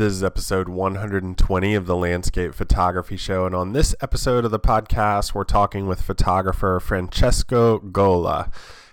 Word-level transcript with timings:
This 0.00 0.14
is 0.14 0.24
episode 0.24 0.70
120 0.70 1.74
of 1.74 1.84
the 1.84 1.94
Landscape 1.94 2.54
Photography 2.54 3.18
Show. 3.18 3.44
And 3.44 3.54
on 3.54 3.74
this 3.74 3.94
episode 4.00 4.46
of 4.46 4.50
the 4.50 4.58
podcast, 4.58 5.34
we're 5.34 5.44
talking 5.44 5.86
with 5.86 6.00
photographer 6.00 6.80
Francesco 6.80 7.80
Gola. 7.80 8.50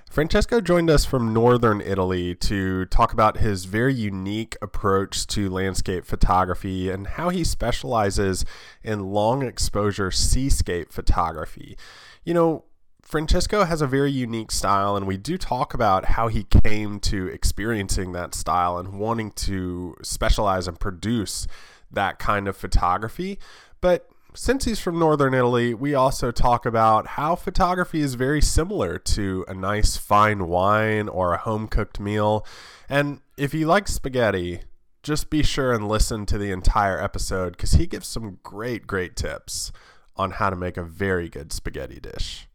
Francesco 0.10 0.60
joined 0.60 0.90
us 0.90 1.06
from 1.06 1.34
northern 1.34 1.80
Italy 1.80 2.36
to 2.36 2.84
talk 2.88 3.14
about 3.14 3.38
his 3.38 3.64
very 3.64 3.94
unique 3.94 4.58
approach 4.62 5.26
to 5.28 5.50
landscape 5.50 6.04
photography 6.04 6.90
and 6.90 7.08
how 7.08 7.30
he 7.30 7.46
specializes 7.46 8.44
in 8.84 9.14
long 9.14 9.44
exposure 9.44 10.12
seascape 10.12 10.92
photography. 10.92 11.78
You 12.26 12.34
know, 12.34 12.66
Francesco 13.08 13.64
has 13.64 13.82
a 13.82 13.88
very 13.88 14.12
unique 14.12 14.52
style, 14.52 14.98
and 14.98 15.08
we 15.08 15.16
do 15.16 15.38
talk 15.38 15.74
about 15.74 16.04
how 16.04 16.28
he 16.28 16.44
came 16.44 17.00
to 17.00 17.28
experiencing 17.28 18.12
that 18.12 18.36
style 18.36 18.78
and 18.78 19.00
wanting 19.00 19.32
to 19.32 19.96
specialize 20.04 20.68
and 20.68 20.78
produce 20.78 21.48
that 21.90 22.20
kind 22.20 22.50
of 22.50 22.58
photography. 22.58 23.40
But 23.80 24.10
since 24.36 24.66
he's 24.66 24.82
from 24.82 25.00
northern 25.00 25.34
Italy, 25.34 25.74
we 25.74 25.96
also 25.96 26.32
talk 26.32 26.66
about 26.66 27.08
how 27.08 27.38
photography 27.38 28.02
is 28.02 28.16
very 28.16 28.42
similar 28.42 28.98
to 28.98 29.46
a 29.48 29.54
nice 29.54 29.96
fine 29.96 30.50
wine 30.50 31.08
or 31.08 31.32
a 31.32 31.38
home 31.38 31.70
cooked 31.70 32.02
meal. 32.02 32.46
And 32.90 33.22
if 33.38 33.54
you 33.54 33.68
like 33.68 33.88
spaghetti, 33.88 34.64
just 35.02 35.30
be 35.30 35.44
sure 35.44 35.72
and 35.72 35.88
listen 35.88 36.26
to 36.26 36.38
the 36.38 36.52
entire 36.52 37.02
episode 37.02 37.52
because 37.52 37.72
he 37.72 37.88
gives 37.88 38.06
some 38.06 38.40
great, 38.44 38.86
great 38.86 39.16
tips 39.16 39.72
on 40.18 40.32
how 40.32 40.50
to 40.50 40.58
make 40.58 40.76
a 40.76 40.84
very 40.84 41.30
good 41.30 41.54
spaghetti 41.54 42.02
dish. 42.02 42.47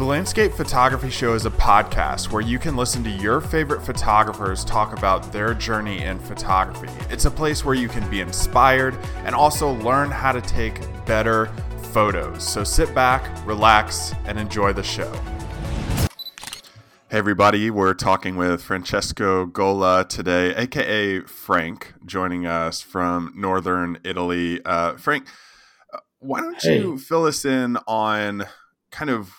The 0.00 0.06
Landscape 0.06 0.52
Photography 0.52 1.10
Show 1.10 1.34
is 1.34 1.44
a 1.44 1.50
podcast 1.50 2.32
where 2.32 2.40
you 2.40 2.58
can 2.58 2.74
listen 2.74 3.04
to 3.04 3.10
your 3.10 3.38
favorite 3.38 3.82
photographers 3.82 4.64
talk 4.64 4.96
about 4.96 5.30
their 5.30 5.52
journey 5.52 6.02
in 6.02 6.18
photography. 6.18 6.88
It's 7.10 7.26
a 7.26 7.30
place 7.30 7.66
where 7.66 7.74
you 7.74 7.86
can 7.86 8.08
be 8.08 8.20
inspired 8.20 8.96
and 9.26 9.34
also 9.34 9.72
learn 9.72 10.10
how 10.10 10.32
to 10.32 10.40
take 10.40 10.80
better 11.04 11.46
photos. 11.92 12.48
So 12.48 12.64
sit 12.64 12.94
back, 12.94 13.28
relax, 13.46 14.14
and 14.24 14.38
enjoy 14.38 14.72
the 14.72 14.82
show. 14.82 15.12
Hey, 17.10 17.18
everybody, 17.18 17.70
we're 17.70 17.92
talking 17.92 18.36
with 18.36 18.62
Francesco 18.62 19.44
Gola 19.44 20.06
today, 20.08 20.54
aka 20.54 21.20
Frank, 21.20 21.92
joining 22.06 22.46
us 22.46 22.80
from 22.80 23.34
northern 23.36 23.98
Italy. 24.02 24.64
Uh, 24.64 24.96
Frank, 24.96 25.26
uh, 25.92 25.98
why 26.20 26.40
don't 26.40 26.62
hey. 26.62 26.78
you 26.78 26.96
fill 26.96 27.26
us 27.26 27.44
in 27.44 27.76
on 27.86 28.46
kind 28.90 29.10
of 29.10 29.34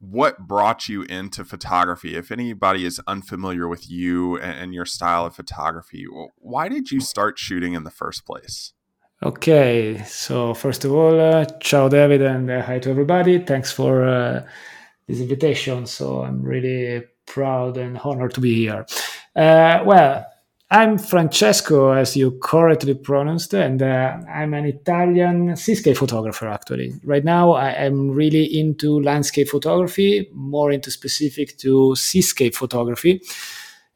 what 0.00 0.38
brought 0.38 0.88
you 0.88 1.02
into 1.02 1.44
photography? 1.44 2.16
If 2.16 2.32
anybody 2.32 2.86
is 2.86 3.00
unfamiliar 3.06 3.68
with 3.68 3.88
you 3.90 4.38
and, 4.38 4.72
your 4.74 4.86
style 4.86 5.26
of 5.26 5.36
photography, 5.36 6.06
why 6.38 6.68
did 6.68 6.90
you 6.90 7.00
start 7.00 7.38
shooting 7.38 7.74
in 7.74 7.84
the 7.84 7.90
first 7.90 8.24
place? 8.24 8.72
Okay, 9.22 10.02
so 10.04 10.54
first 10.54 10.86
of 10.86 10.92
all, 10.92 11.20
uh, 11.20 11.44
ciao 11.60 11.90
David, 11.90 12.22
and 12.22 12.50
uh, 12.50 12.62
hi 12.62 12.78
to 12.78 12.88
everybody. 12.88 13.38
Thanks 13.38 13.70
for 13.70 14.02
uh, 14.02 14.46
this 15.06 15.20
invitation. 15.20 15.84
So 15.84 16.22
I'm 16.22 16.40
really 16.42 17.04
proud 17.26 17.76
and 17.76 17.98
honored 17.98 18.32
to 18.34 18.40
be 18.40 18.54
here. 18.54 18.86
Uh, 19.36 19.82
well, 19.84 20.26
I'm 20.72 20.98
Francesco, 20.98 21.90
as 21.90 22.16
you 22.16 22.38
correctly 22.40 22.94
pronounced, 22.94 23.54
and 23.54 23.82
uh, 23.82 24.18
I'm 24.32 24.54
an 24.54 24.66
Italian 24.66 25.56
seascape 25.56 25.96
photographer. 25.96 26.46
Actually, 26.46 26.92
right 27.02 27.24
now 27.24 27.50
I 27.52 27.70
am 27.70 28.12
really 28.12 28.44
into 28.44 29.00
landscape 29.02 29.48
photography, 29.48 30.28
more 30.32 30.70
into 30.70 30.92
specific 30.92 31.58
to 31.58 31.96
seascape 31.96 32.54
photography, 32.54 33.20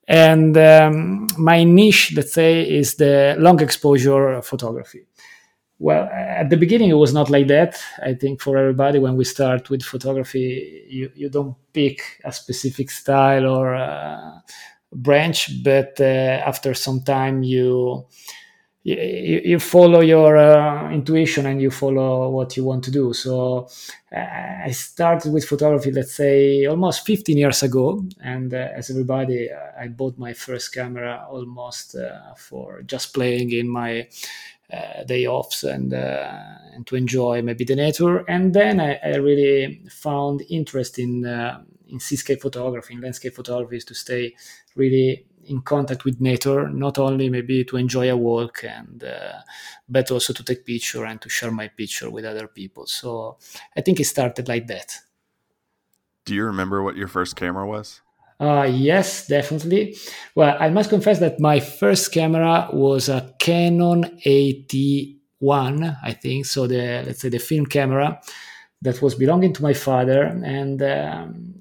and 0.08 0.56
um, 0.56 1.28
my 1.38 1.62
niche, 1.62 2.12
let's 2.16 2.32
say, 2.32 2.68
is 2.68 2.96
the 2.96 3.36
long 3.38 3.60
exposure 3.62 4.42
photography. 4.42 5.06
Well, 5.78 6.08
at 6.12 6.50
the 6.50 6.56
beginning 6.56 6.90
it 6.90 6.94
was 6.94 7.14
not 7.14 7.30
like 7.30 7.46
that. 7.48 7.78
I 8.02 8.14
think 8.14 8.40
for 8.40 8.56
everybody, 8.58 8.98
when 8.98 9.14
we 9.14 9.24
start 9.24 9.70
with 9.70 9.84
photography, 9.84 10.86
you 10.88 11.12
you 11.14 11.28
don't 11.28 11.54
pick 11.72 12.20
a 12.24 12.32
specific 12.32 12.90
style 12.90 13.46
or. 13.46 13.76
Uh, 13.76 14.40
branch, 14.94 15.62
but 15.62 16.00
uh, 16.00 16.04
after 16.46 16.74
some 16.74 17.02
time 17.02 17.42
you 17.42 18.06
you, 18.84 19.40
you 19.44 19.58
follow 19.58 20.00
your 20.00 20.36
uh, 20.36 20.90
intuition 20.92 21.46
and 21.46 21.60
you 21.60 21.70
follow 21.70 22.28
what 22.28 22.56
you 22.56 22.64
want 22.64 22.84
to 22.84 22.90
do. 22.90 23.14
So 23.14 23.66
uh, 24.14 24.18
I 24.66 24.70
started 24.72 25.32
with 25.32 25.46
photography, 25.46 25.90
let's 25.90 26.14
say, 26.14 26.66
almost 26.66 27.06
15 27.06 27.36
years 27.36 27.62
ago. 27.62 28.04
And 28.22 28.52
uh, 28.52 28.68
as 28.74 28.90
everybody, 28.90 29.50
uh, 29.50 29.80
I 29.80 29.88
bought 29.88 30.18
my 30.18 30.34
first 30.34 30.74
camera 30.74 31.26
almost 31.30 31.96
uh, 31.96 32.34
for 32.36 32.82
just 32.82 33.14
playing 33.14 33.52
in 33.52 33.68
my 33.68 34.06
day 35.06 35.24
offs 35.24 35.62
and 35.62 35.92
and 35.92 36.84
to 36.84 36.96
enjoy 36.96 37.40
maybe 37.42 37.64
the 37.64 37.76
nature. 37.76 38.24
And 38.28 38.52
then 38.52 38.80
I, 38.80 38.98
I 39.04 39.16
really 39.16 39.82
found 39.88 40.42
interest 40.50 40.98
in 40.98 41.22
in 41.94 42.00
seascape 42.00 42.42
photography, 42.42 42.92
in 42.94 43.00
landscape 43.00 43.34
photography, 43.34 43.76
is 43.76 43.84
to 43.86 43.94
stay 43.94 44.34
really 44.74 45.26
in 45.46 45.60
contact 45.62 46.04
with 46.04 46.20
nature, 46.20 46.68
not 46.68 46.98
only 46.98 47.28
maybe 47.28 47.64
to 47.64 47.76
enjoy 47.76 48.10
a 48.10 48.16
walk 48.16 48.64
and 48.64 49.04
uh, 49.04 49.38
but 49.88 50.10
also 50.10 50.32
to 50.32 50.42
take 50.42 50.66
picture 50.66 51.04
and 51.04 51.20
to 51.20 51.28
share 51.28 51.50
my 51.50 51.68
picture 51.68 52.10
with 52.10 52.24
other 52.24 52.48
people. 52.48 52.86
So 52.86 53.38
I 53.76 53.80
think 53.80 54.00
it 54.00 54.04
started 54.04 54.48
like 54.48 54.66
that. 54.66 54.98
Do 56.24 56.34
you 56.34 56.44
remember 56.44 56.82
what 56.82 56.96
your 56.96 57.08
first 57.08 57.36
camera 57.36 57.66
was? 57.66 58.00
Uh, 58.40 58.68
yes, 58.68 59.26
definitely. 59.28 59.96
Well, 60.34 60.56
I 60.58 60.68
must 60.70 60.90
confess 60.90 61.20
that 61.20 61.38
my 61.38 61.60
first 61.60 62.12
camera 62.12 62.68
was 62.72 63.08
a 63.08 63.32
Canon 63.38 64.18
AT1, 64.26 65.96
I 66.02 66.12
think. 66.12 66.46
So 66.46 66.66
the 66.66 67.04
let's 67.06 67.20
say 67.20 67.28
the 67.28 67.38
film 67.38 67.66
camera 67.66 68.20
that 68.82 69.00
was 69.00 69.14
belonging 69.14 69.52
to 69.54 69.62
my 69.62 69.72
father, 69.72 70.22
and 70.24 70.82
um, 70.82 71.53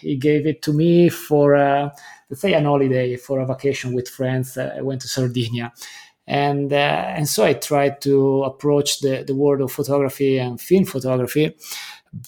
he 0.00 0.16
gave 0.16 0.46
it 0.46 0.62
to 0.62 0.72
me 0.72 1.08
for 1.08 1.54
uh, 1.56 1.90
let's 2.30 2.40
say 2.42 2.54
an 2.54 2.64
holiday 2.64 3.16
for 3.16 3.40
a 3.40 3.46
vacation 3.46 3.92
with 3.94 4.08
friends. 4.08 4.56
Uh, 4.56 4.74
I 4.78 4.82
went 4.82 5.00
to 5.02 5.08
Sardinia, 5.08 5.72
and 6.26 6.72
uh, 6.72 6.76
and 7.16 7.28
so 7.28 7.44
I 7.44 7.54
tried 7.54 8.00
to 8.02 8.44
approach 8.44 9.00
the 9.00 9.24
the 9.24 9.34
world 9.34 9.60
of 9.60 9.72
photography 9.72 10.38
and 10.38 10.60
film 10.60 10.84
photography, 10.84 11.56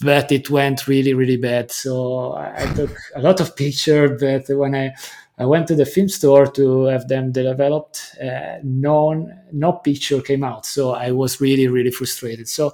but 0.03 0.31
it 0.33 0.51
went 0.51 0.87
really 0.87 1.15
really 1.15 1.37
bad. 1.37 1.71
So 1.71 2.35
I 2.35 2.73
took 2.75 2.97
a 3.15 3.21
lot 3.21 3.41
of 3.41 3.57
pictures, 3.57 4.21
but 4.21 4.57
when 4.57 4.75
I 4.75 4.93
I 5.41 5.47
went 5.47 5.67
to 5.69 5.75
the 5.75 5.87
film 5.87 6.11
store 6.11 6.47
to 6.49 6.85
have 6.85 7.09
them 7.09 7.33
developed. 7.33 8.15
Uh, 8.23 8.59
no, 8.63 9.27
no 9.53 9.73
picture 9.73 10.21
came 10.21 10.45
out, 10.45 10.67
so 10.67 10.91
I 10.93 11.13
was 11.13 11.41
really, 11.41 11.67
really 11.67 11.91
frustrated. 11.91 12.47
So 12.47 12.73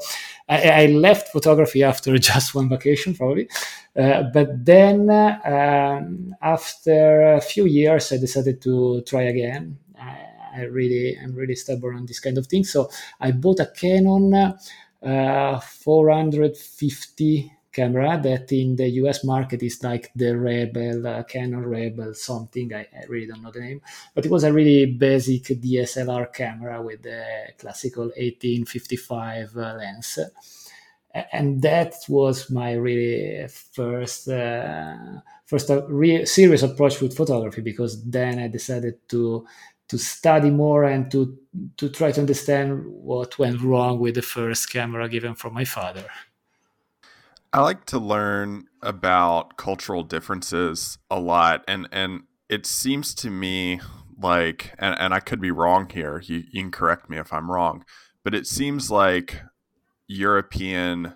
I, 0.48 0.82
I 0.82 0.86
left 0.86 1.28
photography 1.28 1.84
after 1.84 2.18
just 2.30 2.56
one 2.56 2.68
vacation, 2.68 3.14
probably. 3.14 3.48
Uh, 3.96 4.24
but 4.34 4.64
then, 4.64 5.08
um, 5.10 6.34
after 6.42 7.34
a 7.34 7.40
few 7.40 7.66
years, 7.66 8.12
I 8.12 8.16
decided 8.16 8.60
to 8.62 9.00
try 9.02 9.22
again. 9.22 9.78
I, 9.96 10.18
I 10.56 10.62
really, 10.62 11.16
I'm 11.22 11.36
really 11.36 11.54
stubborn 11.54 11.94
on 11.96 12.06
this 12.06 12.18
kind 12.18 12.36
of 12.36 12.48
thing. 12.48 12.64
So 12.64 12.90
I 13.20 13.30
bought 13.30 13.60
a 13.60 13.66
Canon 13.66 14.34
uh, 14.34 15.60
450 15.60 17.55
camera 17.76 18.18
that 18.22 18.50
in 18.52 18.76
the 18.76 18.88
US 19.02 19.22
market 19.22 19.62
is 19.62 19.82
like 19.82 20.10
the 20.16 20.36
Rebel, 20.36 21.06
uh, 21.06 21.22
Canon 21.24 21.66
Rebel 21.66 22.14
something. 22.14 22.72
I, 22.72 22.80
I, 22.80 23.04
really 23.08 23.26
don't 23.26 23.42
know 23.42 23.50
the 23.50 23.60
name, 23.60 23.82
but 24.14 24.24
it 24.24 24.30
was 24.30 24.44
a 24.44 24.52
really 24.52 24.86
basic 24.86 25.44
DSLR 25.44 26.32
camera 26.32 26.80
with 26.80 27.02
the 27.02 27.22
classical 27.58 28.04
1855 28.04 29.56
uh, 29.56 29.74
lens. 29.74 30.18
And 31.32 31.62
that 31.62 31.94
was 32.08 32.50
my 32.50 32.72
really 32.72 33.46
first 33.48 34.28
uh, 34.28 34.96
first 35.46 35.70
uh, 35.70 35.86
serious 36.24 36.62
approach 36.62 37.00
with 37.00 37.16
photography 37.16 37.62
because 37.62 37.92
then 38.04 38.38
I 38.38 38.48
decided 38.48 39.08
to 39.10 39.46
to 39.88 39.98
study 39.98 40.50
more 40.50 40.84
and 40.84 41.10
to 41.12 41.38
to 41.76 41.88
try 41.88 42.10
to 42.12 42.20
understand 42.20 42.84
what 42.86 43.38
went 43.38 43.62
wrong 43.62 43.98
with 43.98 44.14
the 44.14 44.22
first 44.22 44.72
camera 44.72 45.08
given 45.08 45.34
from 45.34 45.54
my 45.54 45.64
father. 45.64 46.06
I 47.56 47.60
like 47.60 47.86
to 47.86 47.98
learn 47.98 48.66
about 48.82 49.56
cultural 49.56 50.02
differences 50.02 50.98
a 51.10 51.18
lot, 51.18 51.64
and 51.66 51.88
and 51.90 52.24
it 52.50 52.66
seems 52.66 53.14
to 53.14 53.30
me 53.30 53.80
like, 54.20 54.74
and, 54.78 54.94
and 54.98 55.14
I 55.14 55.20
could 55.20 55.40
be 55.40 55.50
wrong 55.50 55.88
here. 55.88 56.20
You, 56.22 56.44
you 56.50 56.62
can 56.62 56.70
correct 56.70 57.08
me 57.08 57.16
if 57.16 57.32
I'm 57.32 57.50
wrong, 57.50 57.86
but 58.22 58.34
it 58.34 58.46
seems 58.46 58.90
like 58.90 59.40
European 60.06 61.14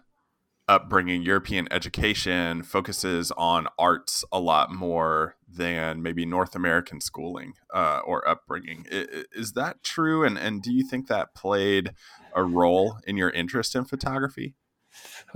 upbringing, 0.66 1.20
European 1.20 1.68
education 1.70 2.62
focuses 2.62 3.30
on 3.32 3.68
arts 3.78 4.24
a 4.32 4.40
lot 4.40 4.72
more 4.72 5.36
than 5.46 6.02
maybe 6.02 6.24
North 6.24 6.56
American 6.56 7.02
schooling 7.02 7.52
uh, 7.74 8.00
or 8.02 8.26
upbringing. 8.26 8.86
Is, 8.90 9.26
is 9.32 9.52
that 9.52 9.82
true? 9.82 10.24
And 10.24 10.38
and 10.38 10.62
do 10.62 10.72
you 10.72 10.84
think 10.84 11.06
that 11.08 11.34
played 11.34 11.92
a 12.34 12.42
role 12.42 12.96
in 13.06 13.18
your 13.18 13.28
interest 13.28 13.76
in 13.76 13.84
photography? 13.84 14.54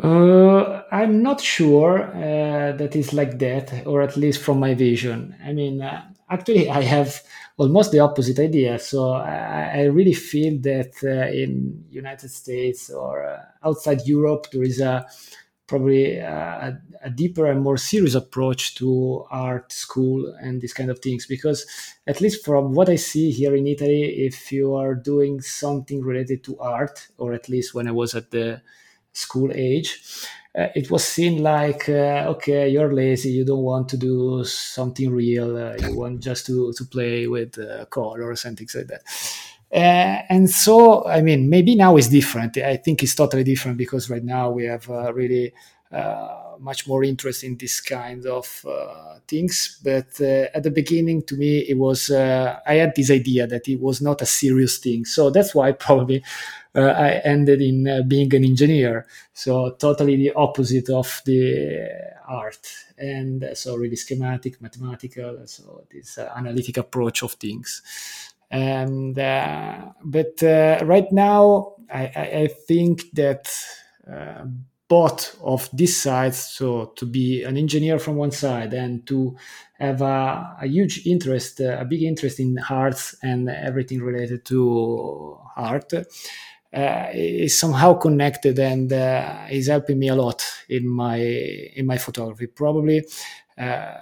Uh, 0.02 0.82
I'm 0.90 1.22
not 1.22 1.40
sure 1.40 2.02
uh, 2.02 2.72
that 2.72 2.96
is 2.96 3.12
like 3.12 3.38
that, 3.38 3.86
or 3.86 4.02
at 4.02 4.16
least 4.16 4.42
from 4.42 4.58
my 4.58 4.74
vision. 4.74 5.36
I 5.44 5.52
mean, 5.52 5.80
uh, 5.82 6.02
actually, 6.28 6.68
I 6.68 6.82
have 6.82 7.22
almost 7.56 7.92
the 7.92 8.00
opposite 8.00 8.38
idea. 8.40 8.78
So 8.78 9.12
I, 9.12 9.70
I 9.74 9.82
really 9.84 10.14
feel 10.14 10.58
that 10.62 10.92
uh, 11.04 11.30
in 11.32 11.84
United 11.90 12.30
States 12.30 12.90
or 12.90 13.24
uh, 13.24 13.42
outside 13.62 14.06
Europe 14.06 14.48
there 14.50 14.64
is 14.64 14.80
a 14.80 15.06
probably 15.66 16.18
a, 16.18 16.78
a, 17.02 17.10
deeper 17.10 17.46
and 17.46 17.62
more 17.62 17.78
serious 17.78 18.14
approach 18.14 18.74
to 18.74 19.24
art 19.30 19.72
school 19.72 20.34
and 20.40 20.60
these 20.60 20.74
kind 20.74 20.90
of 20.90 20.98
things 20.98 21.24
because 21.26 21.66
at 22.06 22.20
least 22.20 22.44
from 22.44 22.74
what 22.74 22.90
i 22.90 22.96
see 22.96 23.30
here 23.30 23.54
in 23.54 23.66
italy 23.66 24.26
if 24.26 24.52
you 24.52 24.74
are 24.74 24.94
doing 24.94 25.40
something 25.40 26.02
related 26.02 26.44
to 26.44 26.58
art 26.58 27.08
or 27.16 27.32
at 27.32 27.48
least 27.48 27.74
when 27.74 27.88
i 27.88 27.90
was 27.90 28.14
at 28.14 28.30
the 28.30 28.60
school 29.14 29.50
age 29.54 30.00
uh, 30.56 30.68
it 30.76 30.90
was 30.90 31.04
seen 31.04 31.42
like 31.42 31.88
uh, 31.88 32.24
okay 32.28 32.68
you're 32.68 32.92
lazy 32.92 33.30
you 33.30 33.44
don't 33.44 33.62
want 33.64 33.88
to 33.88 33.96
do 33.96 34.44
something 34.44 35.10
real 35.10 35.56
uh, 35.56 35.74
you 35.74 35.96
want 36.00 36.20
just 36.20 36.46
to, 36.46 36.72
to 36.74 36.84
play 36.84 37.26
with 37.26 37.58
uh, 37.58 37.84
colors 37.86 38.44
and 38.44 38.56
things 38.58 38.74
like 38.74 38.86
that. 38.86 39.02
Uh, 39.72 40.22
and 40.28 40.48
so 40.48 41.04
i 41.06 41.20
mean 41.20 41.48
maybe 41.50 41.74
now 41.74 41.96
it's 41.96 42.08
different. 42.08 42.56
I 42.58 42.76
think 42.76 43.02
it's 43.02 43.14
totally 43.14 43.42
different 43.42 43.76
because 43.76 44.08
right 44.08 44.22
now 44.22 44.50
we 44.50 44.64
have 44.66 44.88
uh, 44.88 45.12
really 45.12 45.52
much 46.58 46.86
more 46.86 47.04
interest 47.04 47.44
in 47.44 47.56
this 47.56 47.80
kind 47.80 48.26
of 48.26 48.64
uh, 48.68 49.18
things 49.26 49.80
but 49.82 50.08
uh, 50.20 50.46
at 50.54 50.62
the 50.62 50.70
beginning 50.70 51.22
to 51.22 51.36
me 51.36 51.58
it 51.60 51.78
was 51.78 52.10
uh, 52.10 52.58
i 52.66 52.74
had 52.74 52.92
this 52.94 53.10
idea 53.10 53.46
that 53.46 53.68
it 53.68 53.80
was 53.80 54.00
not 54.00 54.22
a 54.22 54.26
serious 54.26 54.78
thing 54.78 55.04
so 55.04 55.30
that's 55.30 55.54
why 55.54 55.72
probably 55.86 56.22
uh, 56.76 56.80
I 56.80 57.10
ended 57.24 57.62
in 57.62 57.86
uh, 57.86 58.02
being 58.02 58.34
an 58.34 58.44
engineer. 58.44 59.06
So 59.32 59.76
totally 59.78 60.16
the 60.16 60.32
opposite 60.32 60.90
of 60.90 61.22
the 61.24 61.88
art, 62.26 62.68
and 62.98 63.48
so 63.54 63.76
really 63.76 63.94
schematic, 63.94 64.60
mathematical. 64.60 65.46
So 65.46 65.84
this 65.92 66.18
uh, 66.18 66.32
analytic 66.36 66.76
approach 66.78 67.22
of 67.22 67.34
things. 67.34 67.80
And 68.50 69.14
but 69.14 70.42
right 70.42 71.10
now, 71.12 71.74
I, 71.92 72.04
I, 72.04 72.48
think 72.66 73.10
that 73.12 73.52
um, 74.06 74.66
both 74.94 75.20
of 75.42 75.60
these 75.72 75.96
sides 76.06 76.38
so 76.58 76.66
to 76.98 77.04
be 77.06 77.42
an 77.48 77.56
engineer 77.64 77.98
from 77.98 78.14
one 78.16 78.30
side 78.30 78.72
and 78.74 79.06
to 79.10 79.36
have 79.78 80.00
a, 80.02 80.56
a 80.64 80.66
huge 80.66 80.96
interest 81.06 81.60
uh, 81.60 81.76
a 81.80 81.84
big 81.92 82.02
interest 82.02 82.36
in 82.40 82.50
arts 82.70 83.04
and 83.22 83.48
everything 83.68 84.00
related 84.10 84.40
to 84.44 84.58
art 85.56 85.90
uh, 86.72 87.06
is 87.12 87.58
somehow 87.58 87.94
connected 87.94 88.58
and 88.58 88.92
uh, 88.92 89.46
is 89.50 89.68
helping 89.68 89.98
me 89.98 90.08
a 90.08 90.14
lot 90.14 90.44
in 90.68 90.88
my 90.88 91.18
in 91.18 91.86
my 91.86 91.96
photography. 91.98 92.46
Probably 92.46 93.06
uh, 93.56 93.94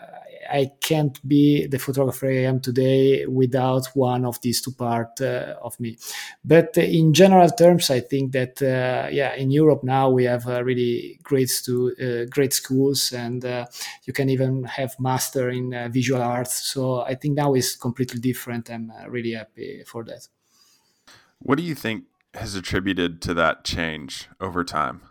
I 0.50 0.71
can't 0.81 1.19
be 1.27 1.67
the 1.67 1.79
photographer 1.79 2.27
I 2.27 2.44
am 2.44 2.61
today 2.61 3.27
without 3.27 3.87
one 3.94 4.25
of 4.25 4.41
these 4.41 4.61
two 4.61 4.73
parts 4.73 5.21
uh, 5.21 5.56
of 5.62 5.79
me. 5.81 5.99
But 6.44 6.77
in 6.77 7.12
general 7.15 7.49
terms, 7.50 7.91
I 7.91 8.00
think 8.00 8.33
that 8.33 8.62
uh, 8.62 9.09
yeah, 9.11 9.35
in 9.35 9.50
Europe 9.50 9.85
now 9.85 10.11
we 10.11 10.25
have 10.25 10.47
uh, 10.49 10.62
really 10.65 11.19
great 11.23 11.50
stu- 11.50 12.27
great 12.31 12.53
schools, 12.53 13.12
and 13.12 13.44
you 14.05 14.12
can 14.12 14.29
even 14.29 14.65
have 14.65 14.99
master 14.99 15.50
in 15.50 15.91
visual 15.93 16.23
arts. 16.23 16.67
So 16.73 17.00
I 17.00 17.15
think 17.15 17.37
now 17.37 17.55
is 17.55 17.77
completely 17.77 18.21
different. 18.21 18.71
I'm 18.71 18.93
really 19.09 19.33
happy 19.33 19.83
for 19.87 20.05
that. 20.05 20.29
What 21.39 21.59
do 21.59 21.65
you 21.65 21.75
think 21.75 22.05
has 22.35 22.55
attributed 22.55 23.21
to 23.23 23.35
that 23.35 23.65
change 23.65 24.29
over 24.41 24.65
time? 24.65 25.03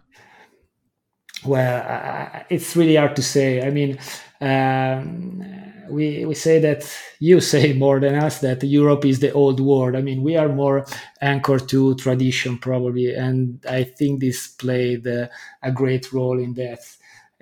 Well, 1.46 1.84
uh, 1.88 2.44
it's 2.50 2.76
really 2.76 2.96
hard 2.96 3.16
to 3.16 3.24
say. 3.24 3.66
I 3.66 3.72
mean, 3.72 3.98
um, 4.40 5.44
we 5.90 6.26
we 6.26 6.36
say 6.36 6.60
that 6.60 6.84
you 7.20 7.42
say 7.42 7.74
more 7.74 8.00
than 8.00 8.16
us 8.16 8.40
that 8.40 8.64
Europe 8.64 9.06
is 9.06 9.20
the 9.20 9.32
old 9.34 9.60
world. 9.60 9.96
I 9.96 10.02
mean, 10.02 10.22
we 10.22 10.36
are 10.38 10.50
more 10.50 10.86
anchored 11.22 11.68
to 11.70 11.96
tradition 11.96 12.58
probably, 12.58 13.14
and 13.16 13.64
I 13.68 13.84
think 13.84 14.20
this 14.20 14.48
played 14.50 15.08
uh, 15.08 15.28
a 15.64 15.72
great 15.72 16.14
role 16.14 16.40
in 16.40 16.54
that 16.56 16.80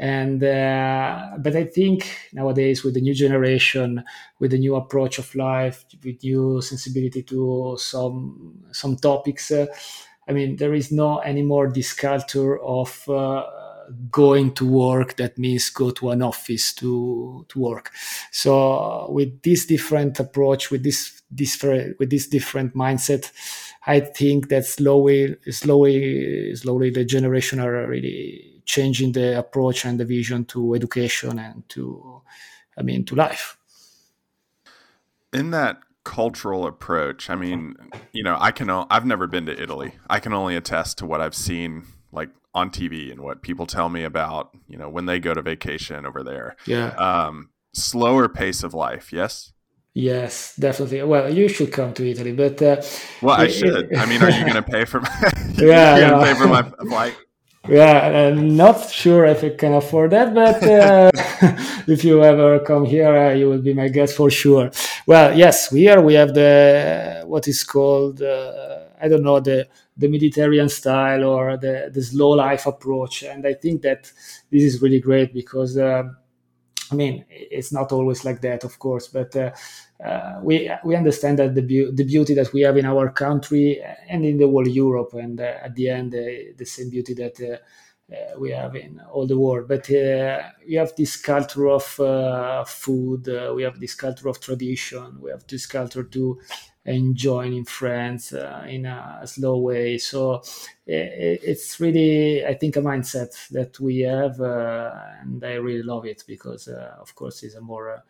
and 0.02 0.42
uh, 0.46 1.32
but 1.40 1.58
i 1.58 1.66
think 1.66 2.08
nowadays 2.32 2.86
with 2.86 2.94
the 2.94 3.02
new 3.02 3.14
generation 3.14 4.02
with 4.40 4.52
the 4.52 4.58
new 4.58 4.76
approach 4.78 5.20
of 5.20 5.36
life 5.36 5.84
with 6.06 6.24
new 6.24 6.62
sensibility 6.62 7.22
to 7.22 7.76
some 7.78 8.64
some 8.72 8.96
topics 8.96 9.52
uh, 9.52 9.66
i 10.28 10.32
mean 10.32 10.56
there 10.56 10.74
is 10.74 10.92
no 10.92 11.20
anymore 11.22 11.70
this 11.74 11.94
culture 11.94 12.60
of 12.62 13.04
uh, 13.10 13.44
going 14.12 14.54
to 14.54 14.68
work 14.68 15.16
that 15.18 15.38
means 15.38 15.70
go 15.70 15.92
to 15.92 16.10
an 16.10 16.22
office 16.22 16.74
to 16.74 17.46
to 17.50 17.60
work 17.60 17.92
so 18.32 18.74
uh, 18.74 19.12
with 19.12 19.42
this 19.42 19.66
different 19.66 20.20
approach 20.20 20.72
with 20.72 20.84
this 20.84 21.22
different 21.34 21.98
with 22.00 22.10
this 22.10 22.28
different 22.28 22.74
mindset 22.76 23.32
i 23.88 24.00
think 24.00 24.50
that 24.50 24.66
slowly 24.66 25.36
slowly 25.50 26.56
slowly 26.56 26.90
the 26.90 27.06
generation 27.06 27.60
are 27.60 27.88
really 27.88 28.60
changing 28.70 29.14
the 29.14 29.38
approach 29.38 29.84
and 29.84 30.00
the 30.00 30.06
vision 30.06 30.46
to 30.46 30.76
education 30.76 31.40
and 31.40 31.68
to, 31.70 32.22
I 32.78 32.84
mean, 32.84 33.04
to 33.06 33.16
life. 33.16 33.58
In 35.34 35.50
that 35.52 35.80
cultural 36.04 36.68
approach, 36.68 37.32
I 37.32 37.36
mean, 37.36 37.76
you 38.14 38.24
know, 38.24 38.38
I 38.40 38.52
can, 38.52 38.70
I've 38.70 39.08
never 39.08 39.26
been 39.26 39.48
to 39.48 39.60
Italy. 39.60 39.94
I 40.08 40.20
can 40.20 40.34
only 40.34 40.56
attest 40.56 41.00
to 41.00 41.08
what 41.08 41.20
I've 41.20 41.34
seen, 41.34 41.84
like 42.12 42.30
on 42.54 42.70
TV 42.70 43.12
and 43.12 43.22
what 43.22 43.42
people 43.42 43.66
tell 43.66 43.90
me 43.90 44.04
about, 44.04 44.52
you 44.68 44.78
know, 44.78 44.90
when 44.90 45.06
they 45.06 45.20
go 45.20 45.34
to 45.34 45.42
vacation 45.42 46.06
over 46.06 46.24
there. 46.24 46.56
Yeah. 46.66 46.88
Um, 46.96 47.50
slower 47.74 48.28
pace 48.28 48.64
of 48.64 48.74
life. 48.74 49.14
Yes. 49.14 49.54
Yes, 49.94 50.56
definitely. 50.56 51.04
Well, 51.04 51.34
you 51.34 51.50
should 51.50 51.72
come 51.72 51.94
to 51.96 52.10
Italy, 52.10 52.32
but 52.32 52.62
uh, 52.62 52.82
well, 53.22 53.36
I 53.36 53.48
should. 53.48 53.96
I 53.96 54.06
mean, 54.06 54.22
are 54.22 54.30
you 54.30 54.42
going 54.42 54.54
to 54.64 54.64
pay 54.78 54.86
for 54.86 55.02
my? 55.02 55.32
yeah, 55.58 55.98
you 55.98 56.08
no. 56.08 56.24
pay 56.24 56.34
for 56.36 56.48
my 56.48 56.64
flight? 56.88 57.16
yeah, 57.68 58.28
I'm 58.28 58.56
not 58.56 58.90
sure 58.90 59.26
if 59.26 59.44
I 59.44 59.50
can 59.50 59.74
afford 59.74 60.12
that, 60.12 60.34
but 60.34 60.64
uh, 60.64 61.12
if 61.88 62.04
you 62.04 62.24
ever 62.24 62.60
come 62.60 62.86
here, 62.86 63.16
uh, 63.16 63.34
you 63.34 63.50
will 63.50 63.62
be 63.62 63.74
my 63.74 63.90
guest 63.90 64.16
for 64.16 64.30
sure. 64.30 64.72
Well, 65.06 65.38
yes, 65.38 65.70
here 65.72 66.00
we 66.02 66.14
have 66.14 66.34
the 66.34 67.24
what 67.26 67.48
is 67.48 67.64
called 67.64 68.22
uh, 68.22 68.80
I 69.02 69.08
don't 69.08 69.24
know 69.24 69.40
the 69.40 69.68
the 70.00 70.08
Mediterranean 70.08 70.70
style 70.70 71.24
or 71.26 71.58
the 71.58 71.90
the 71.94 72.04
slow 72.04 72.32
life 72.32 72.66
approach, 72.68 73.24
and 73.24 73.46
I 73.48 73.54
think 73.54 73.82
that 73.84 74.12
this 74.52 74.64
is 74.64 74.82
really 74.82 75.00
great 75.02 75.34
because 75.34 75.78
uh, 75.78 76.04
I 76.92 76.96
mean 76.96 77.26
it's 77.30 77.72
not 77.72 77.92
always 77.92 78.26
like 78.26 78.42
that, 78.42 78.64
of 78.64 78.80
course, 78.80 79.08
but 79.08 79.36
uh, 79.36 79.52
uh, 80.04 80.40
we 80.42 80.72
we 80.84 80.96
understand 80.96 81.38
that 81.40 81.54
the, 81.54 81.62
be- 81.62 81.92
the 81.92 82.04
beauty 82.04 82.34
that 82.36 82.52
we 82.54 82.62
have 82.62 82.78
in 82.78 82.86
our 82.86 83.12
country 83.12 83.80
and 84.10 84.26
in 84.26 84.38
the 84.38 84.48
whole 84.48 84.68
Europe, 84.68 85.14
and 85.14 85.40
uh, 85.40 85.58
at 85.66 85.76
the 85.76 85.90
end, 85.90 86.16
uh, 86.16 86.20
the 86.58 86.66
same 86.66 86.90
beauty 86.90 87.14
that 87.14 87.40
uh, 87.42 88.40
we 88.40 88.50
have 88.52 88.76
in 88.76 89.00
all 89.12 89.28
the 89.28 89.38
world. 89.38 89.68
But 89.68 89.88
we 89.90 90.76
have 90.76 90.94
this 90.96 91.16
culture 91.18 91.68
of 91.70 91.84
food, 92.68 93.28
we 93.56 93.64
have 93.64 93.80
this 93.80 93.94
culture 93.96 94.28
of 94.30 94.40
tradition, 94.40 95.20
we 95.22 95.30
have 95.32 95.46
this 95.48 95.66
culture 95.68 96.04
to 96.04 96.40
enjoy 96.92 97.46
in 97.48 97.66
friends 97.66 98.34
uh, 98.34 98.66
in 98.68 98.86
a 98.86 99.22
slow 99.26 99.58
way. 99.58 99.98
So 99.98 100.42
it's 100.86 101.80
really, 101.80 102.46
I 102.46 102.56
think, 102.56 102.76
a 102.76 102.82
mindset 102.82 103.50
that 103.50 103.80
we 103.80 104.00
have, 104.00 104.40
uh, 104.42 104.92
and 105.22 105.44
I 105.44 105.54
really 105.54 105.84
love 105.84 106.06
it 106.06 106.24
because, 106.28 106.68
uh, 106.68 106.96
of 107.00 107.14
course, 107.16 107.44
it's 107.44 107.56
a 107.56 107.62
more 107.62 108.04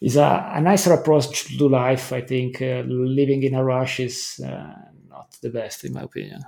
is 0.00 0.16
a, 0.16 0.52
a 0.54 0.60
nicer 0.60 0.92
approach 0.92 1.56
to 1.58 1.68
life. 1.68 2.12
I 2.12 2.20
think 2.20 2.62
uh, 2.62 2.82
living 2.86 3.42
in 3.42 3.54
a 3.54 3.64
rush 3.64 4.00
is 4.00 4.40
uh, 4.44 4.74
not 5.08 5.36
the 5.42 5.50
best, 5.50 5.84
in 5.84 5.92
my 5.92 6.02
opinion. 6.02 6.44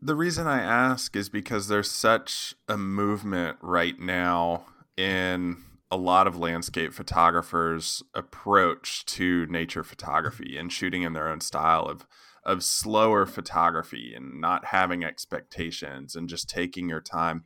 The 0.00 0.16
reason 0.16 0.46
I 0.46 0.60
ask 0.62 1.14
is 1.14 1.28
because 1.28 1.68
there's 1.68 1.90
such 1.90 2.54
a 2.68 2.76
movement 2.76 3.58
right 3.60 3.98
now 3.98 4.64
in 4.96 5.62
a 5.92 5.96
lot 5.96 6.26
of 6.26 6.38
landscape 6.38 6.94
photographers' 6.94 8.02
approach 8.14 9.04
to 9.04 9.44
nature 9.46 9.84
photography 9.84 10.56
and 10.56 10.72
shooting 10.72 11.02
in 11.02 11.12
their 11.12 11.28
own 11.28 11.40
style 11.40 11.84
of 11.84 12.06
of 12.44 12.64
slower 12.64 13.24
photography 13.24 14.14
and 14.16 14.40
not 14.40 14.64
having 14.64 15.04
expectations 15.04 16.16
and 16.16 16.28
just 16.28 16.50
taking 16.50 16.88
your 16.88 17.00
time. 17.00 17.44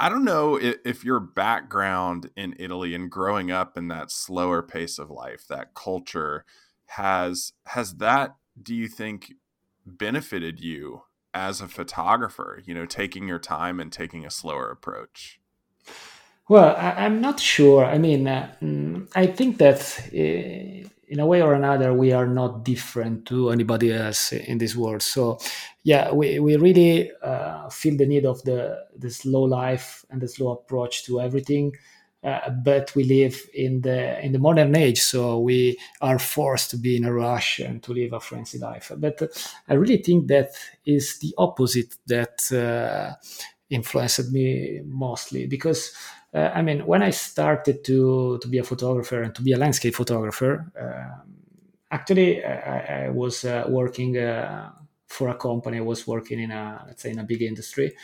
I 0.00 0.08
don't 0.08 0.24
know 0.24 0.56
if, 0.56 0.78
if, 0.84 1.04
your 1.04 1.20
background 1.20 2.30
in 2.36 2.56
Italy 2.58 2.92
and 2.96 3.08
growing 3.08 3.52
up 3.52 3.78
in 3.78 3.86
that 3.88 4.10
slower 4.10 4.60
pace 4.60 4.98
of 4.98 5.10
life, 5.10 5.46
that 5.48 5.74
culture, 5.74 6.44
has 6.86 7.52
has 7.66 7.94
that 7.96 8.34
do 8.60 8.74
you 8.74 8.88
think 8.88 9.34
benefited 9.86 10.60
you 10.60 11.02
as 11.32 11.60
a 11.60 11.68
photographer? 11.68 12.60
You 12.64 12.74
know, 12.74 12.86
taking 12.86 13.28
your 13.28 13.38
time 13.38 13.78
and 13.78 13.92
taking 13.92 14.24
a 14.24 14.30
slower 14.30 14.70
approach. 14.70 15.38
Well, 16.48 16.76
I, 16.76 17.06
am 17.06 17.20
not 17.20 17.40
sure. 17.40 17.84
I 17.86 17.96
mean, 17.98 18.28
uh, 18.28 18.52
mm, 18.62 19.08
I 19.14 19.26
think 19.26 19.58
that 19.58 19.80
uh, 20.12 20.88
in 21.08 21.20
a 21.20 21.26
way 21.26 21.40
or 21.40 21.54
another, 21.54 21.94
we 21.94 22.12
are 22.12 22.26
not 22.26 22.64
different 22.64 23.26
to 23.28 23.50
anybody 23.50 23.92
else 23.92 24.32
in 24.32 24.58
this 24.58 24.76
world. 24.76 25.02
So, 25.02 25.38
yeah, 25.84 26.12
we, 26.12 26.38
we 26.40 26.56
really 26.56 27.10
uh, 27.22 27.70
feel 27.70 27.96
the 27.96 28.06
need 28.06 28.26
of 28.26 28.42
the, 28.42 28.84
the 28.98 29.10
slow 29.10 29.42
life 29.42 30.04
and 30.10 30.20
the 30.20 30.28
slow 30.28 30.50
approach 30.52 31.04
to 31.06 31.20
everything. 31.20 31.72
uh, 32.22 32.48
but 32.64 32.94
we 32.96 33.04
live 33.04 33.36
in 33.52 33.82
the 33.82 34.18
in 34.24 34.32
the 34.32 34.38
modern 34.38 34.74
age, 34.74 34.98
so 35.00 35.38
we 35.40 35.76
are 36.00 36.18
forced 36.18 36.70
to 36.70 36.78
be 36.78 36.96
in 36.96 37.04
a 37.04 37.12
rush 37.12 37.58
and 37.60 37.82
to 37.82 37.92
live 37.92 38.14
a 38.14 38.20
frenzy 38.20 38.58
life. 38.58 38.90
But 38.96 39.20
uh, 39.20 39.26
I 39.68 39.74
really 39.74 39.98
think 39.98 40.28
that 40.28 40.52
is 40.86 41.18
the 41.18 41.34
opposite 41.36 41.94
that 42.06 42.50
uh, 42.52 43.14
influenced 43.70 44.30
me 44.32 44.80
mostly 44.84 45.46
because. 45.46 45.92
Uh, 46.34 46.50
I 46.52 46.62
mean, 46.62 46.84
when 46.84 47.02
I 47.02 47.10
started 47.10 47.84
to, 47.84 48.38
to 48.38 48.48
be 48.48 48.58
a 48.58 48.64
photographer 48.64 49.22
and 49.22 49.34
to 49.36 49.42
be 49.42 49.52
a 49.52 49.58
landscape 49.58 49.94
photographer, 49.94 50.72
um, 50.80 51.34
actually 51.90 52.44
I, 52.44 53.04
I 53.04 53.08
was 53.10 53.44
uh, 53.44 53.64
working 53.68 54.14
for 55.06 55.28
a 55.28 55.34
company. 55.34 55.78
I 55.78 55.82
was 55.82 56.06
working 56.06 56.40
in 56.40 56.50
a 56.50 56.84
let's 56.86 57.02
say 57.02 57.10
in 57.10 57.18
a 57.18 57.24
big 57.24 57.42
industry, 57.42 57.94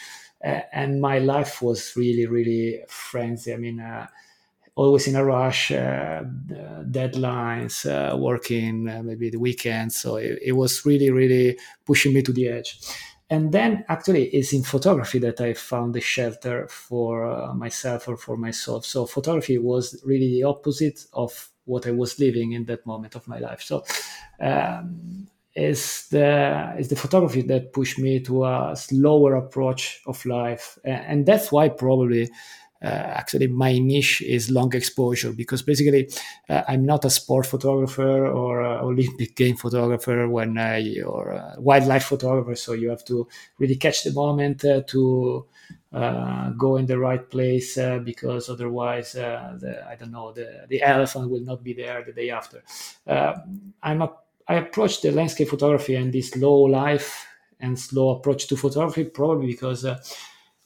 uh, 0.44 0.60
and 0.72 1.00
my 1.00 1.18
life 1.18 1.60
was 1.60 1.94
really 1.96 2.26
really 2.26 2.80
frenzy. 2.88 3.52
I 3.52 3.56
mean. 3.56 3.80
Uh, 3.80 4.06
always 4.76 5.06
in 5.06 5.16
a 5.16 5.22
rush, 5.22 5.72
uh, 5.72 6.22
deadlines, 6.90 7.84
uh, 7.84 8.16
working 8.16 8.88
uh, 8.88 9.02
maybe 9.02 9.28
the 9.28 9.38
weekends. 9.38 9.96
So 10.00 10.16
it, 10.16 10.38
it, 10.42 10.52
was 10.52 10.86
really, 10.86 11.10
really 11.10 11.58
pushing 11.84 12.14
me 12.14 12.22
to 12.22 12.32
the 12.32 12.48
edge. 12.48 12.80
And 13.30 13.52
then 13.52 13.84
actually, 13.88 14.24
it's 14.24 14.52
in 14.52 14.64
photography 14.64 15.20
that 15.20 15.40
I 15.40 15.54
found 15.54 15.94
the 15.94 16.00
shelter 16.00 16.66
for 16.68 17.30
uh, 17.30 17.54
myself 17.54 18.08
or 18.08 18.16
for 18.16 18.36
myself. 18.36 18.84
So 18.84 19.06
photography 19.06 19.56
was 19.56 20.02
really 20.04 20.28
the 20.28 20.42
opposite 20.42 21.06
of 21.12 21.48
what 21.64 21.86
I 21.86 21.92
was 21.92 22.18
living 22.18 22.52
in 22.52 22.64
that 22.64 22.84
moment 22.86 23.14
of 23.14 23.28
my 23.28 23.38
life. 23.38 23.62
So 23.62 23.84
um, 24.40 25.28
is 25.54 26.08
the 26.10 26.74
is 26.78 26.88
the 26.88 26.96
photography 26.96 27.42
that 27.42 27.72
pushed 27.72 27.98
me 27.98 28.20
to 28.20 28.44
a 28.44 28.74
slower 28.74 29.36
approach 29.36 30.00
of 30.06 30.24
life, 30.26 30.78
and 30.84 31.24
that's 31.24 31.52
why 31.52 31.68
probably. 31.68 32.30
Uh, 32.82 32.86
actually, 32.86 33.46
my 33.46 33.78
niche 33.78 34.22
is 34.22 34.50
long 34.50 34.74
exposure 34.74 35.32
because 35.32 35.60
basically 35.62 36.08
uh, 36.48 36.62
I'm 36.66 36.86
not 36.86 37.04
a 37.04 37.10
sport 37.10 37.46
photographer 37.46 38.26
or 38.26 38.62
Olympic 38.62 39.36
game 39.36 39.56
photographer 39.56 40.26
when 40.28 40.56
I 40.56 41.00
or 41.02 41.54
wildlife 41.58 42.04
photographer. 42.04 42.54
So 42.54 42.72
you 42.72 42.88
have 42.88 43.04
to 43.06 43.28
really 43.58 43.76
catch 43.76 44.04
the 44.04 44.12
moment 44.12 44.64
uh, 44.64 44.80
to 44.88 45.46
uh, 45.92 46.50
go 46.50 46.76
in 46.76 46.86
the 46.86 46.98
right 46.98 47.28
place 47.30 47.76
uh, 47.76 47.98
because 47.98 48.48
otherwise, 48.48 49.14
uh, 49.14 49.56
the, 49.60 49.86
I 49.86 49.96
don't 49.96 50.12
know, 50.12 50.32
the, 50.32 50.66
the 50.68 50.82
elephant 50.82 51.30
will 51.30 51.42
not 51.42 51.62
be 51.62 51.74
there 51.74 52.02
the 52.04 52.12
day 52.12 52.30
after. 52.30 52.62
I'm 53.82 54.02
a 54.02 54.12
I 54.48 54.54
approach 54.54 55.00
the 55.00 55.12
landscape 55.12 55.48
photography 55.48 55.94
and 55.94 56.12
this 56.12 56.30
slow 56.30 56.62
life 56.62 57.24
and 57.60 57.78
slow 57.78 58.10
approach 58.10 58.48
to 58.48 58.56
photography 58.56 59.04
probably 59.04 59.46
because 59.46 59.84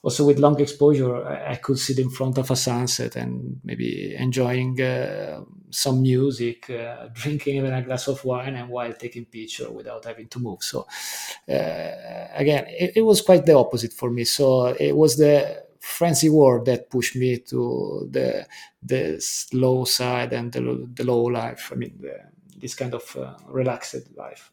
also 0.04 0.26
with 0.26 0.38
long 0.38 0.60
exposure 0.60 1.26
I, 1.26 1.56
could 1.56 1.78
sit 1.78 1.98
in 1.98 2.10
front 2.10 2.36
of 2.36 2.50
a 2.50 2.56
sunset 2.56 3.16
and 3.16 3.58
maybe 3.64 4.14
enjoying 4.14 4.80
uh, 4.80 5.40
some 5.70 6.02
music 6.02 6.68
uh, 6.68 7.08
drinking 7.14 7.56
even 7.56 7.72
a 7.72 7.82
glass 7.82 8.06
of 8.06 8.22
wine 8.22 8.54
and 8.54 8.68
while 8.68 8.92
taking 8.92 9.24
picture 9.24 9.70
without 9.70 10.04
having 10.04 10.28
to 10.28 10.38
move. 10.38 10.62
So 10.62 10.86
uh, 11.48 12.28
again 12.34 12.66
it, 12.68 12.92
it, 12.96 13.02
was 13.02 13.22
quite 13.22 13.46
the 13.46 13.54
opposite 13.54 13.94
for 13.94 14.10
me. 14.10 14.24
So 14.24 14.66
it 14.66 14.94
was 14.94 15.16
the 15.16 15.64
frenzy 15.80 16.28
world 16.28 16.66
that 16.66 16.90
pushed 16.90 17.16
me 17.16 17.38
to 17.38 18.06
the 18.10 18.46
the 18.82 19.18
slow 19.20 19.84
side 19.84 20.34
and 20.34 20.52
the, 20.52 20.86
the 20.92 21.04
low 21.04 21.22
life. 21.22 21.70
I 21.72 21.76
mean 21.76 21.94
the, 21.98 22.20
this 22.58 22.74
kind 22.74 22.92
of 22.92 23.16
uh, 23.16 23.32
relaxed 23.48 24.14
life. 24.16 24.50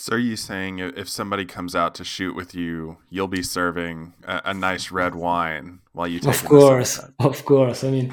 So, 0.00 0.14
are 0.14 0.18
you 0.18 0.36
saying 0.36 0.78
if 0.78 1.10
somebody 1.10 1.44
comes 1.44 1.74
out 1.74 1.94
to 1.96 2.04
shoot 2.04 2.34
with 2.34 2.54
you, 2.54 2.96
you'll 3.10 3.28
be 3.28 3.42
serving 3.42 4.14
a, 4.24 4.40
a 4.46 4.54
nice 4.54 4.90
red 4.90 5.14
wine 5.14 5.80
while 5.92 6.08
you 6.08 6.20
take? 6.20 6.34
Of 6.36 6.44
course, 6.46 6.98
of 7.18 7.44
course. 7.44 7.84
I 7.84 7.90
mean, 7.90 8.10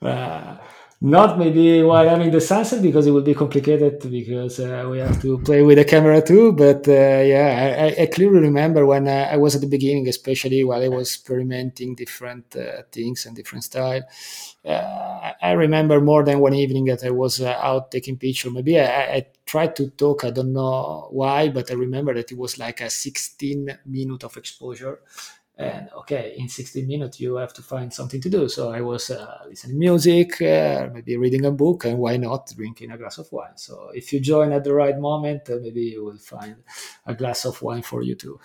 uh, 0.00 0.56
not 1.00 1.38
maybe 1.38 1.82
while 1.82 2.08
having 2.08 2.30
the 2.30 2.40
sunset 2.40 2.80
because 2.80 3.06
it 3.06 3.10
will 3.10 3.20
be 3.20 3.34
complicated 3.34 4.00
because 4.10 4.58
uh, 4.60 4.86
we 4.90 4.98
have 4.98 5.20
to 5.20 5.38
play 5.40 5.62
with 5.62 5.76
the 5.76 5.84
camera 5.84 6.22
too. 6.22 6.52
But 6.52 6.88
uh, 6.88 6.92
yeah, 6.92 7.92
I, 7.98 8.02
I, 8.02 8.06
clearly 8.06 8.40
remember 8.40 8.86
when 8.86 9.06
uh, 9.06 9.28
I 9.30 9.36
was 9.36 9.54
at 9.54 9.60
the 9.60 9.66
beginning, 9.66 10.08
especially 10.08 10.64
while 10.64 10.82
I 10.82 10.88
was 10.88 11.08
experimenting 11.14 11.96
different 11.96 12.56
uh, 12.56 12.82
things 12.90 13.26
and 13.26 13.36
different 13.36 13.64
style. 13.64 14.02
Uh, 14.64 15.32
I 15.42 15.52
remember 15.52 16.00
more 16.00 16.24
than 16.24 16.40
one 16.40 16.54
evening 16.54 16.86
that 16.86 17.04
I 17.04 17.10
was 17.10 17.42
uh, 17.42 17.58
out 17.60 17.90
taking 17.90 18.16
picture. 18.16 18.50
Maybe 18.50 18.80
I, 18.80 19.16
I, 19.16 19.26
tried 19.44 19.76
to 19.76 19.90
talk. 19.90 20.24
I 20.24 20.30
don't 20.30 20.52
know 20.52 21.06
why, 21.12 21.50
but 21.50 21.70
I 21.70 21.74
remember 21.74 22.12
that 22.14 22.32
it 22.32 22.36
was 22.36 22.58
like 22.58 22.80
a 22.80 22.90
16 22.90 23.78
minute 23.86 24.24
of 24.24 24.36
exposure 24.36 24.98
and 25.58 25.88
okay 25.96 26.34
in 26.36 26.48
16 26.48 26.86
minutes 26.86 27.18
you 27.20 27.36
have 27.36 27.52
to 27.54 27.62
find 27.62 27.92
something 27.92 28.20
to 28.20 28.28
do. 28.28 28.48
So 28.48 28.70
i 28.72 28.80
was 28.80 29.10
uh, 29.10 29.38
listening 29.48 29.78
music 29.78 30.40
uh, 30.42 30.88
maybe 30.92 31.16
reading 31.16 31.44
a 31.46 31.50
book 31.50 31.84
and 31.84 31.98
why 31.98 32.16
not 32.16 32.52
drinking 32.54 32.90
a 32.90 32.98
glass 32.98 33.18
of 33.18 33.30
wine? 33.32 33.56
So 33.56 33.90
if 33.94 34.12
you 34.12 34.20
join 34.20 34.52
at 34.52 34.64
the 34.64 34.74
right 34.74 34.98
moment 34.98 35.48
uh, 35.50 35.56
maybe 35.60 35.82
you 35.82 36.04
will 36.04 36.18
find 36.18 36.56
a 37.06 37.14
glass 37.14 37.44
of 37.44 37.60
wine 37.62 37.82
for 37.82 38.02
you 38.02 38.14
too 38.14 38.38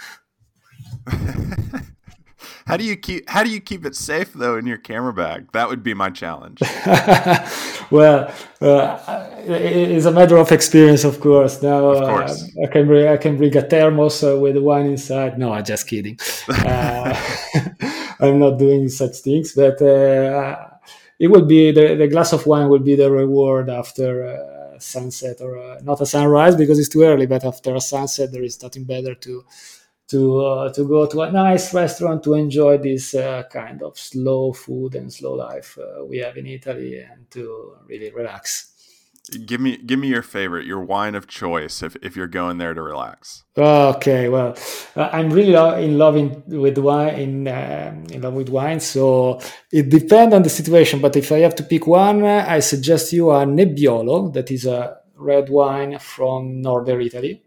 How 2.66 2.78
do 2.78 2.84
you 2.84 2.96
keep 2.96 3.30
How 3.30 3.44
do 3.44 3.50
you 3.50 3.60
keep 3.60 3.86
it 3.86 3.96
safe 3.96 4.34
though 4.34 4.58
in 4.58 4.66
your 4.66 4.78
camera 4.78 5.14
bag? 5.14 5.52
That 5.54 5.70
would 5.70 5.84
be 5.84 5.94
my 5.94 6.10
challenge. 6.10 6.60
well, 7.92 8.34
uh, 8.62 9.30
it's 9.40 10.06
a 10.06 10.12
matter 10.12 10.38
of 10.38 10.52
experience, 10.52 11.04
of 11.04 11.20
course. 11.20 11.62
Now 11.62 11.86
of 11.90 12.08
course. 12.08 12.44
Uh, 12.44 12.64
I 12.64 12.68
can 12.68 12.88
bring 12.88 13.08
I 13.08 13.18
can 13.18 13.38
bring 13.38 13.56
a 13.58 13.62
thermos 13.62 14.24
uh, 14.24 14.38
with 14.38 14.58
wine 14.58 14.86
inside. 14.86 15.38
No, 15.38 15.52
I'm 15.54 15.66
just 15.66 15.88
kidding. 15.88 16.18
Uh, 16.52 17.16
I'm 18.20 18.38
not 18.40 18.60
doing 18.60 18.88
such 18.90 19.18
things, 19.18 19.54
but 19.54 19.82
uh, 19.82 20.56
it 21.20 21.28
will 21.28 21.46
be 21.46 21.72
the, 21.72 21.96
the 21.96 22.08
glass 22.08 22.34
of 22.34 22.46
wine 22.46 22.70
will 22.70 22.80
be 22.80 22.96
the 22.96 23.12
reward 23.12 23.70
after 23.70 24.28
uh, 24.28 24.80
sunset 24.80 25.38
or 25.42 25.80
not 25.82 26.02
a 26.02 26.06
sunrise 26.06 26.56
because 26.56 26.78
it's 26.78 26.90
too 26.90 27.04
early. 27.04 27.26
But 27.26 27.44
after 27.44 27.74
a 27.76 27.82
sunset, 27.82 28.32
there 28.32 28.44
is 28.44 28.62
nothing 28.62 28.84
better 28.84 29.16
to 29.16 29.44
to 30.12 30.42
uh, 30.42 30.74
to 30.74 30.84
go 30.84 31.06
to 31.06 31.22
a 31.22 31.32
nice 31.32 31.74
restaurant 31.74 32.22
to 32.24 32.34
enjoy 32.34 32.78
this 32.78 33.16
uh, 33.16 33.44
kind 33.50 33.82
of 33.82 33.98
slow 33.98 34.52
food 34.52 34.94
and 34.96 35.12
slow 35.12 35.34
life 35.34 35.78
uh, 35.78 36.06
we 36.06 36.18
have 36.18 36.38
in 36.38 36.46
Italy 36.46 37.00
and 37.00 37.30
to 37.32 37.76
really 37.88 38.12
relax. 38.12 38.68
Give 39.46 39.62
me 39.62 39.78
give 39.78 40.00
me 40.00 40.10
your 40.10 40.24
favorite, 40.24 40.66
your 40.66 40.82
wine 40.82 41.16
of 41.16 41.28
choice 41.28 41.82
if, 41.82 41.96
if 42.02 42.18
you're 42.18 42.28
going 42.28 42.58
there 42.58 42.74
to 42.74 42.82
relax. 42.82 43.44
Okay, 43.58 44.28
well, 44.28 44.58
uh, 44.98 45.10
I'm 45.14 45.30
really 45.30 45.54
in 45.86 45.98
love 45.98 46.18
in, 46.18 46.44
with 46.48 46.78
wine 46.78 47.16
in, 47.16 47.48
um, 47.48 48.06
in 48.12 48.22
love 48.22 48.34
with 48.34 48.50
wine, 48.50 48.82
so 48.82 49.40
it 49.72 49.90
depends 49.90 50.34
on 50.34 50.44
the 50.44 50.50
situation. 50.50 51.00
But 51.00 51.16
if 51.16 51.32
I 51.32 51.40
have 51.40 51.56
to 51.56 51.64
pick 51.64 51.88
one, 51.88 52.26
I 52.26 52.60
suggest 52.60 53.14
you 53.14 53.32
a 53.32 53.46
Nebbiolo, 53.46 54.34
that 54.34 54.52
is 54.52 54.66
a 54.66 54.98
red 55.16 55.50
wine 55.50 56.00
from 56.00 56.62
northern 56.62 57.02
Italy 57.02 57.44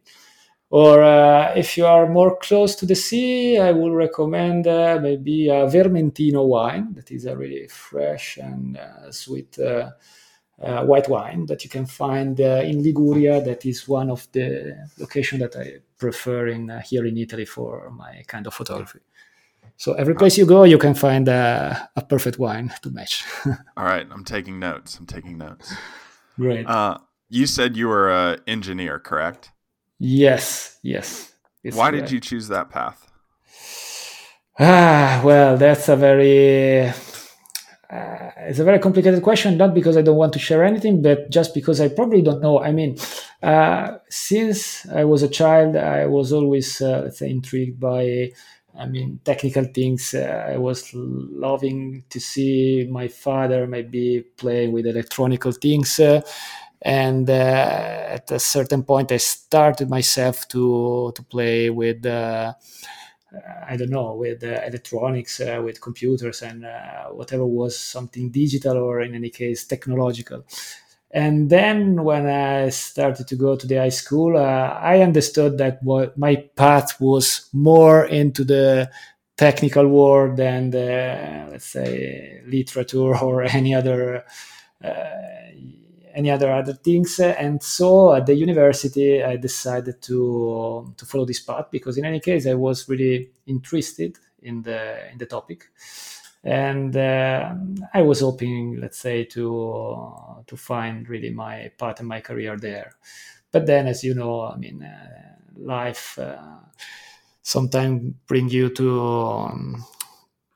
or 0.70 1.02
uh, 1.02 1.52
if 1.54 1.76
you 1.76 1.86
are 1.86 2.08
more 2.08 2.36
close 2.36 2.74
to 2.76 2.86
the 2.86 2.94
sea, 2.96 3.58
I 3.58 3.70
would 3.70 3.92
recommend 3.92 4.66
uh, 4.66 4.98
maybe 5.00 5.48
a 5.48 5.66
Vermentino 5.66 6.46
wine 6.46 6.94
that 6.94 7.10
is 7.10 7.26
a 7.26 7.36
really 7.36 7.68
fresh 7.68 8.38
and 8.38 8.76
uh, 8.76 9.12
sweet 9.12 9.58
uh, 9.58 9.90
uh, 10.60 10.84
white 10.84 11.08
wine 11.08 11.46
that 11.46 11.64
you 11.64 11.70
can 11.70 11.86
find 11.86 12.40
uh, 12.40 12.62
in 12.64 12.82
Liguria. 12.82 13.40
That 13.42 13.64
is 13.66 13.86
one 13.86 14.10
of 14.10 14.26
the 14.32 14.88
locations 14.98 15.42
that 15.42 15.56
I 15.56 15.80
prefer 15.98 16.48
in 16.48 16.70
here 16.84 17.06
in 17.06 17.18
Italy 17.18 17.44
for 17.44 17.90
my 17.90 18.22
kind 18.26 18.46
of 18.46 18.54
photography. 18.54 19.00
So 19.76 19.94
every 19.94 20.14
place 20.14 20.38
you 20.38 20.46
go, 20.46 20.64
you 20.64 20.78
can 20.78 20.94
find 20.94 21.28
a, 21.28 21.88
a 21.96 22.02
perfect 22.02 22.38
wine 22.38 22.72
to 22.82 22.90
match. 22.90 23.24
All 23.76 23.84
right, 23.84 24.06
I'm 24.10 24.24
taking 24.24 24.58
notes. 24.58 24.98
I'm 24.98 25.06
taking 25.06 25.38
notes. 25.38 25.74
Great. 26.36 26.66
you 27.28 27.46
said 27.46 27.76
you 27.76 27.88
were 27.88 28.10
an 28.10 28.40
engineer, 28.46 28.98
correct? 28.98 29.52
Yes, 29.98 30.78
yes. 30.82 31.32
Why 31.72 31.90
did 31.90 32.10
you 32.10 32.20
choose 32.20 32.48
that 32.48 32.70
path? 32.70 33.10
Ah, 34.58 35.20
well, 35.24 35.56
that's 35.56 35.88
a 35.88 35.96
very 35.96 36.92
uh, 37.90 38.30
it's 38.38 38.58
a 38.58 38.64
very 38.64 38.78
complicated 38.78 39.22
question. 39.22 39.56
Not 39.56 39.74
because 39.74 39.96
I 39.96 40.02
don't 40.02 40.16
want 40.16 40.32
to 40.34 40.38
share 40.38 40.64
anything, 40.64 41.02
but 41.02 41.30
just 41.30 41.54
because 41.54 41.80
I 41.80 41.88
probably 41.88 42.22
don't 42.22 42.42
know. 42.42 42.60
I 42.60 42.72
mean, 42.72 42.96
uh, 43.42 43.98
since 44.08 44.86
I 44.88 45.04
was 45.04 45.22
a 45.22 45.28
child, 45.28 45.76
I 45.76 46.06
was 46.06 46.32
always 46.32 46.80
uh, 46.80 47.02
let's 47.04 47.18
say 47.18 47.30
intrigued 47.30 47.80
by. 47.80 48.32
I 48.76 48.86
mean, 48.86 49.20
technical 49.24 49.62
things. 49.64 50.14
Uh, 50.14 50.50
I 50.50 50.56
was 50.56 50.90
loving 50.92 52.02
to 52.10 52.18
see 52.18 52.88
my 52.90 53.06
father 53.06 53.68
maybe 53.68 54.24
play 54.36 54.66
with 54.66 54.84
electronical 54.84 55.52
things 55.52 56.00
uh, 56.00 56.22
and 56.84 57.28
uh, 57.30 57.32
at 58.16 58.30
a 58.30 58.38
certain 58.38 58.82
point 58.84 59.10
i 59.12 59.16
started 59.16 59.88
myself 59.90 60.46
to 60.48 61.12
to 61.14 61.22
play 61.24 61.70
with 61.70 62.04
uh, 62.06 62.52
I 63.68 63.76
don't 63.76 63.90
know, 63.90 64.14
with 64.14 64.44
uh, 64.44 64.60
electronics, 64.66 65.40
uh, 65.40 65.60
with 65.64 65.80
computers, 65.80 66.42
and 66.42 66.64
uh, 66.64 67.06
whatever 67.08 67.44
was 67.46 67.76
something 67.78 68.30
digital 68.30 68.76
or 68.76 69.00
in 69.00 69.14
any 69.14 69.30
case 69.30 69.66
technological. 69.66 70.44
And 71.10 71.48
then 71.50 72.02
when 72.04 72.26
I 72.26 72.70
started 72.70 73.28
to 73.28 73.36
go 73.36 73.56
to 73.56 73.66
the 73.66 73.76
high 73.76 73.88
school, 73.90 74.36
uh, 74.36 74.40
I 74.80 75.00
understood 75.00 75.58
that 75.58 75.82
what 75.82 76.18
my 76.18 76.36
path 76.56 77.00
was 77.00 77.48
more 77.52 78.04
into 78.04 78.44
the 78.44 78.90
technical 79.36 79.86
world 79.88 80.36
than 80.36 80.74
uh, 80.74 81.48
let's 81.50 81.66
say 81.66 82.40
literature 82.46 83.16
or 83.22 83.42
any 83.42 83.74
other 83.74 84.24
uh, 84.82 84.90
any 86.14 86.30
other 86.30 86.52
other 86.52 86.74
things. 86.74 87.18
And 87.20 87.62
so 87.62 88.14
at 88.14 88.26
the 88.26 88.34
university, 88.34 89.22
I 89.22 89.36
decided 89.36 90.00
to 90.02 90.94
to 90.96 91.06
follow 91.06 91.24
this 91.24 91.40
path 91.40 91.66
because 91.70 91.98
in 91.98 92.04
any 92.04 92.20
case, 92.20 92.46
I 92.46 92.54
was 92.54 92.88
really 92.88 93.30
interested 93.46 94.18
in 94.42 94.62
the 94.62 95.10
in 95.10 95.18
the 95.18 95.26
topic, 95.26 95.70
and 96.42 96.96
uh, 96.96 97.54
I 97.92 98.02
was 98.02 98.20
hoping, 98.20 98.80
let's 98.80 98.98
say, 98.98 99.24
to 99.24 100.14
to 100.46 100.56
find 100.56 101.08
really 101.08 101.30
my 101.30 101.72
path 101.78 102.00
and 102.00 102.08
my 102.08 102.20
career 102.20 102.56
there. 102.56 102.92
But 103.50 103.66
then, 103.66 103.86
as 103.86 104.02
you 104.04 104.14
know, 104.14 104.42
I 104.42 104.56
mean, 104.56 104.82
uh, 104.82 105.36
life 105.56 106.18
uh, 106.18 106.36
sometimes 107.42 108.14
bring 108.26 108.48
you 108.48 108.68
to 108.70 109.00
um, 109.00 109.84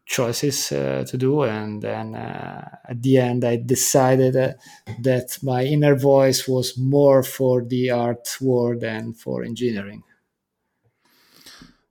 choices 0.09 0.73
uh, 0.73 1.05
to 1.07 1.17
do 1.19 1.43
and 1.43 1.83
then 1.83 2.15
uh, 2.15 2.67
at 2.89 3.03
the 3.03 3.19
end 3.19 3.45
i 3.45 3.57
decided 3.57 4.35
uh, 4.35 4.53
that 5.01 5.39
my 5.43 5.63
inner 5.65 5.95
voice 5.95 6.49
was 6.49 6.79
more 6.79 7.23
for 7.23 7.63
the 7.63 7.91
art 7.91 8.27
world 8.41 8.81
than 8.81 9.13
for 9.13 9.45
engineering. 9.45 10.03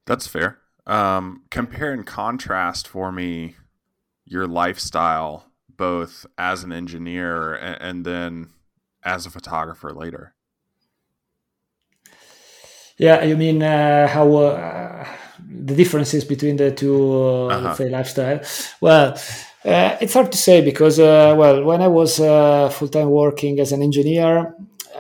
That's 0.06 0.28
fair. 0.28 0.60
Um, 0.86 1.44
compare 1.52 1.94
and 1.94 2.06
contrast 2.06 2.88
for 2.88 3.12
me 3.12 3.56
your 4.26 4.48
lifestyle 4.48 5.52
both 5.70 6.26
as 6.38 6.64
an 6.64 6.72
engineer 6.72 7.54
and, 7.54 7.82
and 7.82 8.06
then 8.06 8.50
as 9.04 9.26
a 9.26 9.30
photographer 9.30 9.94
later. 9.94 10.34
Yeah 12.98 13.24
you 13.24 13.38
mean 13.38 13.62
uh, 13.62 14.08
how 14.08 14.34
uh, 14.34 14.77
the 15.40 15.76
differences 15.76 16.24
between 16.26 16.58
the 16.58 16.72
two, 16.72 17.14
uh, 17.14 17.48
uh-huh. 17.48 17.76
say, 17.76 17.90
lifestyle. 17.90 18.40
Well, 18.82 19.18
uh, 19.66 19.98
it's 20.00 20.14
hard 20.14 20.32
to 20.32 20.38
say 20.38 20.62
because, 20.62 21.00
uh, 21.00 21.36
well, 21.38 21.64
when 21.64 21.82
I 21.82 21.88
was 21.88 22.20
uh, 22.20 22.70
full 22.70 22.88
time 22.88 23.10
working 23.10 23.60
as 23.60 23.72
an 23.72 23.82
engineer, 23.82 24.56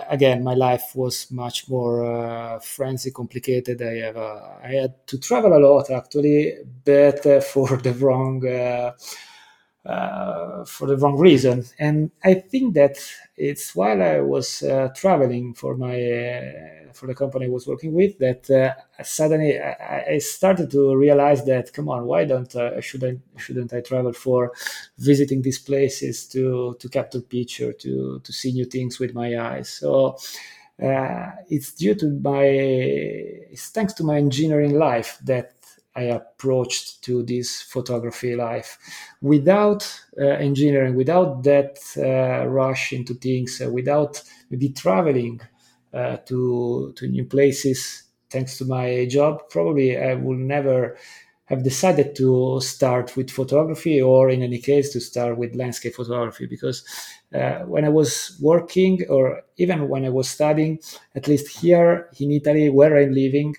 again, 0.09 0.43
my 0.43 0.53
life 0.53 0.91
was 0.95 1.31
much 1.31 1.69
more 1.69 2.05
uh, 2.05 2.59
frenzy 2.59 3.11
complicated. 3.11 3.81
I 3.81 3.95
have 4.05 4.17
I 4.17 4.67
had 4.81 5.07
to 5.07 5.19
travel 5.19 5.53
a 5.53 5.59
lot 5.59 5.89
actually, 5.89 6.53
but 6.83 7.25
uh, 7.25 7.41
for 7.53 7.77
the 7.77 7.93
wrong. 7.93 8.41
For 10.65 10.87
the 10.87 10.97
wrong 10.97 11.17
reason, 11.17 11.63
and 11.79 12.11
I 12.23 12.33
think 12.35 12.73
that 12.75 12.97
it's 13.37 13.75
while 13.75 14.01
I 14.01 14.19
was 14.19 14.63
traveling 14.95 15.53
for 15.53 15.75
my 15.77 15.97
for 16.93 17.07
the 17.07 17.15
company 17.15 17.45
I 17.45 17.49
was 17.49 17.67
working 17.67 17.93
with 17.93 18.17
that 18.19 18.49
uh, 18.49 18.73
suddenly 19.03 19.59
I, 19.59 20.05
I, 20.13 20.17
started 20.17 20.71
to 20.71 20.95
realize 20.95 21.45
that 21.45 21.71
come 21.71 21.89
on 21.89 22.05
why 22.05 22.25
don't 22.25 22.53
uh, 22.55 22.81
shouldn't 22.81 23.21
shouldn't 23.37 23.71
I 23.71 23.81
travel 23.81 24.13
for 24.13 24.51
visiting 24.97 25.43
these 25.43 25.59
places 25.59 26.25
to 26.29 26.75
to 26.79 26.89
capture 26.89 27.21
picture 27.21 27.71
to 27.71 28.19
to 28.23 28.33
see 28.33 28.51
new 28.51 28.65
things 28.65 28.99
with 28.99 29.13
my 29.13 29.39
eyes? 29.39 29.69
So 29.69 30.17
uh, 30.83 31.31
it's 31.49 31.73
due 31.73 31.95
to 31.95 32.07
my 32.21 32.43
it's 32.45 33.69
thanks 33.69 33.93
to 33.93 34.03
my 34.03 34.17
engineering 34.17 34.77
life 34.77 35.19
that 35.23 35.53
I 35.97 36.03
approached 36.03 37.03
to 37.05 37.23
this 37.23 37.61
photography 37.61 38.35
life 38.35 38.77
without 39.21 39.81
uh, 40.19 40.25
engineering, 40.25 40.95
without 40.95 41.43
that 41.43 41.79
uh, 41.97 42.47
rush 42.47 42.93
into 42.93 43.15
things, 43.15 43.61
uh, 43.61 43.69
without 43.69 44.21
maybe 44.49 44.69
traveling 44.69 45.41
uh, 45.93 46.17
to 46.25 46.93
to 46.95 47.07
new 47.07 47.25
places. 47.25 48.03
Thanks 48.29 48.57
to 48.57 48.65
my 48.65 49.05
job 49.09 49.49
probably 49.49 49.97
i 49.97 50.13
will 50.13 50.35
never 50.35 50.97
have 51.45 51.63
decided 51.63 52.13
to 52.15 52.59
start 52.59 53.15
with 53.15 53.29
photography 53.31 54.01
or 54.01 54.29
in 54.29 54.41
any 54.43 54.59
case 54.59 54.91
to 54.91 54.99
start 54.99 55.37
with 55.37 55.55
landscape 55.55 55.95
photography 55.95 56.45
because 56.45 56.83
uh, 57.33 57.59
when 57.59 57.85
i 57.85 57.89
was 57.89 58.37
working 58.41 59.01
or 59.09 59.41
even 59.57 59.87
when 59.87 60.03
i 60.05 60.09
was 60.09 60.29
studying 60.29 60.77
at 61.15 61.27
least 61.27 61.47
here 61.61 62.09
in 62.19 62.31
italy 62.31 62.69
where 62.69 62.97
i'm 62.97 63.13
living 63.13 63.55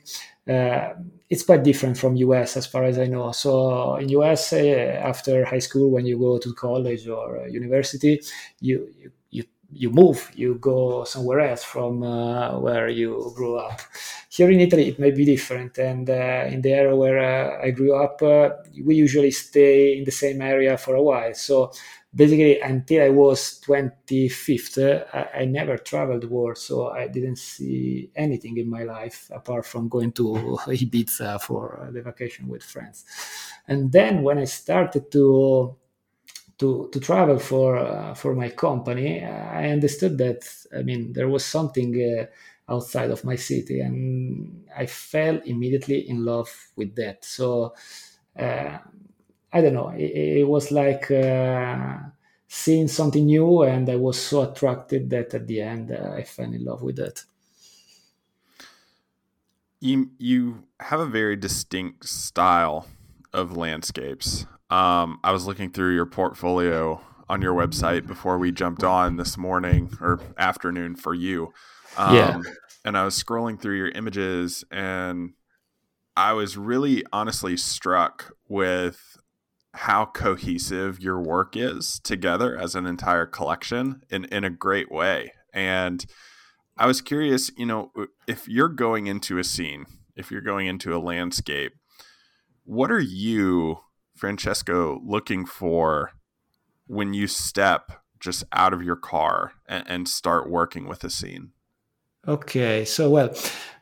uh, 0.49 0.95
it's 1.31 1.43
quite 1.43 1.63
different 1.63 1.99
from 1.99 2.17
us 2.17 2.57
as 2.57 2.67
far 2.67 2.85
as 2.85 2.99
i 2.99 3.07
know 3.07 3.33
so 3.33 3.97
in 3.97 4.09
us 4.11 4.53
uh, 4.53 5.01
after 5.03 5.45
high 5.45 5.59
school 5.59 5.91
when 5.91 6.07
you 6.07 6.19
go 6.19 6.39
to 6.39 6.55
college 6.55 7.07
or 7.09 7.47
university 7.49 8.21
you, 8.61 8.89
you 9.31 9.45
you 9.71 9.91
move, 9.91 10.31
you 10.35 10.55
go 10.55 11.05
somewhere 11.05 11.41
else 11.41 11.63
from 11.63 12.03
uh, 12.03 12.59
where 12.59 12.89
you 12.89 13.33
grew 13.37 13.57
up. 13.57 13.81
Here 14.31 14.51
in 14.51 14.61
Italy, 14.61 14.89
it 14.89 14.99
may 14.99 15.11
be 15.11 15.25
different, 15.25 15.77
and 15.79 16.09
uh, 16.09 16.47
in 16.49 16.63
the 16.63 16.73
area 16.73 16.97
where 16.97 17.19
uh, 17.19 17.67
I 17.67 17.71
grew 17.71 17.95
up, 17.95 18.23
uh, 18.23 18.51
we 18.83 18.95
usually 18.95 19.31
stay 19.31 19.99
in 19.99 20.05
the 20.05 20.11
same 20.11 20.41
area 20.41 20.79
for 20.79 20.95
a 20.95 21.03
while. 21.03 21.35
So 21.35 21.73
basically, 22.15 22.61
until 22.61 23.05
I 23.05 23.11
was 23.11 23.61
25th, 23.61 24.79
I, 25.13 25.41
I 25.41 25.45
never 25.45 25.77
traveled 25.77 26.23
the 26.23 26.29
world, 26.29 26.59
so 26.59 26.89
I 26.91 27.09
didn't 27.09 27.37
see 27.39 28.11
anything 28.17 28.57
in 28.59 28.69
my 28.71 28.85
life 28.85 29.31
apart 29.35 29.67
from 29.67 29.89
going 29.89 30.13
to 30.13 30.25
Ibiza 30.67 31.41
for 31.43 31.89
the 31.93 32.03
vacation 32.03 32.49
with 32.49 32.63
friends. 32.63 33.05
And 33.67 33.93
then 33.93 34.23
when 34.23 34.39
I 34.39 34.45
started 34.45 35.11
to 35.13 35.77
to 36.59 36.89
to 36.93 37.01
travel 37.01 37.39
for 37.39 37.77
uh, 37.77 38.15
for 38.15 38.35
my 38.35 38.49
company, 38.51 39.25
I 39.25 39.71
understood 39.71 40.19
that 40.19 40.43
I 40.77 40.83
mean 40.83 41.13
there 41.13 41.29
was 41.29 41.45
something 41.45 41.95
uh, 41.97 42.27
outside 42.73 43.11
of 43.11 43.25
my 43.25 43.37
city, 43.37 43.81
and 43.81 44.65
I 44.77 44.87
fell 44.87 45.41
immediately 45.45 46.09
in 46.09 46.25
love 46.25 46.51
with 46.77 46.95
that. 46.97 47.25
So 47.25 47.75
uh, 48.39 48.79
I 49.53 49.61
don't 49.61 49.75
know, 49.75 49.89
it, 49.91 50.41
it 50.41 50.49
was 50.49 50.71
like 50.71 51.11
uh, 51.11 51.99
seeing 52.49 52.89
something 52.89 53.27
new, 53.27 53.63
and 53.63 53.89
I 53.89 53.97
was 53.97 54.21
so 54.21 54.51
attracted 54.51 55.11
that 55.11 55.35
at 55.35 55.47
the 55.47 55.61
end 55.61 55.91
uh, 55.91 56.13
I 56.15 56.25
fell 56.25 56.53
in 56.53 56.65
love 56.65 56.83
with 56.83 56.99
it. 56.99 57.25
You 59.81 60.11
you 60.19 60.65
have 60.81 61.01
a 61.01 61.07
very 61.07 61.37
distinct 61.37 62.09
style 62.09 62.87
of 63.33 63.57
landscapes. 63.57 64.47
Um, 64.71 65.21
I 65.25 65.33
was 65.33 65.47
looking 65.47 65.71
through 65.71 65.95
your 65.95 66.07
portfolio 66.07 67.01
on 67.29 67.43
your 67.43 67.55
website 67.55 68.07
before 68.07 68.39
we 68.39 68.51
jumped 68.51 68.83
on 68.83 69.17
this 69.17 69.37
morning 69.37 69.97
or 70.01 70.21
afternoon 70.37 70.97
for 70.97 71.15
you. 71.15 71.53
Um, 71.97 72.15
yeah. 72.17 72.41
And 72.85 72.97
I 72.97 73.05
was 73.05 73.23
scrolling 73.23 73.61
through 73.61 73.77
your 73.77 73.89
images 73.91 74.65
and 74.71 75.33
I 76.17 76.33
was 76.33 76.57
really 76.57 77.05
honestly 77.13 77.57
struck 77.57 78.33
with 78.49 79.08
how 79.79 80.07
cohesive 80.07 80.99
your 80.99 81.21
work 81.21 81.57
is 81.57 82.01
together 82.01 82.59
as 82.59 82.75
an 82.75 82.85
entire 82.85 83.27
collection 83.27 84.03
in, 84.11 84.25
in 84.27 84.43
a 84.43 84.51
great 84.51 84.91
way. 84.91 85.33
And 85.53 86.05
I 86.77 86.87
was 86.87 87.01
curious, 87.01 87.51
you 87.57 87.65
know, 87.65 87.93
if 88.27 88.49
you're 88.49 88.69
going 88.69 89.07
into 89.07 89.39
a 89.39 89.45
scene, 89.45 89.87
if 90.17 90.33
you're 90.33 90.41
going 90.41 90.67
into 90.67 90.95
a 90.95 90.99
landscape, 90.99 91.75
what 92.65 92.91
are 92.91 93.01
you 93.01 93.79
Francesco 94.17 95.01
looking 95.05 95.47
for 95.47 96.11
when 96.89 97.15
you 97.15 97.29
step 97.29 97.93
just 98.19 98.43
out 98.53 98.73
of 98.73 98.83
your 98.83 98.97
car 98.97 99.53
and, 99.69 99.85
and 99.87 100.09
start 100.09 100.51
working 100.51 100.89
with 100.89 101.05
a 101.05 101.11
scene? 101.11 101.53
Okay, 102.27 102.85
so 102.85 103.11
well, 103.11 103.35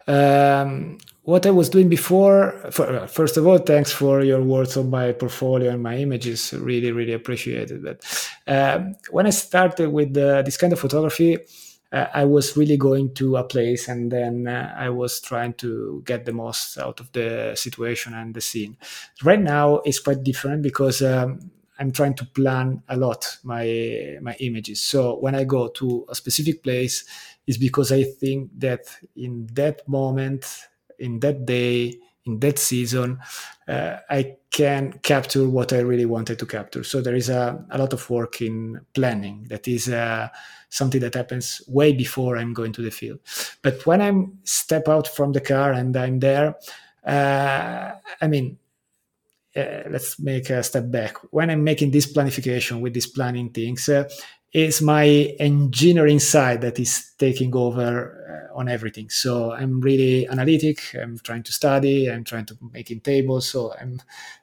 um, 0.07 0.99
what 1.27 1.45
I 1.45 1.51
was 1.51 1.69
doing 1.69 1.89
before, 1.89 2.53
for, 2.71 3.09
first 3.09 3.37
of 3.37 3.49
all, 3.49 3.59
thanks 3.59 3.91
for 3.91 4.23
your 4.23 4.41
words 4.43 4.77
on 4.77 4.91
my 4.91 5.11
portfolio 5.11 5.73
and 5.73 5.83
my 5.83 5.97
images. 5.97 6.55
Really, 6.55 6.93
really 6.93 7.15
appreciated 7.15 7.83
that. 7.83 8.29
Um, 8.47 8.95
when 9.11 9.27
I 9.27 9.31
started 9.31 9.89
with 9.89 10.17
uh, 10.17 10.43
this 10.43 10.57
kind 10.57 10.73
of 10.73 10.79
photography, 10.79 11.39
uh, 11.91 12.07
I 12.15 12.25
was 12.27 12.57
really 12.57 12.77
going 12.77 13.13
to 13.15 13.39
a 13.39 13.43
place 13.43 13.89
and 13.89 14.13
then 14.13 14.47
uh, 14.47 14.73
I 14.79 14.91
was 14.91 15.21
trying 15.21 15.55
to 15.55 16.01
get 16.07 16.27
the 16.27 16.33
most 16.33 16.79
out 16.79 17.01
of 17.01 17.11
the 17.11 17.55
situation 17.57 18.15
and 18.15 18.33
the 18.33 18.41
scene. 18.41 18.77
Right 19.25 19.43
now, 19.43 19.79
it's 19.79 19.99
quite 19.99 20.23
different 20.23 20.63
because 20.63 21.03
um, 21.03 21.51
I'm 21.81 21.91
trying 21.91 22.15
to 22.15 22.25
plan 22.25 22.85
a 22.89 22.97
lot 22.97 23.39
my 23.43 24.17
my 24.23 24.37
images. 24.39 24.81
So 24.81 25.19
when 25.19 25.35
I 25.35 25.43
go 25.43 25.69
to 25.69 26.07
a 26.09 26.15
specific 26.15 26.63
place, 26.63 27.05
it's 27.49 27.59
because 27.59 27.91
I 27.91 28.05
think 28.05 28.51
that 28.61 28.83
in 29.17 29.49
that 29.55 29.89
moment, 29.89 30.45
in 30.99 31.21
that 31.21 31.47
day, 31.47 31.99
in 32.25 32.41
that 32.41 32.59
season, 32.59 33.19
uh, 33.69 33.97
I 34.11 34.37
can 34.51 34.99
capture 35.03 35.49
what 35.49 35.73
I 35.73 35.81
really 35.81 36.07
wanted 36.07 36.39
to 36.39 36.47
capture. 36.47 36.83
So 36.83 37.01
there 37.01 37.15
is 37.15 37.29
a, 37.29 37.65
a 37.71 37.79
lot 37.79 37.93
of 37.93 38.09
work 38.11 38.41
in 38.41 38.81
planning 38.95 39.47
that 39.49 39.69
is 39.69 39.89
uh, 39.89 40.29
something 40.69 41.01
that 41.01 41.15
happens 41.15 41.63
way 41.69 41.93
before 41.93 42.37
I'm 42.37 42.53
going 42.53 42.73
to 42.73 42.83
the 42.83 42.91
field. 42.91 43.21
But 43.63 43.85
when 43.87 44.03
I 44.03 44.13
step 44.45 44.89
out 44.89 45.09
from 45.09 45.33
the 45.33 45.41
car 45.41 45.73
and 45.73 45.97
I'm 45.97 46.21
there, 46.21 46.57
uh, 47.05 47.93
I 48.21 48.27
mean, 48.27 48.59
uh, 49.55 49.83
let's 49.91 50.19
make 50.19 50.51
a 50.51 50.63
step 50.63 50.91
back. 50.91 51.17
When 51.33 51.51
I'm 51.51 51.65
making 51.65 51.91
this 51.91 52.13
planification 52.13 52.81
with 52.81 52.95
these 52.95 53.07
planning 53.07 53.51
things, 53.51 53.89
uh, 53.89 54.09
it's 54.57 54.81
my 54.81 55.07
engineering 55.39 56.19
side 56.19 56.63
that 56.63 56.81
is 56.81 57.13
taking 57.19 57.55
over 57.55 58.49
uh, 58.51 58.59
on 58.59 58.71
everything. 58.71 59.11
So 59.11 59.53
I'm 59.53 59.83
really 59.83 60.27
analytic. 60.29 60.95
I'm 60.95 61.19
trying 61.19 61.43
to 61.43 61.53
study. 61.53 62.11
I'm 62.11 62.25
trying 62.25 62.47
to 62.47 62.57
making 62.73 63.01
tables. 63.01 63.47
So 63.51 63.75
I'm 63.79 64.01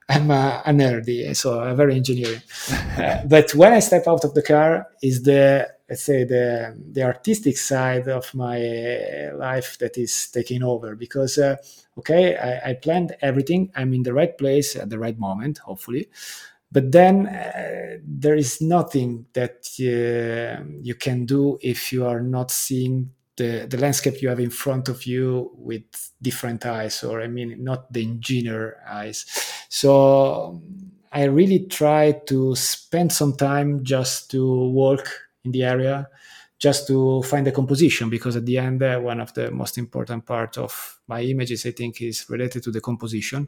I'm 0.09 0.29
a, 0.29 0.61
a 0.67 0.71
nerdy. 0.71 1.35
So 1.35 1.61
I'm 1.61 1.75
very 1.75 1.95
engineering. 1.95 2.43
uh, 2.71 3.25
but 3.25 3.55
when 3.55 3.73
I 3.73 3.79
step 3.79 4.07
out 4.07 4.23
of 4.23 4.35
the 4.35 4.43
car, 4.43 4.87
is 5.01 5.23
the 5.23 5.67
let's 5.89 6.03
say 6.03 6.23
the 6.23 6.77
the 6.91 7.01
artistic 7.01 7.57
side 7.57 8.07
of 8.07 8.31
my 8.35 8.59
life 9.33 9.79
that 9.79 9.97
is 9.97 10.29
taking 10.31 10.61
over 10.61 10.95
because 10.95 11.39
uh, 11.39 11.55
okay 11.97 12.37
I, 12.37 12.69
I, 12.69 12.73
planned 12.73 13.15
everything 13.21 13.71
i'm 13.75 13.93
in 13.93 14.03
the 14.03 14.13
right 14.13 14.35
place 14.37 14.75
at 14.75 14.89
the 14.89 14.97
right 14.97 15.19
moment 15.19 15.59
hopefully 15.59 16.07
but 16.73 16.91
then 16.91 17.27
uh, 17.27 17.97
there 18.03 18.35
is 18.35 18.59
nothing 18.59 19.27
that 19.33 19.67
uh, 19.79 20.63
you 20.81 20.95
can 20.95 21.25
do 21.25 21.57
if 21.61 21.93
you 21.93 22.05
are 22.05 22.19
not 22.19 22.49
seeing 22.51 23.11
the, 23.37 23.65
the 23.69 23.77
landscape 23.77 24.21
you 24.21 24.29
have 24.29 24.39
in 24.39 24.49
front 24.49 24.89
of 24.89 25.05
you 25.05 25.51
with 25.55 25.83
different 26.21 26.65
eyes 26.65 27.03
or 27.03 27.21
i 27.21 27.27
mean 27.27 27.63
not 27.63 27.91
the 27.93 28.03
engineer 28.03 28.77
eyes. 28.89 29.25
So 29.69 30.61
i 31.11 31.23
really 31.23 31.65
try 31.67 32.11
to 32.27 32.55
spend 32.55 33.11
some 33.11 33.35
time 33.35 33.83
just 33.83 34.31
to 34.31 34.43
walk 34.69 35.09
in 35.45 35.51
the 35.51 35.63
area 35.63 36.09
just 36.59 36.87
to 36.87 37.21
find 37.23 37.45
the 37.45 37.51
composition 37.51 38.09
because 38.09 38.35
at 38.35 38.45
the 38.45 38.57
end 38.57 38.81
uh, 38.81 38.97
one 38.99 39.19
of 39.19 39.33
the 39.33 39.51
most 39.51 39.77
important 39.77 40.25
part 40.25 40.57
of 40.57 40.99
my 41.07 41.21
images 41.21 41.65
i 41.65 41.71
think 41.71 42.01
is 42.01 42.25
related 42.29 42.63
to 42.63 42.71
the 42.71 42.81
composition 42.81 43.47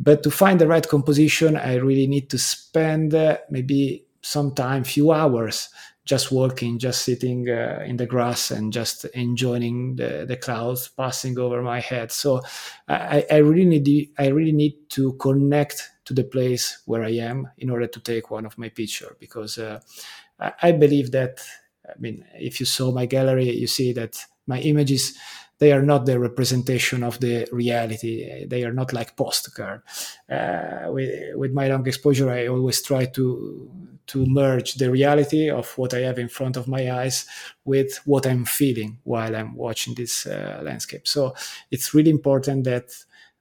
but 0.00 0.22
to 0.22 0.30
find 0.30 0.58
the 0.58 0.66
right 0.66 0.86
composition, 0.88 1.56
I 1.56 1.74
really 1.74 2.06
need 2.06 2.30
to 2.30 2.38
spend 2.38 3.14
uh, 3.14 3.38
maybe 3.50 4.06
some 4.22 4.54
time, 4.54 4.82
few 4.84 5.12
hours, 5.12 5.68
just 6.06 6.32
walking, 6.32 6.78
just 6.78 7.02
sitting 7.02 7.48
uh, 7.48 7.84
in 7.86 7.96
the 7.98 8.06
grass 8.06 8.50
and 8.50 8.72
just 8.72 9.04
enjoying 9.14 9.96
the, 9.96 10.24
the 10.26 10.36
clouds 10.36 10.88
passing 10.88 11.38
over 11.38 11.62
my 11.62 11.80
head. 11.80 12.10
So 12.10 12.40
I, 12.88 13.26
I 13.30 13.36
really 13.36 13.66
need 13.66 14.10
I 14.18 14.28
really 14.28 14.52
need 14.52 14.88
to 14.90 15.12
connect 15.14 15.90
to 16.06 16.14
the 16.14 16.24
place 16.24 16.82
where 16.86 17.04
I 17.04 17.12
am 17.12 17.48
in 17.58 17.70
order 17.70 17.86
to 17.86 18.00
take 18.00 18.30
one 18.30 18.46
of 18.46 18.58
my 18.58 18.70
picture 18.70 19.16
because 19.20 19.58
uh, 19.58 19.80
I 20.62 20.72
believe 20.72 21.12
that 21.12 21.40
I 21.86 21.92
mean 21.98 22.24
if 22.34 22.60
you 22.60 22.66
saw 22.66 22.90
my 22.92 23.06
gallery, 23.06 23.50
you 23.50 23.66
see 23.66 23.92
that 23.92 24.16
my 24.46 24.60
images 24.60 25.16
they 25.60 25.72
are 25.72 25.82
not 25.82 26.06
the 26.06 26.18
representation 26.18 27.02
of 27.02 27.20
the 27.20 27.46
reality. 27.52 28.46
They 28.46 28.64
are 28.64 28.72
not 28.72 28.92
like 28.92 29.16
postcard. 29.16 29.82
Uh, 30.28 30.86
with, 30.88 31.36
with 31.36 31.52
my 31.52 31.68
long 31.68 31.86
exposure, 31.86 32.30
I 32.30 32.48
always 32.48 32.82
try 32.82 33.04
to 33.06 33.70
to 34.06 34.26
merge 34.26 34.74
the 34.74 34.90
reality 34.90 35.48
of 35.48 35.78
what 35.78 35.94
I 35.94 36.00
have 36.00 36.18
in 36.18 36.28
front 36.28 36.56
of 36.56 36.66
my 36.66 36.90
eyes 36.90 37.26
with 37.64 38.00
what 38.06 38.26
I'm 38.26 38.44
feeling 38.44 38.98
while 39.04 39.36
I'm 39.36 39.54
watching 39.54 39.94
this 39.94 40.26
uh, 40.26 40.62
landscape. 40.64 41.06
So 41.06 41.32
it's 41.70 41.94
really 41.94 42.10
important 42.10 42.64
that 42.64 42.90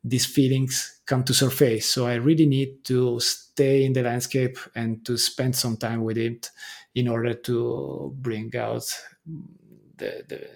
these 0.03 0.27
feelings 0.27 1.01
come 1.07 1.23
to 1.23 1.33
surface. 1.33 1.89
So 1.89 2.05
I 2.05 2.15
really 2.15 2.45
need 2.45 2.85
to 2.85 3.19
stay 3.19 3.83
in 3.83 3.93
the 3.93 4.03
landscape 4.03 4.59
and 4.75 5.03
to 5.05 5.17
spend 5.17 5.55
some 5.55 5.75
time 5.75 6.03
with 6.03 6.19
it 6.19 6.51
in 6.93 7.07
order 7.07 7.33
to 7.33 8.13
bring 8.15 8.55
out 8.55 8.83
the, 9.97 10.23
the, 10.27 10.47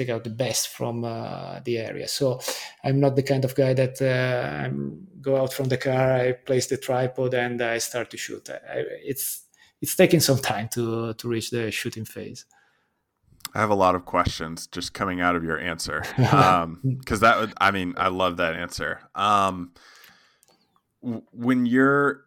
take 0.00 0.08
out 0.08 0.24
the 0.24 0.30
best 0.30 0.68
from 0.68 1.04
uh, 1.04 1.60
the 1.64 1.78
area. 1.78 2.08
So 2.08 2.40
I'm 2.84 3.00
not 3.00 3.16
the 3.16 3.22
kind 3.22 3.44
of 3.44 3.54
guy 3.54 3.74
that 3.74 4.00
uh, 4.00 4.64
I 4.64 4.70
go 5.20 5.36
out 5.36 5.52
from 5.52 5.68
the 5.68 5.76
car, 5.76 6.12
I 6.12 6.32
place 6.32 6.66
the 6.66 6.76
tripod, 6.76 7.34
and 7.34 7.60
I 7.60 7.78
start 7.78 8.10
to 8.10 8.16
shoot. 8.16 8.48
I, 8.50 8.84
it's 9.04 9.44
it's 9.82 9.96
taking 9.96 10.20
some 10.20 10.38
time 10.38 10.68
to 10.74 11.14
to 11.14 11.28
reach 11.28 11.50
the 11.50 11.70
shooting 11.70 12.04
phase. 12.04 12.46
I 13.54 13.58
have 13.60 13.70
a 13.70 13.74
lot 13.74 13.94
of 13.94 14.04
questions 14.04 14.66
just 14.66 14.94
coming 14.94 15.20
out 15.20 15.34
of 15.36 15.42
your 15.42 15.58
answer 15.58 16.02
because 16.16 16.62
um, 16.62 17.20
that 17.20 17.40
would, 17.40 17.52
I 17.60 17.70
mean, 17.72 17.94
I 17.96 18.08
love 18.08 18.36
that 18.36 18.54
answer. 18.54 19.00
Um, 19.14 19.72
w- 21.02 21.24
when 21.32 21.66
you're 21.66 22.26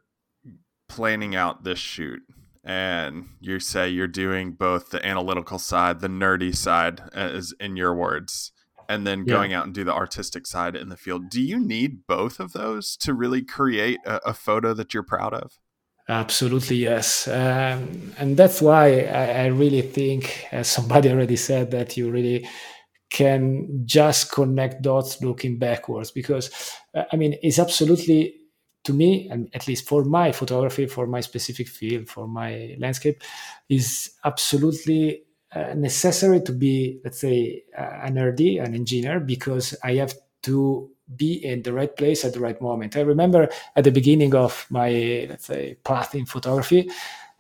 planning 0.89 1.33
out 1.35 1.63
this 1.63 1.79
shoot, 1.79 2.21
and 2.63 3.27
you 3.39 3.59
say 3.59 3.89
you're 3.89 4.07
doing 4.07 4.53
both 4.53 4.89
the 4.89 5.05
analytical 5.05 5.59
side, 5.59 5.99
the 5.99 6.07
nerdy 6.07 6.55
side, 6.55 7.01
as 7.13 7.53
in 7.59 7.75
your 7.75 7.93
words, 7.93 8.51
and 8.87 9.05
then 9.05 9.25
going 9.25 9.51
yeah. 9.51 9.59
out 9.59 9.65
and 9.65 9.73
do 9.73 9.83
the 9.83 9.93
artistic 9.93 10.47
side 10.47 10.75
in 10.75 10.89
the 10.89 10.97
field. 10.97 11.29
Do 11.29 11.41
you 11.41 11.59
need 11.59 12.07
both 12.07 12.39
of 12.39 12.53
those 12.53 12.95
to 12.97 13.13
really 13.13 13.41
create 13.43 13.99
a, 14.05 14.29
a 14.29 14.33
photo 14.33 14.73
that 14.73 14.93
you're 14.93 15.03
proud 15.03 15.33
of? 15.33 15.59
Absolutely, 16.09 16.77
yes. 16.77 17.27
Um, 17.27 18.13
and 18.17 18.35
that's 18.35 18.61
why 18.61 19.01
I, 19.01 19.43
I 19.43 19.45
really 19.47 19.81
think, 19.81 20.45
as 20.51 20.67
somebody 20.67 21.09
already 21.11 21.37
said, 21.37 21.71
that 21.71 21.97
you 21.97 22.11
really 22.11 22.47
can 23.09 23.83
just 23.85 24.31
connect 24.31 24.81
dots 24.81 25.21
looking 25.21 25.59
backwards 25.59 26.11
because, 26.11 26.49
uh, 26.95 27.03
I 27.11 27.15
mean, 27.15 27.35
it's 27.41 27.59
absolutely 27.59 28.35
to 28.83 28.93
me, 28.93 29.29
and 29.29 29.49
at 29.53 29.67
least 29.67 29.87
for 29.87 30.03
my 30.03 30.31
photography, 30.31 30.87
for 30.87 31.07
my 31.07 31.21
specific 31.21 31.67
field, 31.67 32.09
for 32.09 32.27
my 32.27 32.75
landscape, 32.79 33.21
is 33.69 34.11
absolutely 34.25 35.23
uh, 35.55 35.73
necessary 35.75 36.41
to 36.41 36.51
be, 36.51 36.99
let's 37.03 37.19
say, 37.19 37.63
uh, 37.77 37.99
an 38.03 38.15
nerdy, 38.15 38.63
an 38.63 38.73
engineer, 38.73 39.19
because 39.19 39.75
I 39.83 39.95
have 39.95 40.13
to 40.43 40.89
be 41.15 41.33
in 41.45 41.61
the 41.61 41.73
right 41.73 41.95
place 41.95 42.25
at 42.25 42.33
the 42.33 42.39
right 42.39 42.59
moment. 42.61 42.97
I 42.97 43.01
remember 43.01 43.49
at 43.75 43.83
the 43.83 43.91
beginning 43.91 44.35
of 44.35 44.65
my, 44.69 45.27
let's 45.29 45.45
say, 45.45 45.75
path 45.83 46.15
in 46.15 46.25
photography, 46.25 46.89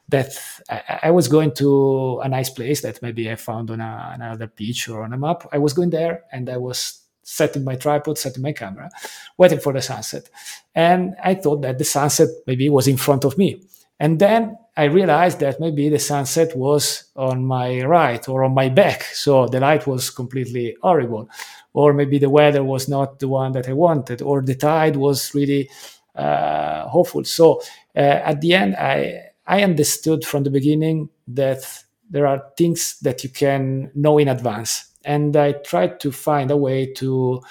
that 0.09 0.31
I, 0.69 0.99
I 1.03 1.11
was 1.11 1.27
going 1.27 1.53
to 1.55 2.19
a 2.23 2.29
nice 2.29 2.49
place 2.49 2.81
that 2.81 3.01
maybe 3.01 3.31
I 3.31 3.35
found 3.35 3.71
on 3.71 3.79
a, 3.79 4.11
another 4.13 4.47
beach 4.47 4.87
or 4.89 5.03
on 5.03 5.13
a 5.13 5.17
map. 5.17 5.47
I 5.51 5.57
was 5.57 5.73
going 5.73 5.89
there 5.89 6.23
and 6.31 6.49
I 6.49 6.57
was 6.57 7.02
setting 7.33 7.63
my 7.63 7.75
tripod, 7.75 8.17
setting 8.17 8.43
my 8.43 8.53
camera, 8.53 8.89
waiting 9.37 9.59
for 9.59 9.73
the 9.73 9.81
sunset. 9.81 10.29
And 10.75 11.15
I 11.23 11.35
thought 11.35 11.61
that 11.61 11.77
the 11.77 11.83
sunset 11.83 12.29
maybe 12.47 12.69
was 12.69 12.87
in 12.87 12.97
front 12.97 13.25
of 13.25 13.37
me. 13.37 13.61
And 13.99 14.19
then 14.19 14.57
I 14.75 14.85
realized 14.85 15.39
that 15.39 15.59
maybe 15.59 15.89
the 15.89 15.99
sunset 15.99 16.55
was 16.57 17.05
on 17.15 17.45
my 17.45 17.83
right 17.83 18.27
or 18.27 18.43
on 18.43 18.53
my 18.53 18.69
back. 18.69 19.03
So 19.03 19.47
the 19.47 19.59
light 19.59 19.85
was 19.87 20.09
completely 20.09 20.75
horrible. 20.81 21.29
Or 21.73 21.93
maybe 21.93 22.19
the 22.19 22.29
weather 22.29 22.63
was 22.63 22.87
not 22.87 23.19
the 23.19 23.27
one 23.27 23.51
that 23.53 23.67
I 23.67 23.73
wanted, 23.73 24.21
or 24.21 24.41
the 24.41 24.55
tide 24.55 24.95
was 24.95 25.33
really 25.33 25.69
uh, 26.15 26.87
hopeful. 26.87 27.23
So 27.23 27.61
uh, 27.95 27.99
at 27.99 28.41
the 28.41 28.53
end, 28.53 28.75
I, 28.75 29.29
I 29.47 29.63
understood 29.63 30.23
from 30.23 30.43
the 30.43 30.51
beginning 30.51 31.09
that 31.29 31.83
there 32.09 32.27
are 32.27 32.43
things 32.57 32.99
that 33.01 33.23
you 33.23 33.29
can 33.29 33.91
know 33.95 34.19
in 34.19 34.27
advance 34.27 34.92
and 35.05 35.35
I 35.35 35.53
tried 35.53 35.99
to 36.01 36.11
find 36.11 36.51
a 36.51 36.57
way 36.57 36.91
to 36.93 37.41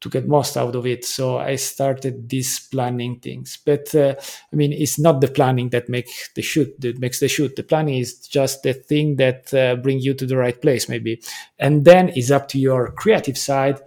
to 0.00 0.08
get 0.08 0.26
most 0.26 0.56
out 0.56 0.74
of 0.74 0.86
it. 0.86 1.04
So 1.04 1.36
I 1.38 1.56
started 1.56 2.28
these 2.28 2.58
planning 2.58 3.20
things. 3.20 3.58
But 3.64 3.94
uh, 3.94 4.14
I 4.52 4.56
mean, 4.56 4.72
it's 4.72 4.98
not 4.98 5.20
the 5.20 5.28
planning 5.28 5.68
that 5.70 5.90
makes 5.90 6.30
the 6.34 6.42
shoot 6.42 6.74
that 6.80 6.98
makes 6.98 7.20
the 7.20 7.28
shoot. 7.28 7.54
The 7.56 7.62
planning 7.62 7.96
is 7.96 8.26
just 8.26 8.62
the 8.62 8.72
thing 8.72 9.16
that 9.16 9.52
uh, 9.52 9.76
bring 9.76 10.00
you 10.00 10.14
to 10.14 10.26
the 10.26 10.36
right 10.36 10.60
place, 10.60 10.88
maybe, 10.88 11.22
and 11.58 11.84
then 11.84 12.10
it's 12.14 12.30
up 12.30 12.48
to 12.48 12.58
your 12.58 12.92
creative 12.92 13.36
side. 13.38 13.80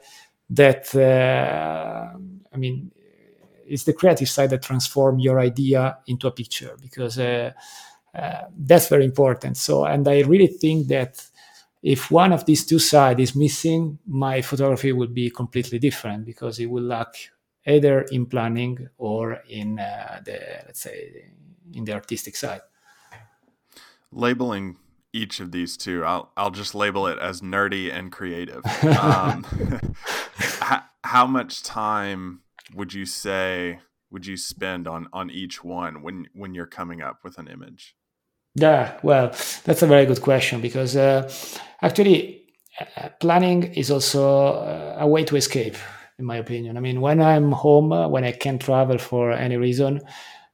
That 0.49 0.93
uh, 0.95 2.15
I 2.53 2.57
mean, 2.57 2.91
it's 3.65 3.85
the 3.85 3.93
creative 3.93 4.29
side 4.29 4.49
that 4.51 4.61
transform 4.61 5.19
your 5.19 5.39
idea 5.39 5.97
into 6.07 6.27
a 6.27 6.31
picture 6.31 6.75
because 6.81 7.17
uh, 7.17 7.51
uh, 8.15 8.41
that's 8.57 8.89
very 8.89 9.05
important. 9.05 9.57
So, 9.57 9.85
and 9.85 10.07
I 10.07 10.21
really 10.21 10.47
think 10.47 10.87
that 10.87 11.25
if 11.83 12.09
one 12.09 12.31
of 12.31 12.45
these 12.45 12.65
two 12.65 12.79
sides 12.79 13.19
is 13.19 13.35
missing, 13.35 13.99
my 14.07 14.41
photography 14.41 14.93
will 14.93 15.07
be 15.07 15.29
completely 15.29 15.79
different 15.79 16.25
because 16.25 16.57
it 16.59 16.67
will 16.67 16.83
lack 16.83 17.13
either 17.67 18.01
in 18.03 18.25
planning 18.25 18.87
or 18.97 19.41
in 19.49 19.79
uh, 19.79 20.21
the 20.23 20.39
let's 20.65 20.79
say 20.79 21.25
in 21.73 21.83
the 21.83 21.91
artistic 21.91 22.37
side. 22.37 22.61
Labeling 24.11 24.77
each 25.11 25.41
of 25.41 25.51
these 25.51 25.75
two, 25.75 26.05
I'll 26.05 26.31
I'll 26.37 26.51
just 26.51 26.73
label 26.73 27.05
it 27.07 27.19
as 27.19 27.41
nerdy 27.41 27.93
and 27.93 28.11
creative. 28.11 28.63
Um, 28.83 29.43
how, 30.59 30.83
how 31.03 31.27
much 31.27 31.63
time 31.63 32.41
would 32.73 32.93
you 32.93 33.05
say 33.05 33.79
would 34.09 34.25
you 34.25 34.37
spend 34.37 34.87
on 34.87 35.07
on 35.11 35.29
each 35.29 35.63
one 35.63 36.01
when 36.01 36.27
when 36.33 36.55
you're 36.55 36.65
coming 36.65 37.01
up 37.01 37.19
with 37.25 37.37
an 37.37 37.47
image? 37.47 37.95
Yeah, 38.55 38.99
well, 39.01 39.29
that's 39.63 39.81
a 39.81 39.87
very 39.87 40.05
good 40.05 40.21
question 40.21 40.61
because 40.61 40.95
uh, 40.95 41.31
actually 41.81 42.43
uh, 42.97 43.09
planning 43.19 43.63
is 43.73 43.89
also 43.89 44.53
uh, 44.53 44.97
a 44.99 45.07
way 45.07 45.23
to 45.23 45.35
escape, 45.35 45.75
in 46.19 46.25
my 46.25 46.37
opinion. 46.37 46.77
I 46.77 46.79
mean, 46.79 47.01
when 47.01 47.19
I'm 47.19 47.51
home, 47.51 47.91
uh, 47.91 48.07
when 48.07 48.23
I 48.23 48.31
can't 48.31 48.61
travel 48.61 48.99
for 48.99 49.31
any 49.31 49.57
reason, 49.57 50.01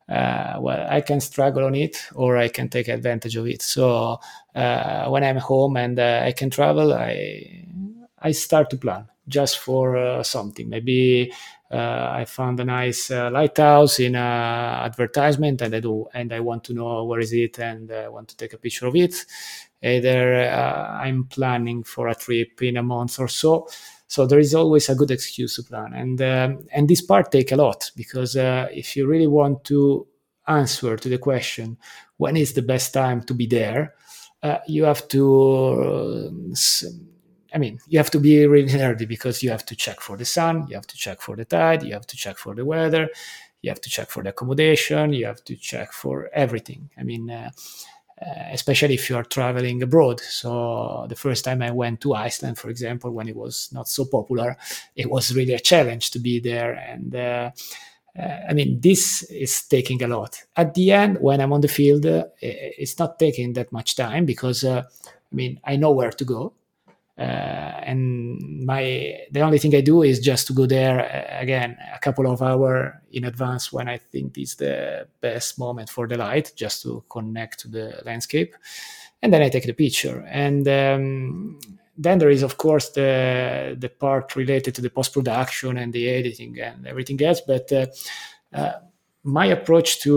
uh, 0.07 0.57
well, 0.62 0.88
I 0.89 1.01
can 1.01 1.19
struggle 1.19 1.65
on 1.65 1.75
it 1.75 1.97
or 2.15 2.38
I 2.38 2.47
can 2.47 2.69
take 2.69 2.88
advantage 2.88 3.35
of 3.35 3.45
it. 3.47 3.62
So 3.62 4.19
when 4.53 5.23
I'm 5.23 5.38
home 5.38 5.75
and 5.77 5.99
I 5.99 6.31
can 6.31 6.49
travel, 6.49 6.93
I 6.93 7.65
I 8.21 8.31
start 8.31 8.69
to 8.71 8.77
plan 8.77 9.07
just 9.30 9.60
for 9.60 10.24
something. 10.24 10.68
Maybe 10.70 11.32
uh, 11.72 12.10
I 12.12 12.26
found 12.26 12.60
a 12.60 12.65
nice 12.65 13.12
uh, 13.12 13.30
lighthouse 13.32 14.00
in 14.00 14.15
an 14.15 14.86
advertisement, 14.86 15.62
and 15.62 15.76
I 15.76 15.80
do, 15.80 16.08
and 16.13 16.34
I 16.34 16.39
want 16.39 16.63
to 16.65 16.74
know 16.74 17.04
where 17.06 17.20
is 17.20 17.32
it, 17.32 17.60
and 17.60 17.92
I 17.92 18.08
want 18.08 18.28
to 18.30 18.38
take 18.38 18.54
a 18.54 18.58
picture 18.58 18.88
of 18.88 18.96
it. 18.96 19.26
Either 19.82 20.34
uh, 20.44 21.00
I'm 21.02 21.26
planning 21.26 21.84
for 21.84 22.08
a 22.08 22.15
trip 22.15 22.62
in 22.62 22.78
a 22.78 22.84
month 22.84 23.20
or 23.20 23.28
so, 23.28 23.68
so 24.08 24.26
there 24.26 24.39
is 24.39 24.56
always 24.56 24.89
a 24.89 24.96
good 24.96 25.12
excuse 25.12 25.56
to 25.56 25.63
plan, 25.63 25.94
and 25.94 26.22
um, 26.22 26.68
and 26.74 26.89
this 26.89 27.02
part 27.02 27.32
take 27.32 27.52
a 27.52 27.56
lot 27.56 27.92
because 27.96 28.36
uh, 28.36 28.68
if 28.72 28.96
you 28.96 29.06
really 29.06 29.28
want 29.28 29.63
to 29.65 30.08
answer 30.48 30.98
to 30.98 31.10
the 31.10 31.20
question 31.20 31.78
when 32.18 32.36
is 32.36 32.54
the 32.54 32.63
best 32.63 32.92
time 32.94 33.22
to 33.22 33.36
be 33.36 33.46
there, 33.46 33.94
uh, 34.42 34.58
you 34.68 34.84
have 34.84 35.08
to 35.10 36.30
I 37.53 37.57
mean, 37.57 37.79
you 37.88 37.99
have 37.99 38.12
to 38.12 38.19
be 38.19 38.45
really 38.45 38.71
nerdy 38.71 39.07
because 39.07 39.41
you 39.41 39.49
have 39.49 39.65
to 39.65 39.75
check 39.75 40.01
for 40.01 40.17
the 40.17 40.25
sun, 40.25 40.67
you 40.67 40.75
have 40.75 40.88
to 40.88 40.97
check 40.97 41.21
for 41.21 41.35
the 41.35 41.45
tide, 41.45 41.83
you 41.83 41.93
have 41.93 42.07
to 42.07 42.17
check 42.17 42.38
for 42.38 42.53
the 42.53 42.65
weather, 42.65 43.09
you 43.62 43.69
have 43.69 43.81
to 43.81 43.89
check 43.89 44.09
for 44.09 44.23
the 44.23 44.29
accommodation, 44.29 45.13
you 45.13 45.25
have 45.25 45.43
to 45.45 45.55
check 45.55 45.91
for 45.91 46.29
everything. 46.33 46.89
I 46.97 47.03
mean, 47.03 47.29
uh, 47.29 47.49
uh, 48.21 48.49
especially 48.51 48.95
if 48.95 49.09
you 49.09 49.15
are 49.15 49.23
traveling 49.23 49.81
abroad. 49.81 50.19
So 50.19 51.05
the 51.07 51.15
first 51.15 51.45
time 51.45 51.62
I 51.62 51.71
went 51.71 52.01
to 52.01 52.15
Iceland, 52.15 52.57
for 52.57 52.69
example, 52.69 53.12
when 53.12 53.27
it 53.27 53.35
was 53.35 53.69
not 53.71 53.88
so 53.88 54.05
popular, 54.05 54.57
it 54.95 55.09
was 55.09 55.33
really 55.33 55.53
a 55.53 55.59
challenge 55.59 56.12
to 56.12 56.19
be 56.19 56.39
there. 56.39 56.73
And 56.73 57.15
uh, 57.15 57.51
uh 58.17 58.39
I 58.49 58.53
mean, 58.53 58.81
this 58.81 59.23
is 59.23 59.63
taking 59.63 60.03
a 60.03 60.07
lot. 60.07 60.43
At 60.55 60.73
the 60.73 60.91
end, 60.91 61.17
when 61.21 61.39
I'm 61.39 61.53
on 61.53 61.62
the 61.62 61.67
field, 61.67 62.05
uh, 62.05 62.25
it's 62.41 62.99
not 62.99 63.19
taking 63.19 63.53
that 63.53 63.71
much 63.71 63.95
time 63.95 64.25
because, 64.25 64.63
uh, 64.63 64.83
I 65.31 65.35
mean, 65.35 65.59
I 65.63 65.77
know 65.77 65.91
where 65.91 66.12
to 66.12 66.25
go 66.25 66.53
and 67.21 68.65
my 68.65 69.17
the 69.32 69.41
only 69.41 69.60
thing 69.60 69.75
I 69.75 69.82
do 69.82 70.03
is 70.03 70.19
just 70.19 70.47
to 70.47 70.53
go 70.53 70.65
there 70.65 70.99
uh, 70.99 71.41
again 71.41 71.77
a 71.93 71.99
couple 71.99 72.32
of 72.32 72.41
hours 72.41 72.93
in 73.12 73.25
advance 73.25 73.73
when 73.73 73.89
I 73.89 73.97
think 73.97 74.38
is 74.38 74.55
the 74.55 75.08
best 75.19 75.60
moment 75.60 75.89
for 75.89 76.08
the 76.08 76.17
light, 76.17 76.53
just 76.55 76.84
to 76.84 77.03
connect 77.10 77.60
to 77.62 77.67
the 77.67 78.01
landscape, 78.05 78.55
and 79.21 79.34
then 79.34 79.41
I 79.41 79.49
take 79.49 79.65
the 79.65 79.73
picture. 79.73 80.25
And 80.29 80.67
um, 80.67 81.60
then 81.97 82.19
there 82.19 82.29
is 82.29 82.43
of 82.43 82.58
course 82.58 82.89
the 82.89 83.75
the 83.77 83.89
part 83.89 84.36
related 84.36 84.75
to 84.75 84.82
the 84.82 84.89
post 84.89 85.13
production 85.13 85.77
and 85.77 85.91
the 85.91 86.08
editing 86.08 86.60
and 86.62 86.88
everything 86.88 87.21
else. 87.21 87.41
But 87.41 87.71
uh, 87.71 87.88
uh, 88.53 88.79
my 89.23 89.47
approach 89.47 89.99
to 90.01 90.15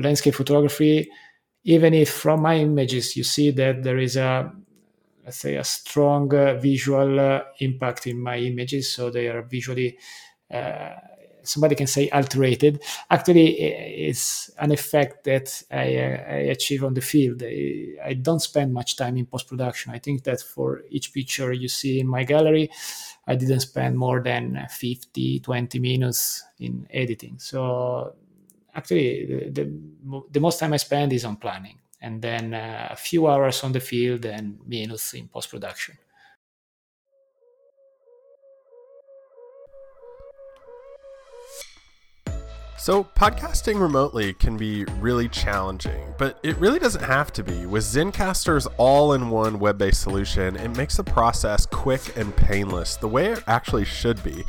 landscape 0.00 0.34
photography, 0.34 1.10
even 1.64 1.92
if 1.92 2.10
from 2.10 2.40
my 2.40 2.56
images 2.56 3.16
you 3.16 3.24
see 3.24 3.50
that 3.50 3.82
there 3.82 3.98
is 3.98 4.16
a 4.16 4.50
let's 5.24 5.38
say 5.38 5.56
a 5.56 5.64
strong 5.64 6.32
uh, 6.34 6.54
visual 6.54 7.18
uh, 7.18 7.42
impact 7.60 8.06
in 8.06 8.20
my 8.20 8.36
images 8.38 8.92
so 8.94 9.10
they 9.10 9.28
are 9.28 9.42
visually 9.42 9.98
uh, 10.52 10.90
somebody 11.44 11.74
can 11.74 11.86
say 11.86 12.08
alterated. 12.08 12.82
Actually 13.10 13.60
it's 13.60 14.50
an 14.58 14.72
effect 14.72 15.24
that 15.24 15.62
I, 15.70 15.76
I, 15.76 16.38
achieve 16.50 16.84
on 16.84 16.94
the 16.94 17.00
field. 17.00 17.42
I, 17.42 18.14
don't 18.14 18.40
spend 18.40 18.72
much 18.72 18.96
time 18.96 19.16
in 19.16 19.26
post-production. 19.26 19.92
I 19.92 19.98
think 19.98 20.24
that 20.24 20.40
for 20.40 20.82
each 20.90 21.12
picture 21.12 21.52
you 21.52 21.68
see 21.68 22.00
in 22.00 22.06
my 22.06 22.24
gallery 22.24 22.70
i 23.26 23.34
didn't 23.34 23.60
spend 23.60 23.96
more 23.96 24.22
than 24.22 24.66
50 24.70 25.40
20 25.40 25.78
minutes 25.78 26.44
in 26.58 26.86
editing. 26.90 27.38
So 27.38 28.14
actually 28.74 29.26
the, 29.26 29.62
the, 29.62 30.22
the 30.30 30.40
most 30.40 30.58
time 30.58 30.72
i 30.72 30.76
spend 30.76 31.12
is 31.12 31.24
on 31.24 31.36
planning 31.36 31.78
and 32.04 32.20
then 32.20 32.52
uh, 32.52 32.88
a 32.90 32.96
few 32.96 33.26
hours 33.26 33.64
on 33.64 33.72
the 33.72 33.80
field 33.80 34.26
and 34.26 34.58
minutes 34.68 35.14
in 35.14 35.26
post 35.26 35.48
production. 35.50 35.96
So, 42.76 43.02
podcasting 43.02 43.80
remotely 43.80 44.34
can 44.34 44.58
be 44.58 44.84
really 45.00 45.30
challenging, 45.30 46.12
but 46.18 46.38
it 46.42 46.54
really 46.58 46.78
doesn't 46.78 47.02
have 47.02 47.32
to 47.32 47.42
be. 47.42 47.64
With 47.64 47.82
Zencastr's 47.82 48.66
all 48.76 49.14
in 49.14 49.30
one 49.30 49.58
web 49.58 49.78
based 49.78 50.02
solution, 50.02 50.56
it 50.56 50.76
makes 50.76 50.98
the 50.98 51.04
process 51.04 51.64
quick 51.64 52.14
and 52.18 52.36
painless, 52.36 52.96
the 52.96 53.08
way 53.08 53.32
it 53.32 53.42
actually 53.46 53.86
should 53.86 54.22
be. 54.22 54.44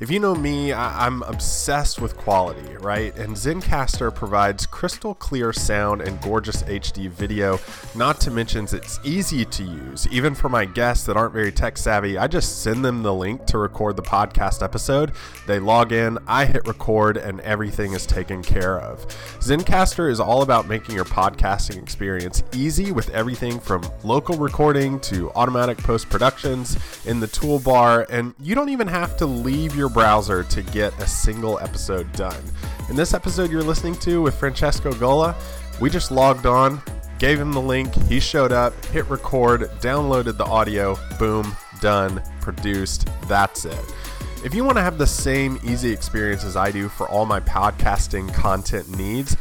If 0.00 0.12
you 0.12 0.20
know 0.20 0.36
me, 0.36 0.72
I- 0.72 1.08
am 1.08 1.24
obsessed 1.24 2.00
with 2.00 2.16
quality, 2.16 2.76
right? 2.76 3.16
And 3.18 3.34
Zencastr 3.34 4.14
provides 4.14 4.64
crystal 4.64 5.12
clear 5.12 5.52
sound 5.52 6.02
and 6.02 6.20
gorgeous 6.20 6.62
HD 6.62 7.08
video, 7.08 7.58
not 7.96 8.20
to 8.20 8.30
mention 8.30 8.68
it's 8.70 9.00
easy 9.02 9.44
to 9.44 9.64
use. 9.64 10.06
Even 10.12 10.36
for 10.36 10.48
my 10.48 10.66
guests 10.66 11.04
that 11.06 11.16
aren't 11.16 11.32
very 11.32 11.50
tech 11.50 11.76
savvy, 11.76 12.16
I 12.16 12.28
just 12.28 12.62
send 12.62 12.84
them 12.84 13.02
the 13.02 13.12
link 13.12 13.44
to 13.46 13.58
record 13.58 13.96
the 13.96 14.02
podcast 14.02 14.62
episode. 14.62 15.10
They 15.48 15.58
log 15.58 15.90
in, 15.90 16.16
I 16.28 16.44
hit 16.44 16.64
record, 16.68 17.16
and 17.16 17.40
everything 17.40 17.92
is 17.92 18.06
taken 18.06 18.40
care 18.40 18.78
of. 18.78 19.04
Zencastr 19.40 20.08
is 20.12 20.20
all 20.20 20.42
about 20.42 20.68
making 20.68 20.94
your 20.94 21.06
podcasting 21.06 21.82
experience 21.82 22.44
easy 22.52 22.92
with 22.92 23.10
everything 23.10 23.58
from 23.58 23.82
local 24.04 24.36
recording 24.36 25.00
to 25.00 25.32
automatic 25.32 25.76
post 25.78 26.08
productions 26.08 26.78
in 27.04 27.18
the 27.18 27.26
toolbar, 27.26 28.06
and 28.08 28.32
you 28.38 28.54
don't 28.54 28.68
even 28.68 28.86
have 28.86 29.16
to 29.16 29.26
leave 29.26 29.74
your 29.74 29.87
your 29.88 29.94
browser 29.94 30.42
to 30.44 30.62
get 30.62 30.92
a 31.00 31.06
single 31.06 31.58
episode 31.60 32.10
done. 32.12 32.42
In 32.90 32.96
this 32.96 33.14
episode 33.14 33.50
you're 33.50 33.62
listening 33.62 33.94
to 34.00 34.20
with 34.20 34.34
Francesco 34.34 34.92
Gola, 34.92 35.34
we 35.80 35.88
just 35.88 36.10
logged 36.10 36.44
on, 36.44 36.82
gave 37.18 37.40
him 37.40 37.52
the 37.52 37.60
link, 37.60 37.94
he 38.02 38.20
showed 38.20 38.52
up, 38.52 38.74
hit 38.86 39.08
record, 39.08 39.62
downloaded 39.80 40.36
the 40.36 40.44
audio, 40.44 40.98
boom, 41.18 41.56
done, 41.80 42.22
produced, 42.42 43.08
that's 43.28 43.64
it. 43.64 43.94
If 44.44 44.54
you 44.54 44.62
want 44.62 44.76
to 44.76 44.82
have 44.82 44.98
the 44.98 45.06
same 45.06 45.58
easy 45.64 45.90
experience 45.90 46.44
as 46.44 46.54
I 46.54 46.70
do 46.70 46.88
for 46.90 47.08
all 47.08 47.24
my 47.24 47.40
podcasting 47.40 48.32
content 48.34 48.94
needs, 48.94 49.38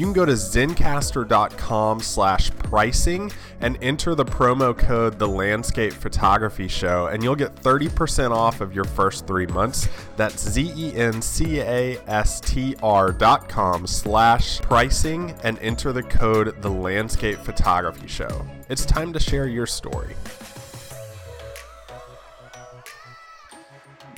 you 0.00 0.06
can 0.06 0.14
go 0.14 0.24
to 0.24 0.32
zencastr.com 0.32 2.00
slash 2.00 2.50
pricing 2.52 3.30
and 3.60 3.76
enter 3.82 4.14
the 4.14 4.24
promo 4.24 4.74
code 4.74 5.18
the 5.18 5.28
landscape 5.28 5.92
photography 5.92 6.68
show 6.68 7.08
and 7.08 7.22
you'll 7.22 7.36
get 7.36 7.54
30% 7.54 8.30
off 8.30 8.62
of 8.62 8.74
your 8.74 8.84
first 8.84 9.26
three 9.26 9.44
months. 9.48 9.88
That's 10.16 10.42
z-e-n-c-a-s-t-r 10.42 11.12
dot 13.12 13.46
com 13.50 13.86
slash 13.86 14.62
pricing 14.62 15.34
and 15.42 15.58
enter 15.58 15.92
the 15.92 16.04
code 16.04 16.62
the 16.62 16.70
landscape 16.70 17.38
photography 17.40 18.06
show. 18.06 18.46
It's 18.70 18.86
time 18.86 19.12
to 19.12 19.20
share 19.20 19.48
your 19.48 19.66
story. 19.66 20.14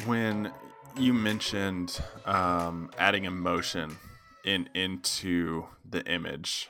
When 0.07 0.53
you 0.97 1.12
mentioned 1.12 2.01
um, 2.25 2.88
adding 2.99 3.25
emotion 3.25 3.99
in 4.44 4.68
into 4.74 5.66
the 5.88 6.05
image. 6.07 6.68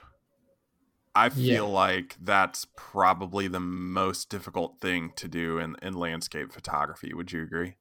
I 1.14 1.28
feel 1.28 1.44
yeah. 1.44 1.61
like 1.61 2.16
that's 2.22 2.66
probably 2.74 3.46
the 3.46 3.61
most 3.61 4.30
difficult 4.30 4.80
thing 4.80 5.12
to 5.16 5.28
do 5.28 5.58
in, 5.58 5.76
in 5.82 5.92
landscape 5.92 6.52
photography. 6.52 7.12
Would 7.12 7.32
you 7.32 7.42
agree? 7.42 7.76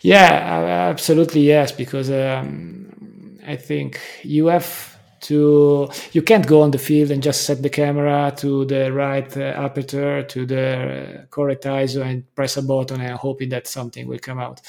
Yeah, 0.00 0.88
absolutely 0.90 1.42
yes. 1.42 1.70
Because 1.70 2.10
um, 2.10 3.38
I 3.46 3.56
think 3.56 4.00
you 4.22 4.46
have 4.48 4.98
to 5.20 5.88
you 6.12 6.22
can't 6.22 6.46
go 6.46 6.62
on 6.62 6.70
the 6.70 6.78
field 6.78 7.10
and 7.10 7.22
just 7.22 7.44
set 7.44 7.62
the 7.62 7.68
camera 7.68 8.32
to 8.38 8.64
the 8.64 8.92
right 8.92 9.36
uh, 9.36 9.40
aperture 9.40 10.22
to 10.22 10.46
the 10.46 11.26
correct 11.30 11.64
ISO 11.64 12.04
and 12.04 12.34
press 12.34 12.56
a 12.56 12.62
button 12.62 13.00
and 13.00 13.16
hoping 13.16 13.48
that 13.50 13.66
something 13.66 14.06
will 14.06 14.18
come 14.18 14.38
out. 14.38 14.60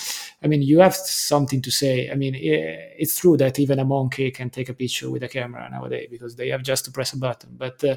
I 0.43 0.47
mean, 0.47 0.61
you 0.61 0.79
have 0.79 0.95
something 0.95 1.61
to 1.61 1.71
say. 1.71 2.09
I 2.09 2.15
mean, 2.15 2.33
it's 2.35 3.19
true 3.19 3.37
that 3.37 3.59
even 3.59 3.79
a 3.79 3.85
monkey 3.85 4.31
can 4.31 4.49
take 4.49 4.69
a 4.69 4.73
picture 4.73 5.09
with 5.09 5.23
a 5.23 5.27
camera 5.27 5.69
nowadays 5.69 6.07
because 6.09 6.35
they 6.35 6.49
have 6.49 6.63
just 6.63 6.85
to 6.85 6.91
press 6.91 7.13
a 7.13 7.17
button. 7.17 7.55
But 7.57 7.83
uh, 7.83 7.95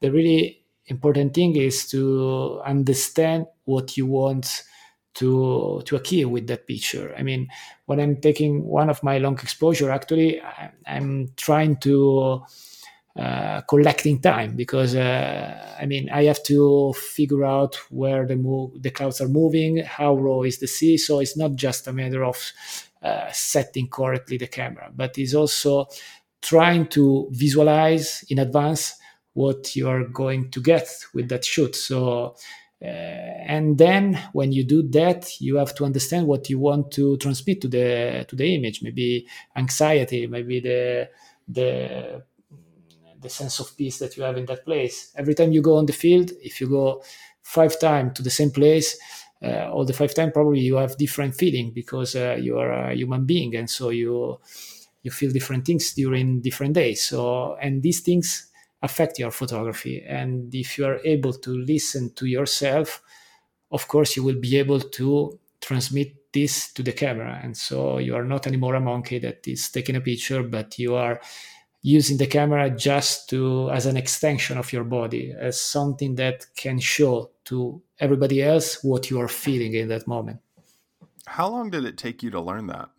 the 0.00 0.10
really 0.10 0.64
important 0.86 1.34
thing 1.34 1.56
is 1.56 1.88
to 1.88 2.60
understand 2.64 3.46
what 3.64 3.96
you 3.96 4.06
want 4.06 4.64
to 5.14 5.82
to 5.84 5.96
achieve 5.96 6.30
with 6.30 6.46
that 6.46 6.66
picture. 6.66 7.14
I 7.18 7.22
mean, 7.22 7.48
when 7.86 8.00
I'm 8.00 8.16
taking 8.16 8.64
one 8.64 8.90
of 8.90 9.02
my 9.02 9.18
long 9.18 9.34
exposure, 9.38 9.90
actually, 9.90 10.40
I, 10.40 10.70
am 10.86 11.28
trying 11.36 11.76
to 11.78 12.42
uh, 13.16 13.60
collecting 13.62 14.20
time 14.20 14.54
because 14.54 14.94
uh, 14.94 15.76
I 15.80 15.86
mean 15.86 16.08
I 16.10 16.24
have 16.24 16.42
to 16.44 16.92
figure 16.94 17.44
out 17.44 17.74
where 17.90 18.26
the 18.26 18.36
move 18.36 18.82
the 18.82 18.90
clouds 18.90 19.20
are 19.20 19.28
moving, 19.28 19.78
how 19.78 20.12
low 20.12 20.44
is 20.44 20.58
the 20.58 20.68
sea. 20.68 20.96
So 20.96 21.20
it's 21.20 21.36
not 21.36 21.54
just 21.56 21.88
a 21.88 21.92
matter 21.92 22.24
of 22.24 22.52
uh, 23.02 23.30
setting 23.32 23.88
correctly 23.88 24.38
the 24.38 24.46
camera, 24.46 24.90
but 24.94 25.18
it's 25.18 25.34
also 25.34 25.86
trying 26.40 26.86
to 26.86 27.28
visualize 27.32 28.24
in 28.28 28.38
advance 28.38 28.94
what 29.34 29.74
you 29.76 29.88
are 29.88 30.04
going 30.04 30.50
to 30.50 30.60
get 30.60 30.88
with 31.14 31.28
that 31.28 31.44
shoot. 31.44 31.74
So 31.74 32.36
uh, 32.82 32.86
and 32.86 33.76
then 33.78 34.14
when 34.32 34.52
you 34.52 34.64
do 34.64 34.82
that 34.82 35.40
you 35.40 35.56
have 35.56 35.74
to 35.74 35.84
understand 35.84 36.26
what 36.26 36.48
you 36.48 36.58
want 36.58 36.90
to 36.92 37.16
transmit 37.18 37.60
to 37.60 37.68
the 37.68 38.24
to 38.28 38.36
the 38.36 38.54
image. 38.54 38.82
Maybe 38.82 39.26
anxiety 39.56 40.26
maybe 40.26 40.60
the 40.60 41.08
the 41.48 42.24
the 43.20 43.28
sense 43.28 43.60
of 43.60 43.76
peace 43.76 43.98
that 43.98 44.16
you 44.16 44.22
have 44.22 44.36
in 44.36 44.46
that 44.46 44.64
place. 44.64 45.12
Every 45.16 45.34
time 45.34 45.52
you 45.52 45.62
go 45.62 45.76
on 45.76 45.86
the 45.86 45.92
field 45.92 46.32
if 46.42 46.60
you 46.60 46.68
go 46.68 47.02
five 47.42 47.78
times 47.78 48.14
to 48.14 48.22
the 48.22 48.30
same 48.30 48.50
place 48.50 48.98
uh, 49.42 49.70
all 49.72 49.84
the 49.84 49.92
five 49.92 50.14
times 50.14 50.32
probably 50.32 50.60
you 50.60 50.76
have 50.76 50.96
different 50.98 51.34
feeling 51.34 51.70
because 51.72 52.14
uh, 52.14 52.36
you 52.38 52.58
are 52.58 52.90
a 52.90 52.94
human 52.94 53.24
being. 53.24 53.54
And 53.56 53.68
so 53.70 53.90
you 53.90 54.38
you 55.02 55.10
feel 55.10 55.30
different 55.32 55.64
things 55.66 55.94
during 55.94 56.40
different 56.42 56.74
days. 56.74 57.04
So 57.06 57.56
and 57.56 57.82
these 57.82 58.00
things 58.00 58.49
affect 58.82 59.18
your 59.18 59.30
photography. 59.30 60.02
And 60.06 60.54
if 60.54 60.78
you 60.78 60.86
are 60.86 61.00
able 61.04 61.32
to 61.34 61.50
listen 61.50 62.12
to 62.14 62.26
yourself 62.26 63.02
of 63.70 63.86
course 63.88 64.16
you 64.16 64.22
will 64.22 64.40
be 64.40 64.56
able 64.58 64.80
to 64.80 65.38
transmit 65.60 66.16
this 66.32 66.72
to 66.72 66.82
the 66.82 66.92
camera. 66.92 67.40
And 67.42 67.56
so 67.56 67.98
you 67.98 68.14
are 68.14 68.24
not 68.24 68.46
anymore 68.46 68.74
a 68.74 68.80
monkey 68.80 69.18
that 69.20 69.46
is 69.46 69.70
taking 69.70 69.96
a 69.96 70.00
picture 70.00 70.42
but 70.42 70.78
you 70.78 70.94
are 70.94 71.20
using 71.82 72.18
the 72.18 72.26
camera 72.26 72.70
just 72.70 73.28
to 73.30 73.70
as 73.70 73.86
an 73.86 73.96
extension 73.96 74.58
of 74.58 74.72
your 74.72 74.84
body 74.84 75.34
as 75.38 75.60
something 75.60 76.14
that 76.16 76.46
can 76.56 76.78
show 76.78 77.30
to 77.44 77.82
everybody 77.98 78.42
else 78.42 78.84
what 78.84 79.10
you 79.10 79.18
are 79.20 79.28
feeling 79.28 79.74
in 79.74 79.88
that 79.88 80.06
moment. 80.06 80.40
How 81.26 81.48
long 81.48 81.70
did 81.70 81.84
it 81.84 81.96
take 81.96 82.22
you 82.22 82.30
to 82.30 82.40
learn 82.40 82.66
that 82.66 82.90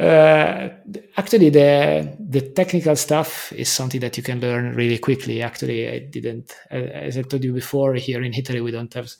uh, 0.00 0.68
actually 1.16 1.50
the 1.50 2.16
the 2.18 2.40
technical 2.40 2.96
stuff 2.96 3.52
is 3.52 3.68
something 3.68 4.00
that 4.00 4.16
you 4.16 4.22
can 4.22 4.40
learn 4.40 4.74
really 4.74 4.98
quickly 4.98 5.42
actually 5.42 5.88
i 5.88 5.98
didn't 5.98 6.54
as 6.70 7.18
i 7.18 7.22
told 7.22 7.44
you 7.44 7.52
before 7.52 7.94
here 7.94 8.22
in 8.22 8.32
italy 8.34 8.60
we 8.60 8.70
don't 8.70 8.94
have 8.94 9.10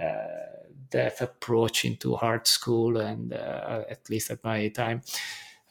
uh, 0.00 0.04
that 0.90 1.20
approach 1.20 1.84
into 1.84 2.14
art 2.16 2.46
school 2.46 2.98
and 2.98 3.32
uh, 3.32 3.82
at 3.90 4.08
least 4.10 4.30
at 4.30 4.42
my 4.44 4.68
time 4.68 5.02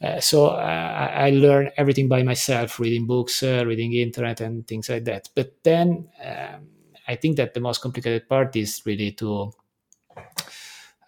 uh, 0.01 0.19
so 0.19 0.47
uh, 0.47 1.09
I 1.13 1.29
learned 1.29 1.73
everything 1.77 2.07
by 2.07 2.23
myself, 2.23 2.79
reading 2.79 3.05
books, 3.05 3.43
uh, 3.43 3.63
reading 3.67 3.93
internet, 3.93 4.41
and 4.41 4.67
things 4.67 4.89
like 4.89 5.05
that. 5.05 5.29
But 5.35 5.53
then 5.63 6.09
um, 6.25 6.69
I 7.07 7.15
think 7.15 7.37
that 7.37 7.53
the 7.53 7.59
most 7.59 7.81
complicated 7.81 8.27
part 8.27 8.55
is 8.55 8.81
really 8.85 9.11
to 9.13 9.53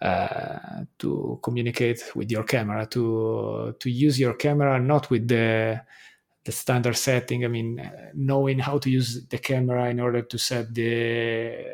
uh, 0.04 0.84
to 0.98 1.40
communicate 1.42 2.12
with 2.14 2.30
your 2.30 2.44
camera, 2.44 2.86
to 2.86 3.74
to 3.80 3.90
use 3.90 4.20
your 4.20 4.34
camera 4.34 4.78
not 4.78 5.10
with 5.10 5.26
the 5.28 5.80
the 6.44 6.52
standard 6.52 6.96
setting. 6.96 7.44
I 7.44 7.48
mean, 7.48 7.90
knowing 8.14 8.58
how 8.58 8.78
to 8.78 8.90
use 8.90 9.26
the 9.26 9.38
camera 9.38 9.88
in 9.88 10.00
order 10.00 10.20
to 10.20 10.38
set 10.38 10.74
the 10.74 11.64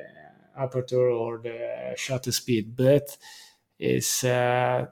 aperture 0.56 1.10
or 1.10 1.38
the 1.38 1.94
shutter 1.96 2.30
speed, 2.30 2.76
but 2.76 3.16
is 3.80 4.22
uh, 4.22 4.86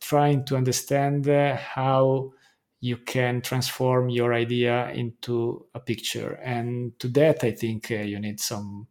trying 0.00 0.44
to 0.46 0.56
understand 0.56 1.28
uh, 1.28 1.56
how 1.56 2.32
you 2.80 2.96
can 2.96 3.40
transform 3.40 4.08
your 4.10 4.34
idea 4.34 4.90
into 4.90 5.66
a 5.72 5.78
picture 5.78 6.32
and 6.42 6.98
to 6.98 7.06
that 7.06 7.44
i 7.44 7.52
think 7.52 7.90
uh, 7.92 7.94
you 7.94 8.18
need 8.18 8.40
some 8.40 8.88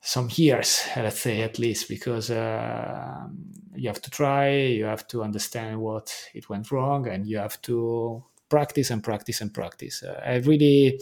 some 0.00 0.28
years 0.32 0.82
let's 0.96 1.20
say 1.20 1.42
at 1.42 1.58
least 1.58 1.88
because 1.88 2.30
uh, 2.30 3.26
you 3.74 3.88
have 3.88 4.00
to 4.00 4.10
try 4.10 4.50
you 4.50 4.84
have 4.84 5.06
to 5.06 5.22
understand 5.22 5.80
what 5.80 6.14
it 6.34 6.48
went 6.48 6.70
wrong 6.70 7.06
and 7.06 7.26
you 7.26 7.38
have 7.38 7.60
to 7.62 8.24
practice 8.48 8.90
and 8.90 9.02
practice 9.04 9.40
and 9.40 9.54
practice 9.54 10.02
uh, 10.02 10.20
i 10.24 10.36
really 10.36 11.00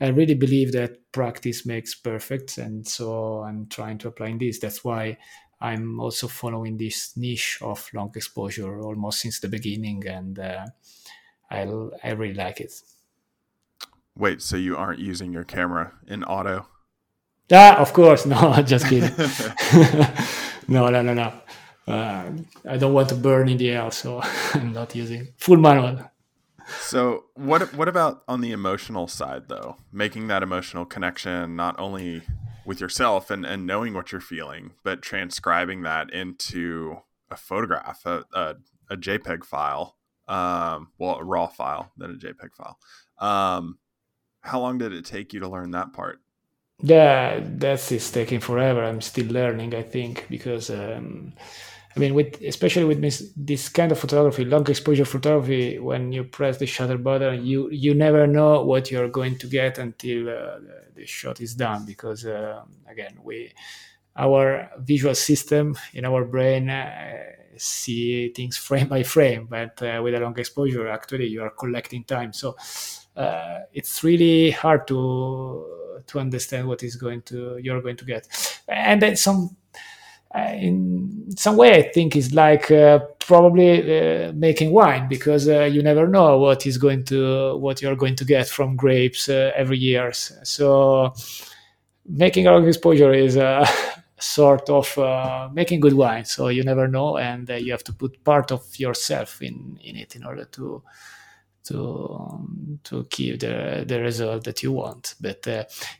i 0.00 0.08
really 0.08 0.34
believe 0.34 0.72
that 0.72 1.10
practice 1.12 1.66
makes 1.66 1.94
perfect 1.94 2.58
and 2.58 2.86
so 2.86 3.42
i'm 3.42 3.66
trying 3.66 3.98
to 3.98 4.08
apply 4.08 4.36
this 4.38 4.58
that's 4.58 4.84
why 4.84 5.16
I'm 5.60 5.98
also 5.98 6.28
following 6.28 6.76
this 6.76 7.16
niche 7.16 7.58
of 7.62 7.88
long 7.92 8.12
exposure 8.14 8.80
almost 8.80 9.20
since 9.20 9.40
the 9.40 9.48
beginning, 9.48 10.06
and 10.06 10.38
uh, 10.38 10.66
I 11.50 11.62
I 12.04 12.10
really 12.12 12.34
like 12.34 12.60
it. 12.60 12.80
Wait, 14.16 14.40
so 14.40 14.56
you 14.56 14.76
aren't 14.76 15.00
using 15.00 15.32
your 15.32 15.44
camera 15.44 15.94
in 16.06 16.22
auto? 16.24 16.66
Ah, 17.50 17.76
of 17.78 17.92
course, 17.92 18.26
no, 18.32 18.62
just 18.62 18.86
kidding. 18.88 19.10
no, 20.68 20.88
no, 20.88 21.02
no, 21.02 21.14
no. 21.14 21.32
Uh, 21.86 22.30
I 22.68 22.76
don't 22.76 22.92
want 22.92 23.08
to 23.08 23.14
burn 23.14 23.48
in 23.48 23.56
the 23.56 23.70
air, 23.70 23.90
so 23.90 24.20
I'm 24.52 24.72
not 24.72 24.94
using 24.94 25.28
full 25.36 25.56
manual. 25.56 26.10
So 26.80 27.24
what 27.34 27.72
what 27.74 27.88
about 27.88 28.24
on 28.28 28.42
the 28.42 28.52
emotional 28.52 29.08
side 29.08 29.48
though? 29.48 29.76
Making 29.90 30.28
that 30.28 30.42
emotional 30.42 30.84
connection 30.84 31.56
not 31.56 31.78
only 31.78 32.22
with 32.66 32.78
yourself 32.78 33.30
and, 33.30 33.46
and 33.46 33.66
knowing 33.66 33.94
what 33.94 34.12
you're 34.12 34.20
feeling, 34.20 34.72
but 34.84 35.00
transcribing 35.00 35.80
that 35.82 36.12
into 36.12 36.98
a 37.30 37.36
photograph, 37.36 38.04
a, 38.04 38.24
a, 38.34 38.56
a 38.90 38.96
JPEG 38.98 39.42
file, 39.42 39.96
um, 40.28 40.88
well, 40.98 41.16
a 41.16 41.24
RAW 41.24 41.46
file 41.46 41.90
than 41.96 42.10
a 42.10 42.14
JPEG 42.14 42.54
file. 42.54 42.78
Um, 43.18 43.78
how 44.42 44.60
long 44.60 44.76
did 44.76 44.92
it 44.92 45.06
take 45.06 45.32
you 45.32 45.40
to 45.40 45.48
learn 45.48 45.70
that 45.70 45.94
part? 45.94 46.20
Yeah, 46.80 47.40
that's 47.42 47.90
it's 47.90 48.10
taking 48.10 48.38
forever. 48.40 48.84
I'm 48.84 49.00
still 49.00 49.26
learning, 49.26 49.74
I 49.74 49.82
think, 49.82 50.26
because 50.30 50.70
um, 50.70 51.32
I 51.96 51.98
mean, 51.98 52.14
with 52.14 52.40
especially 52.42 52.84
with 52.84 53.00
this, 53.00 53.32
this 53.36 53.68
kind 53.68 53.90
of 53.90 53.98
photography, 53.98 54.44
long 54.44 54.68
exposure 54.70 55.04
photography, 55.04 55.78
when 55.80 56.12
you 56.12 56.22
press 56.24 56.58
the 56.58 56.66
shutter 56.66 56.96
button, 56.98 57.44
you 57.44 57.68
you 57.70 57.94
never 57.94 58.26
know 58.28 58.62
what 58.62 58.92
you're 58.92 59.08
going 59.08 59.38
to 59.38 59.48
get 59.48 59.78
until 59.78 60.28
uh, 60.28 60.58
the 60.94 61.04
shot 61.04 61.40
is 61.40 61.54
done. 61.54 61.84
Because 61.84 62.24
uh, 62.24 62.62
again, 62.88 63.18
we 63.24 63.52
our 64.16 64.70
visual 64.78 65.14
system 65.14 65.76
in 65.94 66.04
our 66.04 66.24
brain 66.24 66.70
uh, 66.70 67.18
see 67.56 68.30
things 68.30 68.56
frame 68.68 68.88
by 68.88 69.02
frame, 69.02 69.46
but 69.50 69.82
uh, 69.82 70.00
with 70.02 70.14
a 70.14 70.20
long 70.20 70.38
exposure, 70.38 70.88
actually, 70.88 71.26
you 71.26 71.42
are 71.42 71.50
collecting 71.50 72.04
time. 72.04 72.32
So 72.32 72.56
uh, 73.16 73.60
it's 73.72 74.04
really 74.04 74.50
hard 74.52 74.86
to 74.88 75.77
to 76.08 76.18
understand 76.18 76.68
what 76.68 76.82
is 76.82 76.96
going 76.96 77.22
to 77.22 77.58
you're 77.62 77.82
going 77.82 77.96
to 77.96 78.04
get, 78.04 78.28
and 78.68 79.00
then 79.00 79.16
some 79.16 79.56
uh, 80.34 80.52
in 80.54 81.24
some 81.36 81.56
way, 81.56 81.72
I 81.72 81.90
think 81.90 82.14
it's 82.14 82.34
like 82.34 82.70
uh, 82.70 82.98
probably 83.18 84.26
uh, 84.28 84.32
making 84.34 84.72
wine 84.72 85.08
because 85.08 85.48
uh, 85.48 85.64
you 85.64 85.82
never 85.82 86.06
know 86.06 86.36
what 86.38 86.66
is 86.66 86.76
going 86.76 87.04
to 87.04 87.56
what 87.56 87.80
you're 87.80 87.96
going 87.96 88.16
to 88.16 88.24
get 88.26 88.46
from 88.46 88.76
grapes 88.76 89.28
uh, 89.30 89.52
every 89.56 89.78
year. 89.78 90.12
So 90.12 91.14
making 92.06 92.44
long 92.44 92.68
exposure 92.68 93.14
is 93.14 93.38
sort 94.18 94.68
of 94.68 95.54
making 95.54 95.80
good 95.80 95.94
wine. 95.94 96.26
So 96.26 96.48
you 96.48 96.62
never 96.62 96.88
know, 96.88 97.16
and 97.16 97.48
you 97.48 97.72
have 97.72 97.84
to 97.84 97.92
put 97.94 98.22
part 98.22 98.52
of 98.52 98.78
yourself 98.78 99.40
in 99.40 99.78
in 99.82 99.96
it 99.96 100.14
in 100.14 100.24
order 100.24 100.44
to 100.44 100.82
to 101.68 102.78
to 102.84 103.04
keep 103.10 103.40
the 103.40 103.84
the 103.86 104.00
result 104.00 104.44
that 104.44 104.62
you 104.62 104.72
want. 104.72 105.14
But 105.20 105.46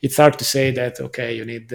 it's 0.03 0.17
hard 0.17 0.39
to 0.39 0.45
say 0.45 0.71
that 0.73 1.01
okay, 1.01 1.35
you 1.35 1.45
need 1.45 1.73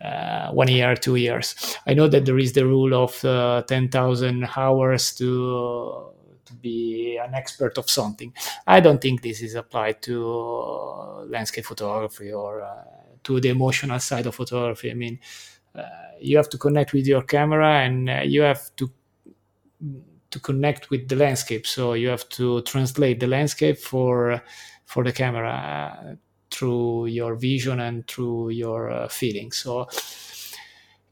uh, 0.00 0.50
one 0.52 0.68
year, 0.68 0.94
two 0.94 1.16
years. 1.16 1.54
I 1.86 1.94
know 1.94 2.08
that 2.08 2.24
there 2.24 2.38
is 2.38 2.52
the 2.52 2.66
rule 2.66 2.94
of 2.94 3.24
uh, 3.24 3.62
10,000 3.66 4.48
hours 4.56 5.12
to 5.16 6.12
to 6.44 6.54
be 6.54 7.18
an 7.22 7.34
expert 7.34 7.76
of 7.76 7.90
something. 7.90 8.32
I 8.66 8.80
don't 8.80 9.02
think 9.02 9.20
this 9.20 9.42
is 9.42 9.54
applied 9.54 10.00
to 10.02 10.16
uh, 10.26 11.24
landscape 11.24 11.66
photography 11.66 12.32
or 12.32 12.62
uh, 12.62 12.84
to 13.24 13.38
the 13.38 13.50
emotional 13.50 13.98
side 13.98 14.24
of 14.26 14.34
photography. 14.34 14.90
I 14.90 14.94
mean, 14.94 15.18
uh, 15.74 15.82
you 16.18 16.38
have 16.38 16.48
to 16.48 16.56
connect 16.58 16.94
with 16.94 17.06
your 17.06 17.22
camera 17.22 17.80
and 17.80 18.08
uh, 18.08 18.20
you 18.24 18.42
have 18.42 18.74
to 18.76 18.90
to 20.30 20.40
connect 20.40 20.90
with 20.90 21.08
the 21.08 21.16
landscape. 21.16 21.66
So 21.66 21.94
you 21.94 22.08
have 22.08 22.28
to 22.30 22.62
translate 22.62 23.20
the 23.20 23.26
landscape 23.26 23.78
for 23.78 24.42
for 24.86 25.04
the 25.04 25.12
camera 25.12 26.16
through 26.50 27.06
your 27.06 27.34
vision 27.34 27.80
and 27.80 28.06
through 28.06 28.50
your 28.50 28.90
uh, 28.90 29.08
feelings. 29.08 29.58
So 29.58 29.86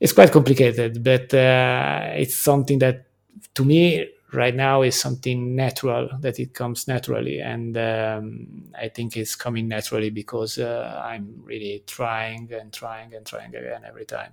it's 0.00 0.12
quite 0.12 0.32
complicated, 0.32 1.02
but 1.02 1.32
uh, 1.34 2.10
it's 2.14 2.36
something 2.36 2.78
that 2.80 3.06
to 3.54 3.64
me 3.64 4.08
right 4.32 4.54
now 4.54 4.82
is 4.82 4.98
something 4.98 5.54
natural 5.54 6.08
that 6.20 6.38
it 6.38 6.52
comes 6.52 6.88
naturally 6.88 7.40
and 7.40 7.76
um, 7.76 8.64
i 8.78 8.88
think 8.88 9.16
it's 9.16 9.36
coming 9.36 9.68
naturally 9.68 10.10
because 10.10 10.58
uh, 10.58 11.00
i'm 11.04 11.40
really 11.42 11.82
trying 11.86 12.52
and 12.52 12.72
trying 12.72 13.14
and 13.14 13.24
trying 13.24 13.54
again 13.54 13.82
every 13.86 14.04
time 14.04 14.32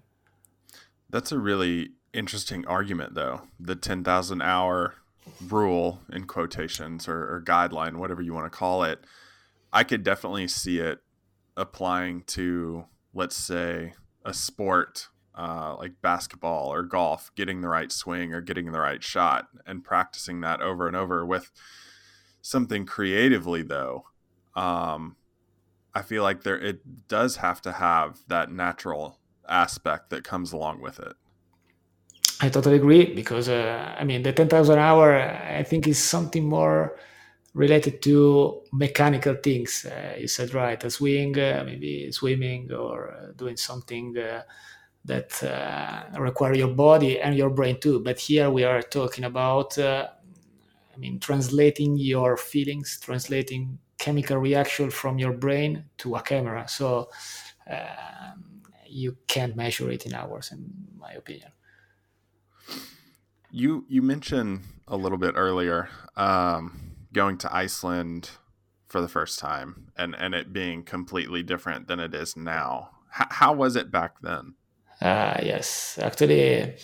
that's 1.10 1.32
a 1.32 1.38
really 1.38 1.92
interesting 2.14 2.66
argument 2.68 3.16
though 3.16 3.42
the 3.60 3.76
10000 3.76 4.42
hour 4.42 4.96
rule 5.48 6.02
in 6.12 6.26
quotations 6.26 7.08
or, 7.08 7.36
or 7.36 7.42
guideline 7.46 7.96
whatever 7.96 8.22
you 8.22 8.34
want 8.34 8.46
to 8.46 8.56
call 8.56 8.84
it 8.84 9.04
I 9.74 9.84
could 9.84 10.04
definitely 10.04 10.48
see 10.48 10.78
it 10.78 11.00
applying 11.58 12.22
to, 12.24 12.86
let's 13.12 13.36
say, 13.36 13.96
a 14.24 14.34
sport 14.34 15.10
uh, 15.36 15.76
like 15.80 16.00
basketball 16.00 16.72
or 16.72 16.84
golf, 16.84 17.32
getting 17.36 17.62
the 17.62 17.68
right 17.68 17.92
swing 17.92 18.34
or 18.34 18.40
getting 18.40 18.72
the 18.72 18.80
right 18.80 19.04
shot 19.04 19.48
and 19.66 19.84
practicing 19.84 20.42
that 20.42 20.62
over 20.62 20.88
and 20.88 20.96
over 20.96 21.26
with 21.26 21.50
something 22.44 22.86
creatively, 22.86 23.64
though. 23.64 24.06
Um, 24.56 25.16
I 25.96 26.04
feel 26.04 26.22
like 26.22 26.44
there 26.44 26.60
it 26.60 27.08
does 27.08 27.38
have 27.38 27.60
to 27.64 27.72
have 27.72 28.20
that 28.28 28.52
natural 28.52 29.20
aspect 29.50 30.12
that 30.12 30.24
comes 30.24 30.54
along 30.54 30.82
with 30.82 31.00
it. 31.00 31.14
I 32.42 32.50
totally 32.50 32.76
agree 32.76 33.14
because 33.14 33.48
uh, 33.50 33.96
I 33.98 34.04
mean 34.04 34.24
the 34.24 34.34
ten 34.34 34.50
thousand 34.50 34.80
hour 34.80 35.18
I 35.18 35.64
think 35.64 35.88
is 35.88 36.00
something 36.00 36.46
more 36.46 36.98
related 37.54 38.02
to 38.04 38.62
mechanical 38.72 39.36
things. 39.36 39.86
Uh, 39.86 40.16
you 40.20 40.28
said 40.28 40.54
right, 40.54 40.84
a 40.84 40.90
swing, 40.90 41.40
uh, 41.40 41.64
maybe 41.66 42.12
swimming 42.12 42.72
or 42.74 43.12
uh, 43.12 43.32
doing 43.36 43.58
something 43.58 44.18
uh, 44.18 44.44
that 45.06 45.44
uh, 45.44 46.04
require 46.20 46.54
your 46.56 46.70
body 46.74 47.20
and 47.20 47.36
your 47.38 47.50
brain 47.50 47.80
too. 47.80 48.00
But 48.02 48.20
here 48.20 48.50
we 48.50 48.64
are 48.64 48.82
talking 48.82 49.26
about, 49.26 49.78
uh, 49.78 50.08
I 50.96 50.98
mean, 51.00 51.20
translating 51.20 51.98
your 51.98 52.38
feelings, 52.38 53.00
translating 53.02 53.80
chemical 54.00 54.38
reaction 54.38 54.90
from 54.92 55.20
your 55.20 55.34
brain 55.34 55.86
to 56.00 56.16
a 56.16 56.22
camera. 56.22 56.68
So 56.68 57.10
um, 57.70 58.62
you 58.88 59.18
can't 59.28 59.56
measure 59.56 59.92
it 59.92 60.06
in 60.06 60.14
hours, 60.14 60.52
in 60.52 60.72
my 61.00 61.14
opinion. 61.14 61.52
You 63.56 63.86
you 63.88 64.02
mentioned 64.02 64.62
a 64.88 64.98
little 64.98 65.20
bit 65.20 65.36
earlier 65.38 65.88
um, 66.16 66.96
going 67.14 67.38
to 67.38 67.56
Iceland 67.56 68.32
for 68.88 69.00
the 69.00 69.08
first 69.08 69.38
time 69.38 69.92
and 69.96 70.16
and 70.16 70.34
it 70.34 70.52
being 70.52 70.84
completely 70.84 71.44
different 71.44 71.88
than 71.88 72.00
it 72.00 72.16
is 72.16 72.36
now. 72.36 72.90
H- 73.16 73.28
how 73.30 73.54
was 73.54 73.76
it 73.76 73.92
back 73.92 74.16
then? 74.22 74.56
Uh, 75.00 75.40
yes, 75.44 76.00
actually, 76.02 76.76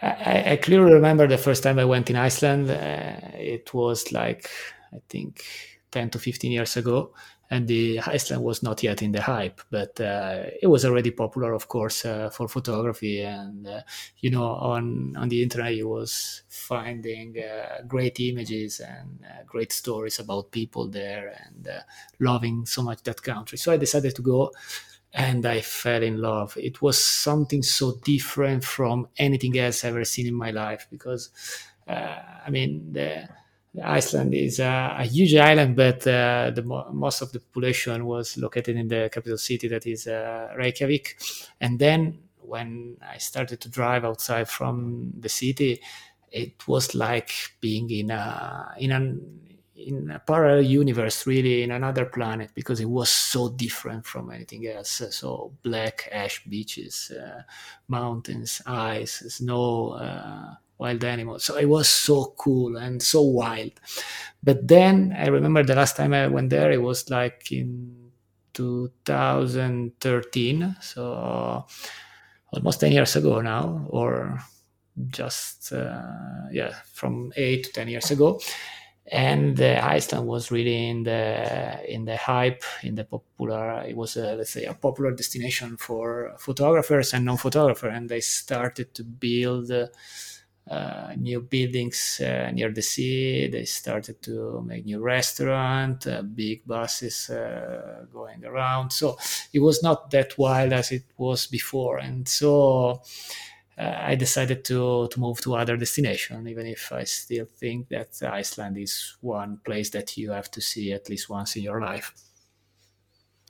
I, 0.00 0.52
I, 0.52 0.56
clearly 0.62 0.94
remember 0.94 1.26
the 1.26 1.36
first 1.36 1.62
time 1.62 1.78
I 1.78 1.84
went 1.84 2.08
in 2.08 2.16
Iceland. 2.16 2.70
Uh, 2.70 3.16
it 3.34 3.74
was 3.74 4.12
like 4.12 4.48
I 4.94 5.00
think 5.10 5.44
ten 5.92 6.10
to 6.10 6.18
fifteen 6.18 6.52
years 6.52 6.76
ago, 6.76 7.12
and 7.50 7.68
the 7.68 8.00
Iceland 8.00 8.42
was 8.42 8.62
not 8.62 8.82
yet 8.82 9.02
in 9.02 9.12
the 9.12 9.20
hype, 9.22 9.60
but 9.70 10.00
uh, 10.00 10.44
it 10.62 10.66
was 10.68 10.84
already 10.84 11.10
popular, 11.10 11.52
of 11.52 11.68
course, 11.68 12.04
uh, 12.04 12.30
for 12.30 12.48
photography. 12.48 13.20
And 13.22 13.66
uh, 13.66 13.82
you 14.18 14.30
know, 14.30 14.44
on 14.44 15.14
on 15.16 15.28
the 15.28 15.42
internet, 15.42 15.76
you 15.76 15.88
was 15.88 16.42
finding 16.48 17.36
uh, 17.38 17.82
great 17.86 18.18
images 18.20 18.80
and 18.80 19.20
uh, 19.24 19.44
great 19.46 19.72
stories 19.72 20.18
about 20.18 20.50
people 20.50 20.88
there, 20.88 21.36
and 21.44 21.68
uh, 21.68 21.80
loving 22.18 22.66
so 22.66 22.82
much 22.82 23.02
that 23.04 23.22
country. 23.22 23.58
So 23.58 23.72
I 23.72 23.76
decided 23.76 24.16
to 24.16 24.22
go, 24.22 24.50
and 25.12 25.44
I 25.44 25.60
fell 25.60 26.02
in 26.02 26.22
love. 26.22 26.56
It 26.56 26.80
was 26.80 26.98
something 26.98 27.62
so 27.62 27.98
different 28.04 28.64
from 28.64 29.08
anything 29.18 29.58
else 29.58 29.84
I've 29.84 29.94
ever 29.94 30.04
seen 30.04 30.26
in 30.26 30.34
my 30.34 30.50
life 30.50 30.86
because, 30.90 31.30
I 31.86 32.48
mean, 32.50 32.92
the 32.92 33.28
Iceland 33.82 34.34
is 34.34 34.60
a, 34.60 34.96
a 34.98 35.04
huge 35.04 35.34
island, 35.34 35.76
but 35.76 36.06
uh, 36.06 36.50
the 36.54 36.62
most 36.92 37.22
of 37.22 37.32
the 37.32 37.40
population 37.40 38.04
was 38.04 38.36
located 38.36 38.76
in 38.76 38.88
the 38.88 39.08
capital 39.12 39.38
city, 39.38 39.68
that 39.68 39.86
is 39.86 40.06
uh, 40.06 40.52
Reykjavik. 40.56 41.18
And 41.60 41.78
then 41.78 42.18
when 42.40 42.96
I 43.00 43.18
started 43.18 43.60
to 43.62 43.70
drive 43.70 44.04
outside 44.04 44.48
from 44.48 45.12
the 45.18 45.28
city, 45.28 45.80
it 46.30 46.66
was 46.68 46.94
like 46.94 47.30
being 47.60 47.90
in 47.90 48.10
a 48.10 48.74
in 48.78 48.92
an 48.92 49.38
in 49.74 50.10
a 50.10 50.18
parallel 50.18 50.62
universe, 50.62 51.26
really 51.26 51.62
in 51.62 51.70
another 51.72 52.04
planet, 52.04 52.50
because 52.54 52.78
it 52.80 52.88
was 52.88 53.10
so 53.10 53.48
different 53.48 54.06
from 54.06 54.30
anything 54.30 54.66
else. 54.66 55.02
So 55.10 55.54
black 55.62 56.08
ash 56.12 56.44
beaches, 56.44 57.10
uh, 57.10 57.42
mountains, 57.88 58.62
ice, 58.66 59.24
snow 59.28 59.92
uh, 59.92 60.54
wild 60.82 61.04
animals. 61.04 61.44
So 61.44 61.56
it 61.56 61.66
was 61.66 61.88
so 61.88 62.34
cool 62.36 62.76
and 62.76 63.02
so 63.02 63.22
wild. 63.22 63.72
But 64.42 64.66
then 64.66 65.14
I 65.16 65.28
remember 65.28 65.62
the 65.62 65.76
last 65.76 65.96
time 65.96 66.12
I 66.12 66.26
went 66.26 66.50
there, 66.50 66.72
it 66.72 66.82
was 66.82 67.08
like 67.08 67.52
in 67.52 68.10
2013. 68.54 70.76
So 70.80 71.66
almost 72.52 72.80
10 72.80 72.92
years 72.92 73.16
ago 73.16 73.40
now, 73.40 73.86
or 73.88 74.38
just, 75.08 75.72
uh, 75.72 76.02
yeah, 76.50 76.74
from 76.92 77.32
eight 77.36 77.64
to 77.64 77.72
10 77.72 77.88
years 77.88 78.10
ago. 78.10 78.40
And 79.10 79.60
uh, 79.60 79.80
Iceland 79.82 80.26
was 80.26 80.50
really 80.50 80.88
in 80.88 81.02
the 81.02 81.92
in 81.92 82.04
the 82.04 82.16
hype, 82.16 82.62
in 82.82 82.94
the 82.94 83.04
popular. 83.04 83.82
It 83.82 83.96
was 83.96 84.16
a, 84.16 84.36
let's 84.36 84.52
say 84.52 84.64
a 84.64 84.74
popular 84.74 85.10
destination 85.10 85.76
for 85.76 86.34
photographers 86.38 87.12
and 87.12 87.24
non-photographers, 87.24 87.92
and 87.94 88.08
they 88.08 88.20
started 88.20 88.94
to 88.94 89.04
build 89.04 89.70
uh, 89.72 89.88
uh, 90.68 91.14
new 91.16 91.40
buildings 91.40 92.20
uh, 92.20 92.50
near 92.52 92.70
the 92.70 92.82
sea. 92.82 93.48
They 93.48 93.64
started 93.64 94.22
to 94.22 94.62
make 94.62 94.84
new 94.86 95.00
restaurant, 95.00 96.06
uh, 96.06 96.22
big 96.22 96.64
buses 96.66 97.30
uh, 97.30 98.06
going 98.12 98.44
around. 98.44 98.92
So 98.92 99.18
it 99.52 99.60
was 99.60 99.82
not 99.82 100.10
that 100.12 100.38
wild 100.38 100.72
as 100.72 100.92
it 100.92 101.04
was 101.16 101.46
before, 101.46 101.98
and 101.98 102.28
so 102.28 103.02
uh, 103.78 103.94
I 103.98 104.14
decided 104.14 104.64
to 104.66 105.08
to 105.08 105.20
move 105.20 105.40
to 105.42 105.54
other 105.56 105.76
destination. 105.76 106.46
Even 106.46 106.66
if 106.66 106.92
I 106.92 107.04
still 107.04 107.46
think 107.46 107.88
that 107.88 108.22
Iceland 108.22 108.78
is 108.78 109.16
one 109.20 109.58
place 109.64 109.90
that 109.90 110.16
you 110.16 110.30
have 110.30 110.50
to 110.52 110.60
see 110.60 110.92
at 110.92 111.08
least 111.08 111.28
once 111.28 111.56
in 111.56 111.62
your 111.62 111.80
life. 111.80 112.14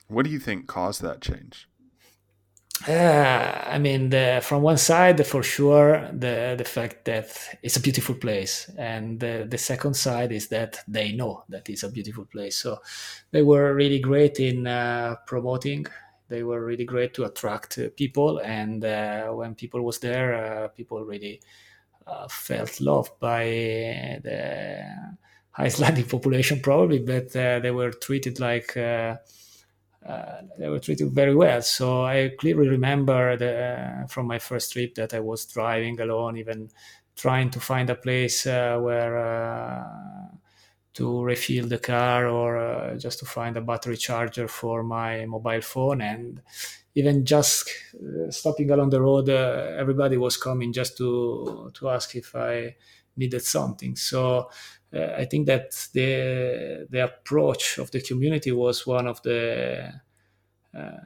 What 0.07 0.25
do 0.25 0.31
you 0.31 0.39
think 0.39 0.67
caused 0.67 1.01
that 1.01 1.21
change? 1.21 1.67
Uh, 2.87 3.63
I 3.67 3.77
mean, 3.79 4.09
the, 4.09 4.41
from 4.43 4.61
one 4.61 4.77
side, 4.77 5.25
for 5.25 5.41
sure, 5.41 6.09
the 6.11 6.55
the 6.57 6.65
fact 6.65 7.05
that 7.05 7.27
it's 7.61 7.77
a 7.77 7.79
beautiful 7.79 8.15
place, 8.15 8.69
and 8.77 9.19
the, 9.21 9.45
the 9.49 9.57
second 9.57 9.93
side 9.93 10.33
is 10.33 10.49
that 10.49 10.83
they 10.87 11.13
know 11.13 11.45
that 11.47 11.69
it's 11.69 11.83
a 11.83 11.89
beautiful 11.89 12.25
place. 12.25 12.57
So 12.57 12.79
they 13.31 13.41
were 13.41 13.73
really 13.73 13.99
great 13.99 14.39
in 14.41 14.67
uh, 14.67 15.15
promoting. 15.27 15.85
They 16.27 16.43
were 16.43 16.65
really 16.65 16.83
great 16.83 17.13
to 17.13 17.23
attract 17.23 17.77
uh, 17.77 17.87
people, 17.95 18.39
and 18.39 18.83
uh, 18.83 19.29
when 19.29 19.55
people 19.55 19.81
was 19.81 19.99
there, 19.99 20.33
uh, 20.65 20.67
people 20.69 21.05
really 21.05 21.39
uh, 22.07 22.27
felt 22.29 22.81
loved 22.81 23.17
by 23.19 23.45
the 24.23 24.83
Icelandic 25.57 26.09
population, 26.09 26.59
probably, 26.61 26.99
but 26.99 27.31
they 27.31 27.71
were 27.71 27.91
treated 27.91 28.39
like 28.39 28.75
uh, 30.05 30.41
they 30.57 30.69
were 30.69 30.79
treated 30.79 31.11
very 31.11 31.35
well. 31.35 31.61
So 31.61 32.03
I 32.03 32.31
clearly 32.39 32.67
remember 32.69 33.37
the, 33.37 34.03
uh, 34.03 34.07
from 34.07 34.27
my 34.27 34.39
first 34.39 34.73
trip 34.73 34.95
that 34.95 35.13
I 35.13 35.19
was 35.19 35.45
driving 35.45 35.99
alone, 35.99 36.37
even 36.37 36.69
trying 37.15 37.49
to 37.51 37.59
find 37.59 37.89
a 37.89 37.95
place 37.95 38.45
uh, 38.47 38.77
where 38.79 39.17
uh, 39.17 39.83
to 40.93 41.23
refill 41.23 41.67
the 41.67 41.79
car 41.79 42.27
or 42.27 42.57
uh, 42.57 42.95
just 42.97 43.19
to 43.19 43.25
find 43.25 43.57
a 43.57 43.61
battery 43.61 43.97
charger 43.97 44.47
for 44.47 44.83
my 44.83 45.25
mobile 45.25 45.61
phone. 45.61 46.01
And 46.01 46.41
even 46.95 47.25
just 47.25 47.69
uh, 47.95 48.29
stopping 48.29 48.69
along 48.69 48.91
the 48.91 49.01
road, 49.01 49.27
everybody 49.29 50.17
was 50.17 50.37
coming 50.37 50.71
just 50.71 50.97
to 50.97 51.71
to 51.73 51.89
ask 51.89 52.15
if 52.15 52.35
I 52.35 52.75
needed 53.15 53.41
something. 53.43 53.95
So 53.95 54.49
uh, 54.93 55.15
I 55.17 55.25
think 55.25 55.47
that 55.47 55.71
the 55.93 56.87
the 56.89 57.03
approach 57.03 57.77
of 57.77 57.91
the 57.91 58.01
community 58.01 58.51
was 58.51 58.85
one 58.85 59.07
of 59.07 59.21
the 59.23 59.91
uh, 60.77 60.97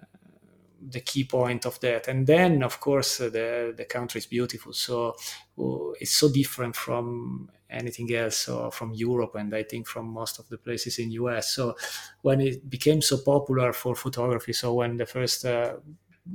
the 0.79 1.01
key 1.01 1.23
point 1.23 1.65
of 1.65 1.79
that. 1.79 2.07
And 2.07 2.27
then, 2.27 2.63
of 2.63 2.79
course, 2.79 3.19
uh, 3.19 3.29
the 3.29 3.73
the 3.75 3.85
country 3.85 4.19
is 4.19 4.27
beautiful. 4.27 4.73
So 4.73 5.15
uh, 5.59 5.91
it's 5.99 6.11
so 6.15 6.31
different 6.31 6.75
from 6.75 7.49
anything 7.69 8.13
else 8.13 8.47
or 8.47 8.71
from 8.71 8.93
Europe 8.93 9.35
and 9.35 9.53
I 9.53 9.63
think 9.63 9.87
from 9.87 10.07
most 10.07 10.39
of 10.39 10.47
the 10.47 10.57
places 10.57 10.99
in 10.99 11.11
US. 11.11 11.53
So 11.53 11.75
when 12.21 12.39
it 12.39 12.69
became 12.69 13.01
so 13.01 13.17
popular 13.17 13.73
for 13.73 13.93
photography, 13.93 14.53
so 14.53 14.73
when 14.73 14.95
the 14.95 15.05
first 15.05 15.43
uh, 15.43 15.75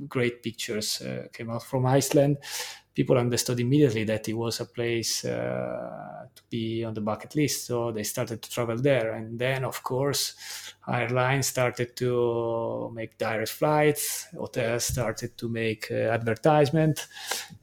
great 0.09 0.43
pictures 0.43 1.01
uh, 1.01 1.29
came 1.33 1.51
out 1.51 1.63
from 1.63 1.87
Iceland, 1.87 2.39
people 2.95 3.16
understood 3.16 3.59
immediately 3.59 4.05
that 4.05 4.28
it 4.28 4.34
was 4.34 4.61
a 4.61 4.66
place 4.66 5.24
uh, 5.24 6.26
to 6.34 6.43
be 6.51 6.84
on 6.84 6.95
the 6.95 7.01
bucket 7.01 7.34
list. 7.34 7.66
So 7.66 7.90
they 7.93 8.03
started 8.03 8.43
to 8.43 8.51
travel 8.51 8.76
there. 8.76 9.12
And 9.12 9.38
then, 9.38 9.64
of 9.64 9.82
course, 9.82 10.34
airlines 10.86 11.47
started 11.47 11.97
to 11.97 12.90
make 12.95 13.18
direct 13.18 13.51
flights, 13.51 14.26
hotels 14.36 14.84
started 14.84 15.36
to 15.38 15.49
make 15.49 15.90
uh, 15.90 15.95
advertisement. 15.95 17.07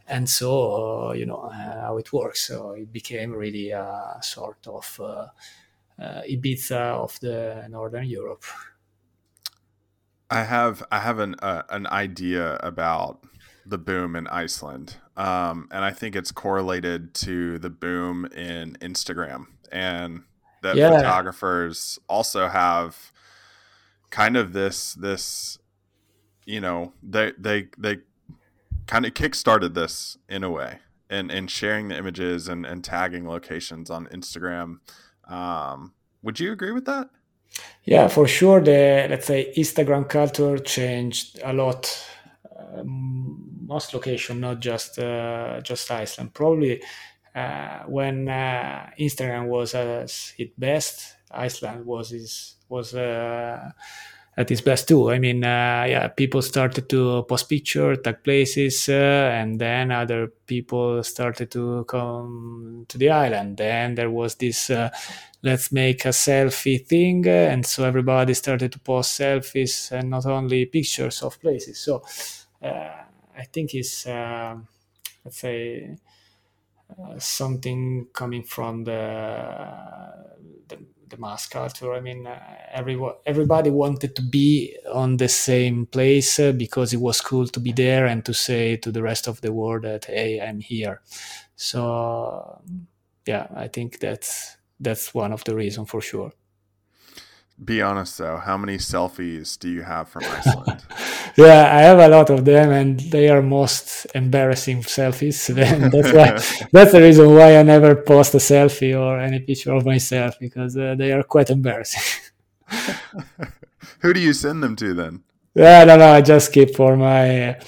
And 0.08 0.28
so, 0.28 1.10
uh, 1.10 1.14
you 1.14 1.26
know, 1.26 1.42
uh, 1.44 1.82
how 1.82 1.98
it 1.98 2.12
works. 2.12 2.48
So 2.48 2.72
it 2.72 2.92
became 2.92 3.32
really 3.32 3.70
a 3.70 4.18
sort 4.22 4.68
of 4.68 5.00
uh, 5.00 5.28
uh, 6.00 6.22
Ibiza 6.30 6.94
of 7.04 7.20
the 7.20 7.68
Northern 7.70 8.06
Europe. 8.08 8.46
I 10.30 10.44
have 10.44 10.84
I 10.92 11.00
have 11.00 11.20
an 11.20 11.36
an 11.42 11.88
idea 11.88 12.56
about 12.58 13.24
the 13.66 13.78
boom 13.78 14.16
in 14.16 14.28
Iceland. 14.28 14.98
Um, 15.20 15.68
and 15.72 15.84
I 15.84 15.92
think 15.92 16.16
it's 16.16 16.32
correlated 16.32 17.14
to 17.16 17.60
the 17.60 17.70
boom 17.70 18.26
in 18.28 18.78
Instagram 18.80 19.48
and 19.70 20.24
that 20.62 20.78
yeah. 20.78 20.96
photographers 20.96 22.00
also 22.08 22.48
have 22.48 23.12
kind 24.12 24.38
of 24.38 24.54
this 24.54 24.94
this 24.94 25.60
you 26.46 26.62
know 26.62 26.94
they 27.04 27.34
they 27.38 27.68
they 27.78 27.98
kind 28.88 29.06
of 29.06 29.14
kickstarted 29.14 29.74
this 29.74 30.18
in 30.30 30.44
a 30.44 30.50
way 30.50 30.80
and 31.10 31.30
and 31.32 31.52
sharing 31.52 31.90
the 31.90 31.98
images 31.98 32.48
and, 32.48 32.66
and 32.66 32.84
tagging 32.84 33.28
locations 33.28 33.90
on 33.90 34.08
Instagram. 34.08 34.80
Um, 35.28 35.94
would 36.24 36.40
you 36.40 36.54
agree 36.54 36.72
with 36.72 36.86
that? 36.86 37.10
Yeah, 37.84 38.08
for 38.08 38.26
sure. 38.26 38.62
The 38.62 39.08
let's 39.10 39.28
say 39.28 39.54
Instagram 39.58 40.08
culture 40.08 40.58
changed 40.60 41.40
a 41.44 41.52
lot 41.52 42.08
um, 42.58 43.59
most 43.70 43.94
location, 43.94 44.40
not 44.42 44.60
just 44.60 45.00
uh, 45.00 45.62
just 45.62 45.90
Iceland. 45.92 46.34
Probably 46.34 46.82
uh, 47.36 47.80
when 47.88 48.28
uh, 48.28 48.90
Instagram 49.00 49.48
was 49.48 49.76
at 49.76 49.88
its 50.38 50.54
best, 50.58 51.16
Iceland 51.32 51.86
was 51.86 52.12
is, 52.12 52.56
was 52.68 52.94
at 54.38 54.52
its 54.52 54.62
best 54.62 54.88
too. 54.88 55.12
I 55.12 55.20
mean, 55.20 55.44
uh, 55.44 55.86
yeah, 55.88 56.08
people 56.08 56.42
started 56.42 56.88
to 56.90 57.24
post 57.24 57.50
picture, 57.50 57.96
tag 57.98 58.24
places, 58.24 58.88
uh, 58.90 59.32
and 59.34 59.60
then 59.60 59.92
other 59.92 60.28
people 60.48 61.04
started 61.04 61.52
to 61.52 61.84
come 61.86 62.86
to 62.88 62.98
the 62.98 63.10
island. 63.10 63.58
Then 63.58 63.96
there 63.96 64.10
was 64.10 64.36
this 64.36 64.70
uh, 64.70 64.90
let's 65.44 65.72
make 65.72 66.06
a 66.06 66.10
selfie 66.10 66.86
thing, 66.86 67.28
and 67.28 67.66
so 67.66 67.84
everybody 67.84 68.34
started 68.34 68.72
to 68.72 68.80
post 68.80 69.20
selfies 69.20 69.92
and 69.92 70.10
not 70.10 70.26
only 70.26 70.66
pictures 70.66 71.22
of 71.22 71.40
places. 71.40 71.80
So 71.80 72.04
I 73.40 73.46
think 73.46 73.76
is 73.76 74.06
uh, 74.08 74.58
let's 75.26 75.40
say. 75.40 75.98
Uh, 76.90 77.20
something 77.20 78.08
coming 78.14 78.44
from 78.44 78.84
the, 78.84 78.92
the 80.68 80.78
the 81.10 81.18
mass 81.18 81.48
culture. 81.48 81.94
I 81.94 82.00
mean, 82.02 82.28
uh, 82.28 82.40
everyone, 82.72 83.16
everybody 83.26 83.72
wanted 83.72 84.16
to 84.16 84.22
be 84.22 84.76
on 84.94 85.18
the 85.18 85.28
same 85.28 85.88
place 85.88 86.40
because 86.54 86.94
it 86.94 87.00
was 87.02 87.20
cool 87.22 87.48
to 87.48 87.60
be 87.60 87.72
there 87.72 88.06
and 88.06 88.24
to 88.26 88.34
say 88.34 88.76
to 88.78 88.92
the 88.92 89.02
rest 89.02 89.28
of 89.28 89.42
the 89.42 89.52
world 89.52 89.84
that 89.84 90.06
hey, 90.06 90.40
I'm 90.40 90.60
here. 90.60 91.02
So, 91.56 92.62
yeah, 93.26 93.48
I 93.56 93.68
think 93.68 94.00
that's 94.00 94.58
that's 94.80 95.14
one 95.14 95.34
of 95.34 95.44
the 95.46 95.56
reasons 95.56 95.90
for 95.90 96.02
sure. 96.02 96.32
Be 97.64 97.82
honest 97.82 98.18
though, 98.18 98.38
how 98.38 98.58
many 98.58 98.78
selfies 98.78 99.60
do 99.60 99.70
you 99.70 99.82
have 99.82 100.08
from 100.08 100.24
Iceland? 100.24 100.82
yeah, 101.38 101.76
I 101.76 101.82
have 101.82 102.00
a 102.00 102.08
lot 102.08 102.30
of 102.30 102.46
them, 102.46 102.72
and 102.72 103.00
they 103.00 103.28
are 103.28 103.42
most 103.42 104.08
embarrassing 104.16 104.84
selfies. 104.84 105.54
that's 105.92 106.14
why 106.14 106.68
that's 106.72 106.94
the 106.94 107.02
reason 107.02 107.36
why 107.36 107.58
I 107.58 107.64
never 107.64 107.96
post 107.96 108.34
a 108.34 108.38
selfie 108.38 108.98
or 108.98 109.20
any 109.20 109.40
picture 109.40 109.74
of 109.74 109.86
myself 109.86 110.40
because 110.40 110.78
uh, 110.78 110.96
they 110.98 111.12
are 111.12 111.24
quite 111.24 111.50
embarrassing. 111.50 112.32
Who 114.00 114.14
do 114.14 114.22
you 114.22 114.32
send 114.34 114.64
them 114.64 114.78
to 114.78 114.94
then? 114.94 115.24
Yeah, 115.54 115.84
no, 115.84 115.98
no, 115.98 116.14
I 116.14 116.22
just 116.22 116.54
keep 116.54 116.76
for 116.76 116.96
my 116.96 117.60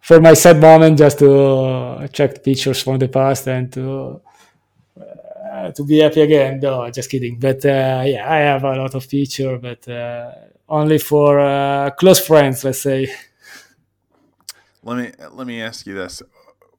for 0.00 0.20
my 0.20 0.34
sad 0.34 0.60
moment, 0.60 0.98
just 0.98 1.20
to 1.20 2.08
check 2.12 2.42
pictures 2.42 2.82
from 2.82 2.98
the 2.98 3.08
past 3.08 3.46
and 3.46 3.72
to 3.74 4.20
to 5.72 5.84
be 5.84 5.98
happy 5.98 6.20
again. 6.20 6.60
No, 6.60 6.88
just 6.90 7.10
kidding. 7.10 7.38
But 7.38 7.64
uh, 7.64 8.02
yeah, 8.06 8.30
I 8.30 8.38
have 8.38 8.64
a 8.64 8.76
lot 8.76 8.94
of 8.94 9.08
picture, 9.08 9.58
but 9.58 9.88
uh, 9.88 10.32
only 10.68 10.98
for 10.98 11.40
uh, 11.40 11.90
close 11.90 12.24
friends, 12.24 12.64
let's 12.64 12.82
say. 12.82 13.12
Let 14.82 14.96
me 14.98 15.26
let 15.32 15.46
me 15.46 15.60
ask 15.60 15.86
you 15.86 15.94
this: 15.94 16.22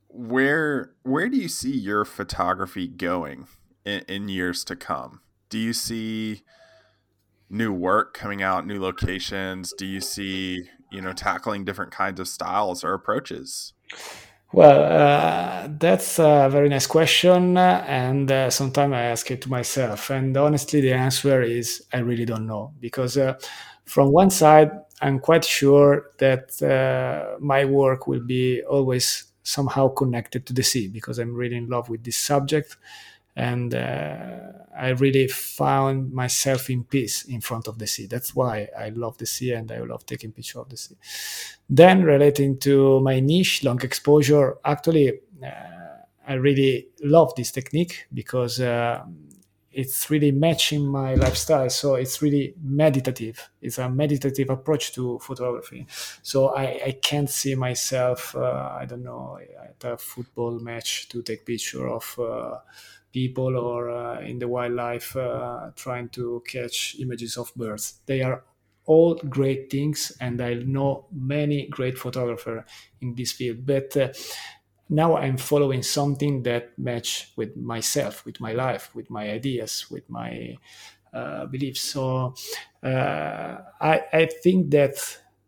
where 0.07 0.91
where 1.03 1.29
do 1.29 1.37
you 1.37 1.47
see 1.47 1.75
your 1.75 2.05
photography 2.05 2.87
going 2.87 3.47
in, 3.85 4.03
in 4.07 4.29
years 4.29 4.63
to 4.65 4.75
come? 4.75 5.21
Do 5.49 5.57
you 5.57 5.73
see 5.73 6.41
new 7.49 7.71
work 7.71 8.13
coming 8.13 8.41
out, 8.41 8.65
new 8.65 8.79
locations? 8.79 9.73
Do 9.77 9.85
you 9.85 10.01
see 10.01 10.69
you 10.91 11.01
know 11.01 11.13
tackling 11.13 11.65
different 11.65 11.91
kinds 11.91 12.19
of 12.19 12.27
styles 12.27 12.83
or 12.83 12.93
approaches? 12.93 13.73
Well, 14.53 14.83
uh, 14.83 15.67
that's 15.77 16.19
a 16.19 16.47
very 16.49 16.69
nice 16.69 16.87
question, 16.87 17.57
and 17.57 18.31
uh, 18.31 18.49
sometimes 18.49 18.93
I 18.93 19.01
ask 19.03 19.29
it 19.29 19.41
to 19.41 19.49
myself. 19.49 20.09
And 20.09 20.35
honestly, 20.37 20.79
the 20.79 20.93
answer 20.93 21.41
is 21.41 21.83
I 21.93 21.99
really 21.99 22.23
don't 22.25 22.47
know 22.47 22.73
because, 22.79 23.17
uh, 23.17 23.33
from 23.85 24.11
one 24.13 24.29
side, 24.29 24.71
I'm 25.01 25.19
quite 25.19 25.43
sure 25.43 26.11
that 26.19 26.61
uh, 26.63 27.37
my 27.41 27.65
work 27.65 28.07
will 28.07 28.21
be 28.25 28.61
always 28.63 29.25
somehow 29.43 29.89
connected 29.89 30.45
to 30.47 30.53
the 30.53 30.63
sea 30.63 30.87
because 30.87 31.19
I'm 31.19 31.33
really 31.35 31.57
in 31.57 31.67
love 31.69 31.89
with 31.89 32.03
this 32.05 32.17
subject, 32.17 32.77
and 33.37 33.75
uh, 33.75 34.39
I 34.75 34.89
really 34.89 35.27
found 35.27 36.11
myself 36.11 36.69
in 36.69 36.83
peace 36.83 37.23
in 37.25 37.39
front 37.41 37.67
of 37.67 37.77
the 37.77 37.87
sea. 37.87 38.07
That's 38.07 38.35
why 38.35 38.67
I 38.77 38.89
love 38.89 39.17
the 39.19 39.27
sea 39.27 39.53
and 39.53 39.71
I 39.71 39.79
love 39.79 40.05
taking 40.05 40.31
pictures 40.31 40.55
of 40.61 40.69
the 40.69 40.77
sea. 40.77 40.95
Then, 41.69 42.03
relating 42.03 42.57
to 42.59 42.99
my 43.01 43.19
niche, 43.19 43.63
long 43.63 43.81
exposure, 43.83 44.57
actually, 44.65 45.19
uh, 45.43 45.49
I 46.27 46.33
really 46.33 46.87
love 47.03 47.35
this 47.35 47.51
technique 47.51 48.07
because 48.13 48.59
uh, 48.59 49.03
it's 49.71 50.09
really 50.09 50.31
matching 50.31 50.87
my 50.87 51.13
lifestyle. 51.15 51.69
So 51.69 51.95
it's 51.95 52.21
really 52.21 52.55
meditative. 52.61 53.49
It's 53.61 53.77
a 53.77 53.89
meditative 53.89 54.49
approach 54.49 54.93
to 54.93 55.19
photography. 55.19 55.85
So 56.23 56.55
I, 56.55 56.81
I 56.87 56.91
can't 57.01 57.29
see 57.29 57.53
myself, 57.55 58.35
uh, 58.35 58.75
I 58.79 58.85
don't 58.85 59.03
know, 59.03 59.37
at 59.63 59.83
a 59.83 59.97
football 59.97 60.59
match 60.59 61.09
to 61.09 61.21
take 61.21 61.45
picture 61.45 61.87
of 61.87 62.17
uh, 62.19 62.57
people 63.17 63.53
or 63.57 63.89
uh, 63.89 64.19
in 64.21 64.39
the 64.39 64.47
wildlife 64.47 65.15
uh, 65.15 65.71
trying 65.75 66.09
to 66.09 66.43
catch 66.47 66.95
images 66.99 67.37
of 67.37 67.51
birds. 67.55 67.85
They 68.05 68.21
are 68.21 68.43
all 68.85 69.15
great 69.37 69.69
things, 69.69 69.99
and 70.21 70.41
I 70.41 70.53
know 70.75 71.07
many 71.11 71.67
great 71.67 71.97
photographers 71.97 72.63
in 73.01 73.15
this 73.15 73.31
field. 73.33 73.65
But 73.65 73.89
uh, 73.97 74.09
now 74.89 75.17
I'm 75.17 75.37
following 75.37 75.83
something 75.83 76.43
that 76.43 76.77
match 76.77 77.31
with 77.35 77.55
myself, 77.57 78.25
with 78.25 78.39
my 78.39 78.53
life, 78.53 78.93
with 78.95 79.09
my 79.09 79.29
ideas, 79.29 79.87
with 79.91 80.09
my 80.09 80.57
uh, 81.13 81.45
beliefs. 81.47 81.81
So 81.81 82.35
uh, 82.83 83.57
I, 83.81 84.03
I 84.13 84.25
think 84.43 84.71
that 84.71 84.95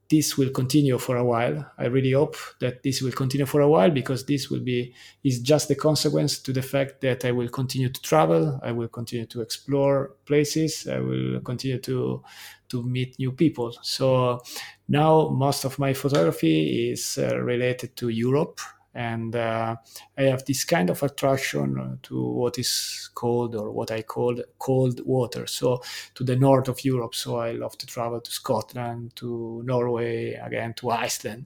this 0.10 0.38
will 0.38 0.50
continue 0.50 0.98
for 0.98 1.18
a 1.18 1.24
while. 1.24 1.72
I 1.78 1.86
really 1.86 2.14
hope 2.14 2.36
that 2.60 2.82
this 2.82 3.02
will 3.02 3.12
continue 3.12 3.46
for 3.46 3.62
a 3.62 3.70
while 3.70 3.92
because 3.92 4.26
this 4.26 4.50
will 4.50 4.60
be 4.60 4.94
is 5.24 5.40
just 5.40 5.68
the 5.68 5.76
consequence 5.76 6.40
to 6.40 6.52
the 6.52 6.64
fact 6.64 7.02
that 7.02 7.26
I 7.26 7.32
will 7.32 7.50
continue 7.50 7.90
to 7.90 8.02
travel, 8.02 8.60
I 8.64 8.72
will 8.72 8.88
continue 8.88 9.28
to 9.28 9.42
explore 9.42 10.16
places, 10.26 10.88
I 10.88 11.00
will 11.00 11.42
continue 11.42 11.80
to 11.80 12.24
to 12.70 12.84
meet 12.84 13.18
new 13.20 13.32
people. 13.32 13.76
So 13.82 14.42
now 14.88 15.30
most 15.30 15.66
of 15.66 15.78
my 15.80 15.94
photography 15.94 16.92
is 16.92 17.18
uh, 17.18 17.38
related 17.38 17.96
to 17.98 18.10
Europe 18.10 18.60
and 18.94 19.36
uh, 19.36 19.76
I 20.18 20.24
have 20.24 20.46
this 20.46 20.64
kind 20.64 20.90
of 20.90 21.04
attraction 21.04 22.00
to 22.04 22.22
what 22.22 22.58
is 22.58 23.10
called 23.14 23.56
or 23.56 23.72
what 23.72 23.92
I 23.92 24.02
call 24.02 24.36
cold 24.58 25.02
water. 25.06 25.46
So 25.48 25.82
to 26.16 26.24
the 26.24 26.36
north 26.36 26.68
of 26.68 26.84
Europe. 26.84 27.16
So 27.16 27.38
I 27.38 27.52
love 27.52 27.78
to 27.78 27.86
travel 27.86 28.20
to 28.20 28.32
Scotland, 28.32 29.16
to 29.18 29.62
Norway, 29.66 30.34
again 30.34 30.74
to 30.76 30.90
Iceland. 30.90 31.46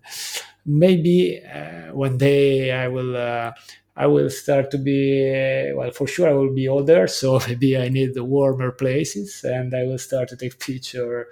Maybe 0.65 1.41
uh, 1.43 1.93
one 1.93 2.17
day 2.17 2.71
I 2.71 2.87
will. 2.87 3.15
Uh, 3.15 3.51
I 3.95 4.07
will 4.07 4.31
start 4.31 4.71
to 4.71 4.79
be 4.79 5.71
well 5.75 5.91
for 5.91 6.07
sure 6.07 6.27
I 6.27 6.33
will 6.33 6.51
be 6.51 6.67
older 6.67 7.05
so 7.05 7.39
maybe 7.47 7.77
I 7.77 7.89
need 7.89 8.15
the 8.15 8.23
warmer 8.23 8.71
places 8.71 9.43
and 9.43 9.75
I 9.75 9.83
will 9.83 9.99
start 9.99 10.29
to 10.29 10.35
take 10.35 10.59
picture 10.59 11.27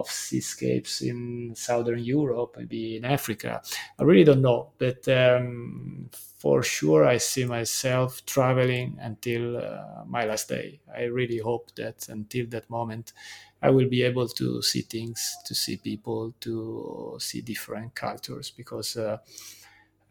of 0.00 0.08
seascapes 0.10 1.02
in 1.02 1.54
southern 1.54 1.98
Europe, 2.00 2.54
maybe 2.56 2.96
in 2.96 3.04
Africa. 3.04 3.62
I 3.98 4.02
really 4.04 4.24
don't 4.24 4.42
know, 4.42 4.72
but 4.78 5.06
um, 5.08 6.10
for 6.12 6.62
sure 6.62 7.04
I 7.04 7.18
see 7.18 7.44
myself 7.44 8.24
traveling 8.26 8.98
until 9.00 9.56
uh, 9.58 10.04
my 10.06 10.24
last 10.24 10.48
day. 10.48 10.80
I 10.94 11.04
really 11.04 11.38
hope 11.38 11.74
that 11.76 12.08
until 12.08 12.46
that 12.48 12.68
moment 12.70 13.12
I 13.60 13.70
will 13.70 13.88
be 13.88 14.02
able 14.02 14.26
to 14.28 14.60
see 14.62 14.82
things, 14.82 15.36
to 15.46 15.54
see 15.54 15.76
people, 15.76 16.34
to 16.40 17.16
see 17.20 17.40
different 17.40 17.94
cultures 17.94 18.50
because. 18.50 18.96
Uh, 18.96 19.18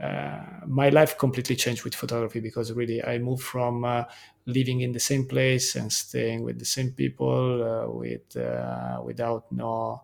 uh, 0.01 0.61
my 0.67 0.89
life 0.89 1.17
completely 1.17 1.55
changed 1.55 1.83
with 1.83 1.95
photography 1.95 2.39
because 2.39 2.71
really 2.73 3.03
I 3.03 3.19
moved 3.19 3.43
from 3.43 3.85
uh, 3.85 4.05
living 4.45 4.81
in 4.81 4.93
the 4.93 4.99
same 4.99 5.27
place 5.27 5.75
and 5.75 5.91
staying 5.93 6.43
with 6.43 6.59
the 6.59 6.65
same 6.65 6.91
people 6.93 7.63
uh, 7.63 7.91
with 7.91 8.35
uh, 8.35 9.01
without 9.03 9.51
no 9.51 10.03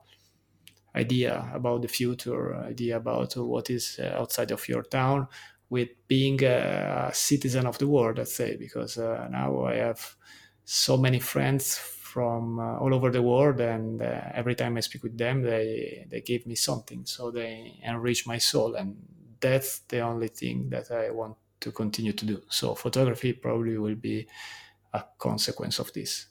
idea 0.96 1.50
about 1.54 1.82
the 1.82 1.88
future, 1.88 2.56
idea 2.56 2.98
about 2.98 3.36
what 3.38 3.70
is 3.70 4.00
uh, 4.00 4.16
outside 4.20 4.52
of 4.52 4.68
your 4.68 4.84
town, 4.84 5.28
with 5.70 5.90
being 6.08 6.44
a 6.44 7.12
citizen 7.14 7.66
of 7.66 7.78
the 7.78 7.88
world, 7.88 8.18
let's 8.18 8.34
say, 8.34 8.56
because 8.56 8.98
now 8.98 9.66
I 9.66 9.76
have 9.76 10.16
so 10.64 10.98
many 10.98 11.20
friends 11.20 11.78
from 11.78 12.60
uh, 12.60 12.78
all 12.80 12.94
over 12.94 13.12
the 13.12 13.22
world 13.22 13.60
and 13.60 14.02
uh, 14.02 14.22
every 14.34 14.56
time 14.56 14.76
i 14.78 14.80
speak 14.80 15.04
with 15.04 15.18
them 15.18 15.44
they 15.44 16.06
they 16.10 16.22
give 16.22 16.46
me 16.46 16.56
something. 16.56 17.06
So 17.06 17.32
they 17.32 17.80
enrich 17.84 18.26
my 18.26 18.38
soul 18.38 18.76
and 18.76 18.98
that's 19.40 19.80
the 19.80 20.00
only 20.00 20.28
thing 20.28 20.70
that 20.70 20.92
I 20.92 21.10
want 21.12 21.36
to 21.62 21.72
continue 21.72 22.14
to 22.14 22.26
do. 22.26 22.42
So 22.50 22.76
photography 22.76 23.34
probably 23.34 23.78
will 23.78 23.96
be 23.96 24.28
a 24.94 25.04
consequence 25.18 25.80
of 25.80 25.92
this. 25.94 26.28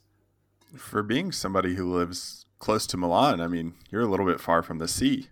For 0.76 1.02
being 1.02 1.32
somebody 1.32 1.74
who 1.74 1.92
lives 1.92 2.46
close 2.59 2.86
to 2.88 2.96
Milan, 2.96 3.40
I 3.40 3.48
mean, 3.48 3.74
you're 3.90 4.02
a 4.02 4.07
little 4.07 4.26
bit 4.26 4.40
far 4.40 4.62
from 4.62 4.78
the 4.78 4.88
sea. 4.88 5.28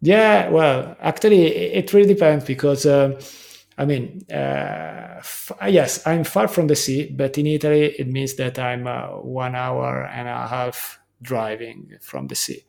Yeah, 0.00 0.50
well, 0.50 0.96
actually, 1.00 1.46
it 1.46 1.92
really 1.92 2.12
depends 2.12 2.44
because, 2.44 2.84
uh, 2.84 3.20
I 3.78 3.86
mean, 3.86 4.20
uh, 4.30 5.16
f- 5.18 5.52
yes, 5.68 6.06
I'm 6.06 6.24
far 6.24 6.48
from 6.48 6.66
the 6.66 6.76
sea, 6.76 7.10
but 7.10 7.38
in 7.38 7.46
Italy, 7.46 7.94
it 7.98 8.08
means 8.08 8.34
that 8.34 8.58
I'm 8.58 8.86
uh, 8.86 9.08
one 9.20 9.54
hour 9.54 10.04
and 10.04 10.28
a 10.28 10.46
half 10.46 10.98
driving 11.22 11.94
from 12.02 12.26
the 12.26 12.34
sea 12.34 12.64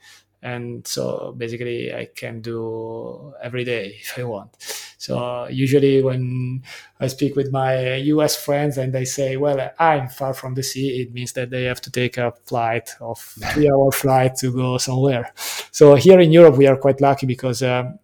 and 0.45 0.85
so 0.87 1.33
basically 1.37 1.93
i 1.93 2.05
can 2.15 2.39
do 2.41 3.33
every 3.41 3.63
day 3.63 3.97
if 4.01 4.17
i 4.19 4.23
want 4.23 4.51
So 4.97 5.47
usually 5.51 6.01
when 6.01 6.63
I 6.99 7.07
speak 7.07 7.35
with 7.35 7.51
my 7.51 7.95
US 8.13 8.33
friends 8.45 8.77
and 8.81 8.89
they 8.93 9.05
say, 9.05 9.37
"Well, 9.37 9.59
I'm 9.77 10.07
far 10.09 10.33
from 10.33 10.55
the 10.55 10.63
sea," 10.63 10.87
it 11.01 11.13
means 11.13 11.33
that 11.33 11.49
they 11.49 11.63
have 11.69 11.81
to 11.81 11.91
take 11.91 12.17
a 12.17 12.31
flight 12.49 12.89
of 13.01 13.19
three-hour 13.51 13.91
flight 13.91 14.33
to 14.41 14.47
go 14.51 14.77
somewhere. 14.79 15.25
So 15.71 15.93
here 15.95 16.19
in 16.19 16.31
Europe, 16.31 16.57
we 16.57 16.65
are 16.67 16.77
quite 16.77 17.01
lucky 17.01 17.27
because. 17.27 17.61
Um, 17.61 17.99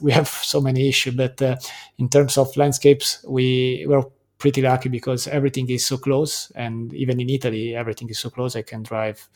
we 0.00 0.12
have 0.12 0.28
so 0.28 0.60
many 0.60 0.88
issues, 0.88 1.14
but 1.14 1.40
uh, 1.42 1.56
in 1.98 2.08
terms 2.08 2.38
of 2.38 2.56
landscapes, 2.56 3.24
we 3.28 3.84
we're 3.88 4.04
pretty 4.38 4.62
lucky 4.62 4.88
because 4.88 5.26
everything 5.28 5.68
is 5.70 5.84
so 5.86 5.96
close, 5.98 6.50
and 6.54 6.92
even 6.94 7.20
in 7.20 7.28
Italy, 7.30 7.74
everything 7.74 8.08
is 8.08 8.18
so 8.18 8.30
close. 8.30 8.56
I 8.56 8.62
can 8.62 8.82
drive 8.82 9.28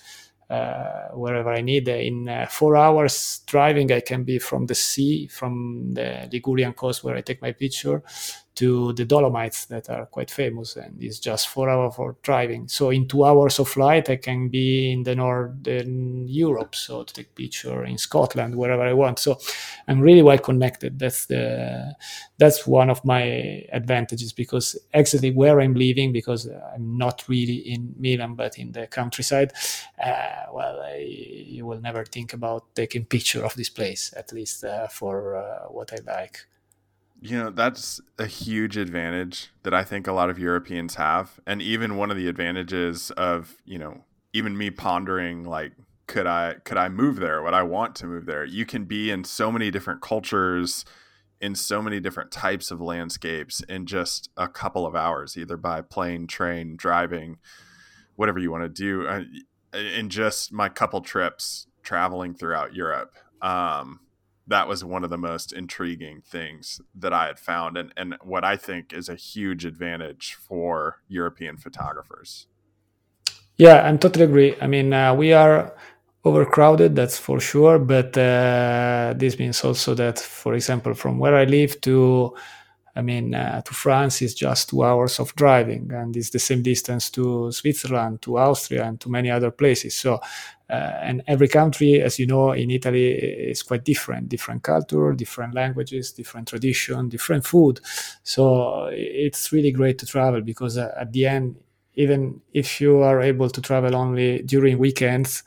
wherever 1.12 1.50
I 1.52 1.60
need. 1.60 1.88
In 1.88 2.28
uh, 2.28 2.46
four 2.50 2.76
hours 2.76 3.42
driving, 3.46 3.92
I 3.92 4.00
can 4.00 4.24
be 4.24 4.38
from 4.38 4.66
the 4.66 4.74
sea, 4.74 5.28
from 5.28 5.92
the 5.92 6.28
Ligurian 6.32 6.72
coast 6.74 7.04
where 7.04 7.16
I 7.16 7.20
take 7.20 7.40
my 7.40 7.52
picture, 7.52 8.02
to 8.56 8.92
the 8.92 9.04
Dolomites 9.04 9.66
that 9.66 9.88
are 9.88 10.06
quite 10.06 10.30
famous, 10.30 10.76
and 10.76 11.02
it's 11.02 11.18
just 11.18 11.48
four 11.48 11.70
hours 11.70 11.94
for 11.94 12.16
driving. 12.22 12.68
So 12.68 12.90
in 12.90 13.08
two 13.08 13.24
hours 13.24 13.58
of 13.58 13.68
flight, 13.68 14.10
I 14.10 14.16
can 14.16 14.48
be 14.48 14.92
in 14.92 15.02
the 15.02 15.14
northern 15.14 16.28
Europe, 16.28 16.74
so 16.74 17.04
to 17.04 17.14
take 17.14 17.34
picture 17.34 17.84
in 17.84 17.96
Scotland, 17.96 18.54
wherever 18.54 18.82
I 18.82 18.92
want. 18.92 19.18
So 19.18 19.38
I'm 19.88 20.00
really 20.00 20.22
well 20.22 20.38
connected. 20.38 20.98
That's 20.98 21.26
the 21.26 21.94
that's 22.38 22.66
one 22.66 22.90
of 22.90 23.04
my 23.04 23.64
advantages 23.72 24.32
because 24.32 24.76
actually 24.94 25.30
where 25.30 25.60
I'm 25.60 25.74
living, 25.74 26.12
because 26.12 26.48
I'm 26.74 26.96
not 26.98 27.24
really 27.28 27.56
in 27.56 27.94
Milan 27.98 28.34
but 28.34 28.58
in 28.58 28.72
the 28.72 28.86
countryside. 28.86 29.52
Uh, 30.02 30.46
well, 30.52 30.80
I, 30.80 30.96
you 31.46 31.66
will 31.66 31.80
never 31.80 32.04
think 32.04 32.32
about 32.32 32.74
taking 32.74 33.04
picture 33.04 33.44
of 33.44 33.54
this 33.54 33.68
place, 33.68 34.12
at 34.16 34.32
least 34.32 34.64
uh, 34.64 34.88
for 34.88 35.36
uh, 35.36 35.68
what 35.68 35.92
I 35.92 35.98
like. 36.06 36.46
You 37.20 37.38
know, 37.38 37.50
that's 37.50 38.00
a 38.18 38.26
huge 38.26 38.76
advantage 38.76 39.52
that 39.62 39.74
I 39.74 39.84
think 39.84 40.06
a 40.06 40.12
lot 40.12 40.30
of 40.30 40.38
Europeans 40.38 40.94
have. 40.94 41.38
And 41.46 41.60
even 41.60 41.96
one 41.96 42.10
of 42.10 42.16
the 42.16 42.28
advantages 42.28 43.10
of, 43.12 43.56
you 43.64 43.78
know, 43.78 44.04
even 44.32 44.56
me 44.56 44.70
pondering 44.70 45.44
like 45.44 45.72
could 46.06 46.26
I 46.26 46.56
could 46.64 46.76
I 46.76 46.88
move 46.88 47.16
there? 47.16 47.42
Would 47.42 47.54
I 47.54 47.62
want 47.62 47.94
to 47.96 48.06
move 48.06 48.26
there? 48.26 48.44
You 48.44 48.66
can 48.66 48.84
be 48.84 49.10
in 49.10 49.22
so 49.22 49.52
many 49.52 49.70
different 49.70 50.00
cultures, 50.00 50.84
in 51.40 51.54
so 51.54 51.80
many 51.80 52.00
different 52.00 52.32
types 52.32 52.72
of 52.72 52.80
landscapes 52.80 53.60
in 53.68 53.86
just 53.86 54.28
a 54.36 54.48
couple 54.48 54.86
of 54.86 54.96
hours, 54.96 55.36
either 55.36 55.56
by 55.56 55.82
plane, 55.82 56.26
train, 56.26 56.74
driving, 56.76 57.38
whatever 58.16 58.40
you 58.40 58.50
want 58.50 58.64
to 58.64 58.68
do. 58.68 59.06
Uh, 59.06 59.22
in 59.72 60.08
just 60.08 60.52
my 60.52 60.68
couple 60.68 61.00
trips 61.00 61.66
traveling 61.82 62.34
throughout 62.34 62.74
Europe. 62.74 63.16
Um, 63.40 64.00
that 64.50 64.68
was 64.68 64.84
one 64.84 65.04
of 65.04 65.10
the 65.10 65.16
most 65.16 65.52
intriguing 65.52 66.20
things 66.20 66.80
that 66.94 67.12
I 67.12 67.26
had 67.26 67.38
found, 67.38 67.76
and, 67.76 67.92
and 67.96 68.16
what 68.22 68.44
I 68.44 68.56
think 68.56 68.92
is 68.92 69.08
a 69.08 69.14
huge 69.14 69.64
advantage 69.64 70.34
for 70.34 71.00
European 71.08 71.56
photographers. 71.56 72.46
Yeah, 73.56 73.82
I'm 73.86 73.98
totally 73.98 74.24
agree. 74.24 74.56
I 74.60 74.66
mean, 74.66 74.92
uh, 74.92 75.14
we 75.14 75.32
are 75.32 75.74
overcrowded, 76.24 76.96
that's 76.96 77.18
for 77.18 77.40
sure, 77.40 77.78
but 77.78 78.16
uh, 78.18 79.14
this 79.16 79.38
means 79.38 79.64
also 79.64 79.94
that, 79.94 80.18
for 80.18 80.54
example, 80.54 80.94
from 80.94 81.18
where 81.18 81.36
I 81.36 81.44
live 81.44 81.80
to 81.82 82.34
I 82.96 83.02
mean, 83.02 83.34
uh, 83.34 83.62
to 83.62 83.72
France 83.72 84.20
is 84.20 84.34
just 84.34 84.70
two 84.70 84.82
hours 84.82 85.20
of 85.20 85.34
driving, 85.36 85.92
and 85.92 86.16
it's 86.16 86.30
the 86.30 86.38
same 86.38 86.62
distance 86.62 87.08
to 87.10 87.52
Switzerland, 87.52 88.20
to 88.22 88.38
Austria, 88.38 88.84
and 88.84 89.00
to 89.00 89.08
many 89.08 89.30
other 89.30 89.50
places. 89.50 89.94
So 89.94 90.20
and 91.02 91.22
every 91.26 91.48
country, 91.48 92.00
as 92.00 92.18
you 92.18 92.26
know, 92.26 92.52
in 92.52 92.70
Italy 92.70 93.10
is 93.12 93.62
quite 93.62 93.84
different, 93.84 94.28
different 94.28 94.62
culture, 94.62 95.12
different 95.12 95.54
languages, 95.54 96.12
different 96.12 96.48
tradition, 96.48 97.08
different 97.08 97.44
food. 97.44 97.80
So 98.22 98.88
it's 98.92 99.52
really 99.52 99.72
great 99.72 99.98
to 99.98 100.06
travel 100.06 100.40
because 100.40 100.78
uh, 100.78 100.94
at 100.98 101.12
the 101.12 101.26
end, 101.26 101.56
even 101.94 102.40
if 102.52 102.80
you 102.80 103.02
are 103.02 103.20
able 103.20 103.50
to 103.50 103.60
travel 103.60 103.96
only 103.96 104.42
during 104.42 104.78
weekends, 104.78 105.42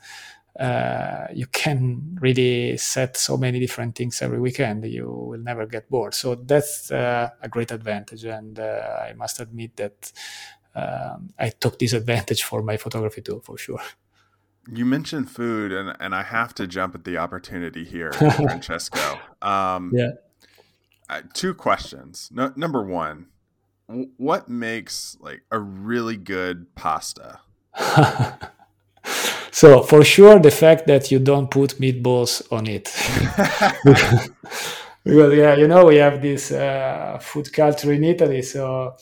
uh, 0.58 1.26
you 1.32 1.46
can 1.46 2.16
really 2.20 2.76
set 2.76 3.16
so 3.16 3.36
many 3.36 3.58
different 3.58 3.96
things 3.96 4.22
every 4.22 4.38
weekend. 4.38 4.84
You 4.84 5.08
will 5.08 5.40
never 5.40 5.66
get 5.66 5.90
bored. 5.90 6.14
So 6.14 6.36
that's 6.36 6.90
uh, 6.92 7.30
a 7.42 7.48
great 7.48 7.72
advantage. 7.72 8.24
And 8.24 8.58
uh, 8.58 8.98
I 9.08 9.14
must 9.14 9.40
admit 9.40 9.76
that 9.76 10.12
um, 10.74 11.30
I 11.38 11.50
took 11.50 11.78
this 11.78 11.92
advantage 11.92 12.44
for 12.44 12.62
my 12.62 12.76
photography 12.76 13.22
too, 13.22 13.40
for 13.44 13.58
sure. 13.58 13.80
You 14.72 14.84
mentioned 14.84 15.30
food, 15.30 15.72
and, 15.72 15.96
and 16.00 16.14
I 16.14 16.22
have 16.22 16.54
to 16.54 16.66
jump 16.66 16.94
at 16.94 17.04
the 17.04 17.18
opportunity 17.18 17.84
here, 17.84 18.12
Francesco. 18.12 19.18
Um, 19.42 19.92
yeah. 19.94 20.10
Uh, 21.08 21.22
two 21.34 21.54
questions. 21.54 22.30
No, 22.32 22.52
number 22.56 22.82
one, 22.82 23.26
what 24.16 24.48
makes 24.48 25.16
like 25.20 25.42
a 25.50 25.58
really 25.58 26.16
good 26.16 26.74
pasta? 26.74 27.40
so 29.50 29.82
for 29.82 30.02
sure, 30.02 30.38
the 30.38 30.50
fact 30.50 30.86
that 30.86 31.10
you 31.10 31.18
don't 31.18 31.50
put 31.50 31.78
meatballs 31.78 32.42
on 32.50 32.66
it. 32.66 32.84
because 35.04 35.34
yeah, 35.34 35.54
you 35.54 35.68
know 35.68 35.84
we 35.84 35.96
have 35.96 36.22
this 36.22 36.50
uh, 36.50 37.18
food 37.20 37.52
culture 37.52 37.92
in 37.92 38.04
Italy, 38.04 38.40
so 38.40 38.96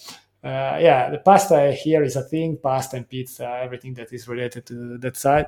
uh, 0.44 0.76
yeah, 0.80 1.08
the 1.08 1.18
pasta 1.18 1.70
here 1.72 2.02
is 2.02 2.16
a 2.16 2.22
thing, 2.22 2.58
pasta 2.60 2.96
and 2.96 3.08
pizza, 3.08 3.60
everything 3.62 3.94
that 3.94 4.12
is 4.12 4.26
related 4.26 4.66
to 4.66 4.98
that 4.98 5.16
side. 5.16 5.46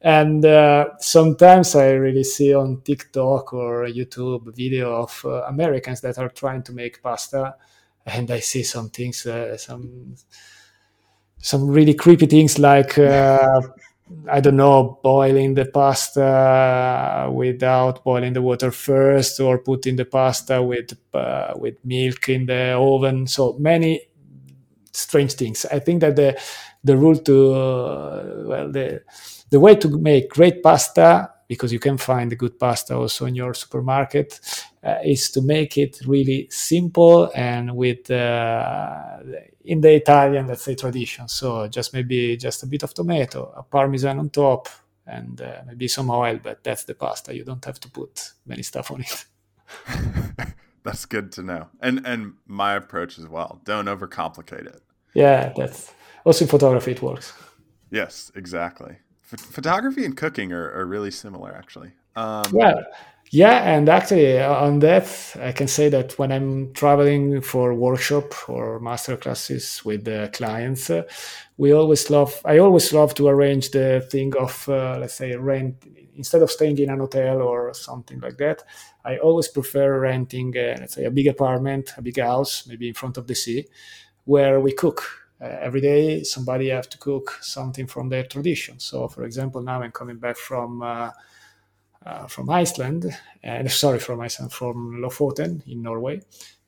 And 0.00 0.44
uh, 0.44 0.90
sometimes 1.00 1.74
I 1.74 1.90
really 1.92 2.22
see 2.22 2.54
on 2.54 2.80
TikTok 2.82 3.52
or 3.52 3.86
YouTube 3.86 4.54
video 4.54 5.02
of 5.02 5.20
uh, 5.24 5.42
Americans 5.48 6.00
that 6.02 6.18
are 6.18 6.28
trying 6.28 6.62
to 6.62 6.72
make 6.72 7.02
pasta, 7.02 7.56
and 8.04 8.30
I 8.30 8.38
see 8.38 8.62
some 8.62 8.88
things, 8.90 9.26
uh, 9.26 9.56
some 9.56 10.14
some 11.38 11.68
really 11.68 11.94
creepy 11.94 12.26
things 12.26 12.58
like. 12.58 12.98
Uh, 12.98 13.60
I 14.30 14.38
don't 14.38 14.56
know, 14.56 15.00
boiling 15.02 15.54
the 15.54 15.64
pasta 15.64 17.28
without 17.32 18.04
boiling 18.04 18.34
the 18.34 18.42
water 18.42 18.70
first, 18.70 19.40
or 19.40 19.58
putting 19.58 19.96
the 19.96 20.04
pasta 20.04 20.62
with 20.62 20.96
uh, 21.12 21.54
with 21.56 21.84
milk 21.84 22.28
in 22.28 22.46
the 22.46 22.76
oven. 22.78 23.26
So 23.26 23.56
many 23.58 24.02
strange 24.96 25.34
things. 25.34 25.66
I 25.66 25.78
think 25.78 26.00
that 26.00 26.16
the 26.16 26.40
the 26.84 26.96
rule 26.96 27.16
to 27.16 27.54
uh, 27.54 28.24
well 28.46 28.70
the 28.70 29.02
the 29.50 29.60
way 29.60 29.74
to 29.76 29.88
make 29.98 30.30
great 30.30 30.62
pasta 30.62 31.30
because 31.48 31.72
you 31.72 31.78
can 31.78 31.96
find 31.96 32.36
good 32.36 32.58
pasta 32.58 32.96
also 32.96 33.26
in 33.26 33.34
your 33.34 33.54
supermarket 33.54 34.40
uh, 34.82 34.96
is 35.04 35.30
to 35.30 35.40
make 35.42 35.78
it 35.78 36.00
really 36.06 36.48
simple 36.50 37.30
and 37.36 37.76
with 37.76 38.10
uh, 38.10 39.18
in 39.64 39.80
the 39.80 39.94
Italian 39.94 40.46
let's 40.46 40.62
say 40.62 40.74
tradition. 40.74 41.28
So 41.28 41.68
just 41.68 41.92
maybe 41.92 42.36
just 42.36 42.62
a 42.62 42.66
bit 42.66 42.82
of 42.82 42.94
tomato, 42.94 43.52
a 43.56 43.62
parmesan 43.62 44.18
on 44.18 44.30
top, 44.30 44.68
and 45.06 45.40
uh, 45.40 45.62
maybe 45.66 45.88
some 45.88 46.10
oil. 46.10 46.40
But 46.42 46.64
that's 46.64 46.84
the 46.84 46.94
pasta. 46.94 47.34
You 47.34 47.44
don't 47.44 47.64
have 47.64 47.78
to 47.80 47.90
put 47.90 48.32
many 48.44 48.62
stuff 48.62 48.90
on 48.90 49.02
it. 49.02 49.24
That's 50.86 51.04
good 51.04 51.32
to 51.32 51.42
know. 51.42 51.68
And 51.80 52.06
and 52.06 52.34
my 52.46 52.74
approach 52.74 53.18
as 53.18 53.26
well. 53.26 53.60
Don't 53.64 53.86
overcomplicate 53.86 54.66
it. 54.66 54.82
Yeah, 55.16 55.54
that's 55.56 55.94
also 56.24 56.44
in 56.44 56.50
photography 56.50 56.92
it 56.92 57.00
works. 57.00 57.32
Yes, 57.90 58.30
exactly. 58.34 58.96
Ph- 59.30 59.40
photography 59.40 60.04
and 60.04 60.14
cooking 60.14 60.52
are, 60.52 60.70
are 60.72 60.84
really 60.84 61.10
similar, 61.10 61.54
actually. 61.54 61.92
Um, 62.16 62.44
yeah, 62.52 62.74
yeah, 63.30 63.74
and 63.74 63.88
actually 63.88 64.38
uh, 64.38 64.52
on 64.54 64.80
that, 64.80 65.08
I 65.40 65.52
can 65.52 65.68
say 65.68 65.88
that 65.88 66.18
when 66.18 66.30
I'm 66.32 66.74
traveling 66.74 67.40
for 67.40 67.72
workshop 67.72 68.34
or 68.46 68.78
master 68.78 69.16
classes 69.16 69.82
with 69.86 70.04
the 70.04 70.28
clients, 70.34 70.90
uh, 70.90 71.04
we 71.56 71.72
always 71.72 72.10
love. 72.10 72.38
I 72.44 72.58
always 72.58 72.92
love 72.92 73.14
to 73.14 73.28
arrange 73.28 73.70
the 73.70 74.06
thing 74.10 74.36
of 74.36 74.68
uh, 74.68 74.98
let's 75.00 75.14
say 75.14 75.34
rent 75.34 75.82
instead 76.14 76.42
of 76.42 76.50
staying 76.50 76.78
in 76.78 76.90
an 76.90 76.98
hotel 76.98 77.40
or 77.40 77.72
something 77.72 78.20
like 78.20 78.36
that. 78.36 78.62
I 79.02 79.16
always 79.16 79.48
prefer 79.48 79.98
renting, 79.98 80.54
uh, 80.56 80.76
let's 80.80 80.94
say, 80.94 81.04
a 81.04 81.10
big 81.10 81.26
apartment, 81.26 81.94
a 81.96 82.02
big 82.02 82.20
house, 82.20 82.66
maybe 82.66 82.88
in 82.88 82.94
front 82.94 83.16
of 83.16 83.26
the 83.26 83.34
sea, 83.34 83.66
where 84.26 84.60
we 84.60 84.72
cook. 84.72 85.02
Uh, 85.40 85.46
every 85.60 85.82
day, 85.82 86.24
somebody 86.24 86.70
have 86.70 86.88
to 86.90 86.98
cook 86.98 87.38
something 87.42 87.86
from 87.88 88.10
their 88.10 88.24
tradition. 88.24 88.80
So, 88.80 89.08
for 89.08 89.24
example, 89.24 89.62
now 89.62 89.82
I'm 89.82 89.92
coming 89.92 90.18
back 90.18 90.36
from 90.38 90.82
uh, 90.82 91.10
uh, 92.04 92.26
from 92.26 92.50
Iceland, 92.50 93.06
and 93.42 93.70
sorry, 93.84 93.98
from 93.98 94.20
Iceland, 94.20 94.52
from 94.52 95.00
Lofoten 95.02 95.66
in 95.66 95.82
Norway, 95.82 96.20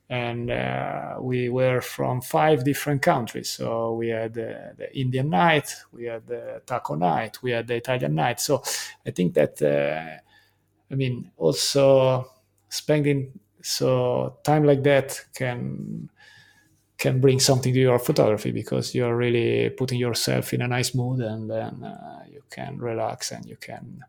and 0.09 0.49
uh, 0.51 1.15
we 1.21 1.49
were 1.49 1.81
from 1.81 2.21
five 2.21 2.63
different 2.63 3.01
countries. 3.01 3.49
So 3.49 3.93
we 3.93 4.09
had 4.09 4.33
the 4.33 4.89
Indian 4.97 5.29
night, 5.29 5.73
we 5.91 6.05
had 6.05 6.25
the 6.27 6.61
taco 6.65 6.95
night, 6.95 7.41
we 7.43 7.51
had 7.51 7.67
the 7.67 7.75
Italian 7.75 8.15
night. 8.15 8.39
So 8.39 8.63
I 9.05 9.11
think 9.11 9.35
that 9.35 9.61
uh, 9.61 10.17
I 10.91 10.95
mean 10.95 11.31
also 11.37 12.29
spending 12.69 13.39
so 13.61 14.37
time 14.43 14.63
like 14.65 14.83
that 14.83 15.19
can 15.35 16.09
can 16.99 17.21
bring 17.21 17.39
something 17.39 17.73
to 17.73 17.79
your 17.79 17.97
photography 17.97 18.51
because 18.51 18.93
you're 18.93 19.15
really 19.15 19.69
putting 19.69 19.97
yourself 19.97 20.53
in 20.53 20.61
a 20.61 20.67
nice 20.67 20.93
mood 20.93 21.21
and 21.21 21.49
then 21.49 21.83
uh, 21.83 22.23
you 22.29 22.43
can 22.51 22.77
relax 22.77 23.31
and 23.31 23.45
you 23.45 23.55
can 23.55 24.01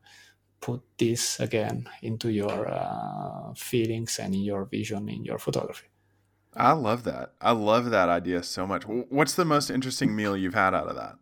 put 0.60 0.82
this 0.98 1.40
again 1.40 1.88
into 2.02 2.30
your 2.30 2.68
uh, 2.68 3.54
feelings 3.54 4.18
and 4.18 4.34
in 4.34 4.42
your 4.42 4.64
vision 4.64 5.08
in 5.08 5.24
your 5.24 5.38
photography. 5.38 5.86
I 6.54 6.72
love 6.72 7.04
that. 7.04 7.32
I 7.40 7.52
love 7.52 7.90
that 7.90 8.08
idea 8.08 8.42
so 8.42 8.66
much. 8.66 8.82
What's 8.82 9.34
the 9.34 9.44
most 9.44 9.70
interesting 9.70 10.14
meal 10.16 10.36
you've 10.36 10.54
had 10.54 10.74
out 10.74 10.88
of 10.88 10.96
that? 10.96 11.16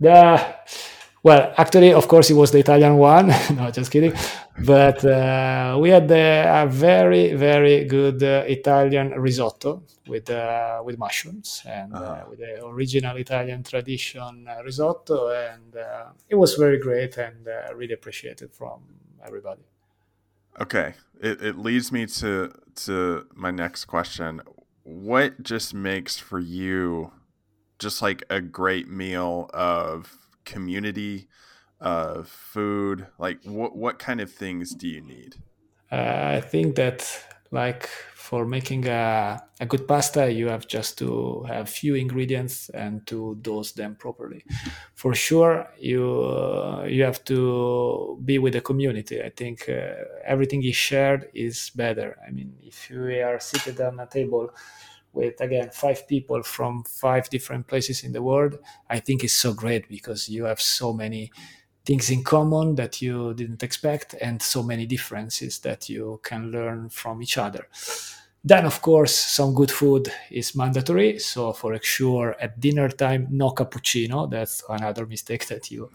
The 0.00 0.54
well, 1.24 1.54
actually, 1.56 1.94
of 1.94 2.06
course, 2.06 2.28
it 2.28 2.34
was 2.34 2.50
the 2.50 2.58
Italian 2.58 2.96
one. 2.98 3.28
no, 3.56 3.70
just 3.70 3.90
kidding. 3.90 4.12
But 4.58 5.02
uh, 5.02 5.78
we 5.80 5.88
had 5.88 6.10
a 6.10 6.66
very, 6.68 7.32
very 7.32 7.86
good 7.86 8.22
uh, 8.22 8.44
Italian 8.46 9.18
risotto 9.18 9.82
with 10.06 10.28
uh, 10.28 10.82
with 10.84 10.98
mushrooms 10.98 11.62
and 11.66 11.94
uh, 11.94 11.98
uh-huh. 11.98 12.24
with 12.28 12.40
the 12.40 12.62
original 12.66 13.16
Italian 13.16 13.62
tradition 13.62 14.46
uh, 14.46 14.62
risotto, 14.62 15.30
and 15.30 15.74
uh, 15.74 16.10
it 16.28 16.34
was 16.34 16.56
very 16.56 16.78
great 16.78 17.16
and 17.16 17.48
really 17.74 17.94
appreciated 17.94 18.52
from 18.52 18.82
everybody. 19.24 19.62
Okay, 20.60 20.92
it, 21.22 21.40
it 21.40 21.56
leads 21.56 21.90
me 21.90 22.04
to 22.04 22.52
to 22.84 23.26
my 23.34 23.50
next 23.50 23.86
question. 23.86 24.42
What 24.82 25.42
just 25.42 25.72
makes 25.72 26.18
for 26.18 26.38
you 26.38 27.12
just 27.78 28.02
like 28.02 28.22
a 28.28 28.42
great 28.42 28.88
meal 28.88 29.48
of 29.54 30.23
community 30.44 31.28
of 31.80 32.28
food? 32.28 33.08
Like 33.18 33.44
what 33.44 33.76
what 33.76 33.98
kind 33.98 34.20
of 34.20 34.32
things 34.32 34.74
do 34.74 34.88
you 34.88 35.00
need? 35.00 35.36
Uh, 35.92 36.38
i 36.38 36.40
think 36.40 36.76
that 36.76 36.98
like 37.50 37.86
for 38.14 38.44
making 38.46 38.88
a, 38.88 39.40
a 39.60 39.66
good 39.66 39.86
pasta 39.86 40.32
you 40.32 40.48
have 40.48 40.66
just 40.66 40.96
to 40.98 41.42
have 41.44 41.68
few 41.68 41.94
ingredients 41.94 42.70
and 42.70 43.06
to 43.06 43.36
dose 43.42 43.72
them 43.72 43.94
properly. 43.94 44.42
For 44.94 45.14
sure 45.14 45.70
you 45.78 46.04
uh, 46.24 46.84
you 46.84 47.04
have 47.04 47.22
to 47.26 48.18
be 48.24 48.38
with 48.38 48.54
the 48.54 48.62
community. 48.62 49.22
I 49.22 49.30
think 49.30 49.68
uh, 49.68 50.04
everything 50.24 50.64
is 50.64 50.74
shared 50.74 51.28
is 51.34 51.70
better. 51.76 52.18
I 52.26 52.30
mean 52.30 52.56
if 52.62 52.90
you 52.90 53.02
are 53.22 53.38
seated 53.38 53.80
on 53.80 54.00
a 54.00 54.06
table 54.06 54.50
with 55.14 55.40
again 55.40 55.70
five 55.70 56.06
people 56.08 56.42
from 56.42 56.82
five 56.84 57.28
different 57.30 57.66
places 57.66 58.02
in 58.04 58.12
the 58.12 58.22
world 58.22 58.58
i 58.90 58.98
think 58.98 59.24
is 59.24 59.32
so 59.34 59.52
great 59.54 59.88
because 59.88 60.28
you 60.28 60.44
have 60.44 60.60
so 60.60 60.92
many 60.92 61.30
things 61.84 62.10
in 62.10 62.22
common 62.24 62.74
that 62.76 63.02
you 63.02 63.34
didn't 63.34 63.62
expect 63.62 64.14
and 64.20 64.40
so 64.40 64.62
many 64.62 64.86
differences 64.86 65.58
that 65.60 65.88
you 65.88 66.20
can 66.22 66.50
learn 66.50 66.88
from 66.88 67.22
each 67.22 67.36
other. 67.36 67.68
Then 68.42 68.66
of 68.66 68.82
course 68.82 69.14
some 69.14 69.54
good 69.54 69.70
food 69.70 70.12
is 70.30 70.54
mandatory. 70.54 71.18
So 71.18 71.52
for 71.52 71.78
sure 71.82 72.36
at 72.40 72.60
dinner 72.60 72.88
time 72.90 73.28
no 73.30 73.50
cappuccino. 73.50 74.30
That's 74.30 74.62
another 74.68 75.06
mistake 75.06 75.46
that 75.48 75.70
you 75.70 75.90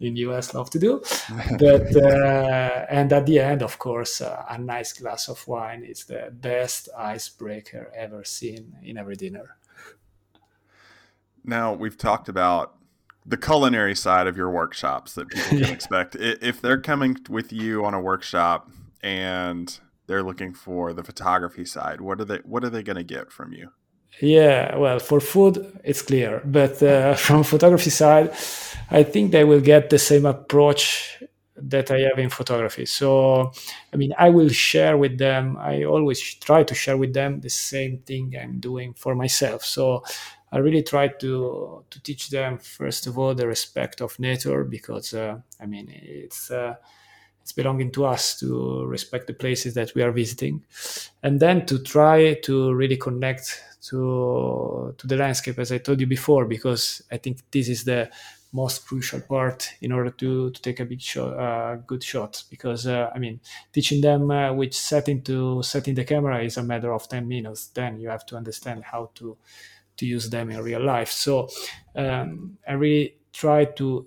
in 0.00 0.16
US 0.16 0.54
love 0.54 0.70
to 0.70 0.78
do. 0.78 1.02
but 1.58 1.94
uh, 1.96 2.86
and 2.88 3.12
at 3.12 3.26
the 3.26 3.40
end, 3.40 3.62
of 3.62 3.78
course, 3.78 4.20
uh, 4.20 4.44
a 4.48 4.58
nice 4.58 4.92
glass 4.92 5.28
of 5.28 5.46
wine 5.48 5.84
is 5.84 6.04
the 6.04 6.30
best 6.32 6.88
icebreaker 6.96 7.90
ever 7.94 8.24
seen 8.24 8.76
in 8.82 8.96
every 8.96 9.16
dinner. 9.16 9.56
Now 11.44 11.72
we've 11.72 11.96
talked 11.96 12.28
about 12.28 12.74
the 13.24 13.36
culinary 13.36 13.94
side 13.94 14.26
of 14.26 14.36
your 14.36 14.50
workshops 14.50 15.14
that 15.14 15.28
people 15.28 15.58
can 15.58 15.72
expect. 15.72 16.16
If 16.16 16.60
they're 16.60 16.80
coming 16.80 17.18
with 17.28 17.52
you 17.52 17.84
on 17.84 17.94
a 17.94 18.00
workshop 18.00 18.70
and 19.02 19.78
they're 20.06 20.22
looking 20.22 20.54
for 20.54 20.92
the 20.92 21.04
photography 21.04 21.64
side, 21.64 22.00
what 22.00 22.20
are 22.20 22.24
they 22.24 22.38
what 22.38 22.64
are 22.64 22.70
they 22.70 22.82
going 22.82 22.96
to 22.96 23.04
get 23.04 23.30
from 23.30 23.52
you? 23.52 23.72
Yeah, 24.20 24.76
well, 24.76 24.98
for 24.98 25.20
food 25.20 25.80
it's 25.84 26.02
clear, 26.02 26.42
but 26.44 26.82
uh, 26.82 27.14
from 27.26 27.44
photography 27.44 27.90
side, 27.90 28.30
I 28.90 29.02
think 29.04 29.30
they 29.32 29.44
will 29.44 29.60
get 29.60 29.90
the 29.90 29.98
same 29.98 30.26
approach 30.26 31.22
that 31.56 31.90
I 31.90 32.00
have 32.00 32.18
in 32.18 32.30
photography. 32.30 32.86
So, 32.86 33.52
I 33.92 33.96
mean, 33.96 34.14
I 34.18 34.30
will 34.30 34.48
share 34.48 34.96
with 34.96 35.18
them. 35.18 35.56
I 35.58 35.84
always 35.84 36.20
try 36.34 36.62
to 36.64 36.74
share 36.74 36.96
with 36.96 37.12
them 37.14 37.40
the 37.40 37.50
same 37.50 37.98
thing 37.98 38.34
I'm 38.40 38.60
doing 38.60 38.94
for 38.94 39.14
myself. 39.14 39.64
So, 39.64 40.02
I 40.50 40.58
really 40.58 40.82
try 40.82 41.08
to 41.08 41.84
to 41.90 42.02
teach 42.02 42.30
them 42.30 42.56
first 42.58 43.06
of 43.06 43.18
all 43.18 43.34
the 43.34 43.46
respect 43.46 44.00
of 44.00 44.18
nature 44.18 44.64
because 44.64 45.12
uh, 45.14 45.38
I 45.60 45.66
mean 45.66 45.88
it's. 45.92 46.50
Uh, 46.50 46.74
it's 47.42 47.52
belonging 47.52 47.90
to 47.92 48.04
us 48.04 48.38
to 48.38 48.84
respect 48.86 49.26
the 49.26 49.32
places 49.32 49.74
that 49.74 49.94
we 49.94 50.02
are 50.02 50.12
visiting 50.12 50.62
and 51.22 51.40
then 51.40 51.64
to 51.66 51.78
try 51.78 52.34
to 52.34 52.72
really 52.74 52.96
connect 52.96 53.62
to 53.80 54.94
to 54.98 55.06
the 55.06 55.16
landscape 55.16 55.58
as 55.58 55.70
i 55.72 55.78
told 55.78 56.00
you 56.00 56.06
before 56.06 56.44
because 56.44 57.02
i 57.12 57.16
think 57.16 57.38
this 57.50 57.68
is 57.68 57.84
the 57.84 58.10
most 58.52 58.86
crucial 58.86 59.20
part 59.20 59.68
in 59.82 59.92
order 59.92 60.10
to, 60.10 60.50
to 60.52 60.62
take 60.62 60.80
a 60.80 60.84
big 60.86 61.02
shot, 61.02 61.38
uh, 61.38 61.76
good 61.86 62.02
shot. 62.02 62.42
Because 62.48 62.86
uh, 62.86 63.10
I 63.14 63.18
mean, 63.18 63.40
teaching 63.72 64.00
them 64.00 64.30
uh, 64.30 64.54
which 64.54 64.74
setting 64.74 65.20
to 65.24 65.62
setting 65.62 65.94
the 65.94 66.04
camera 66.04 66.42
is 66.42 66.56
a 66.56 66.62
matter 66.62 66.92
of 66.94 67.06
ten 67.10 67.28
minutes. 67.28 67.66
Then 67.66 68.00
you 68.00 68.08
have 68.08 68.24
to 68.24 68.36
understand 68.36 68.84
how 68.84 69.10
to 69.16 69.36
to 69.96 70.06
use 70.06 70.30
them 70.30 70.50
in 70.50 70.62
real 70.62 70.82
life. 70.84 71.10
So 71.10 71.48
um, 71.96 72.58
I 72.66 72.72
really 72.72 73.18
try 73.32 73.64
to 73.66 74.06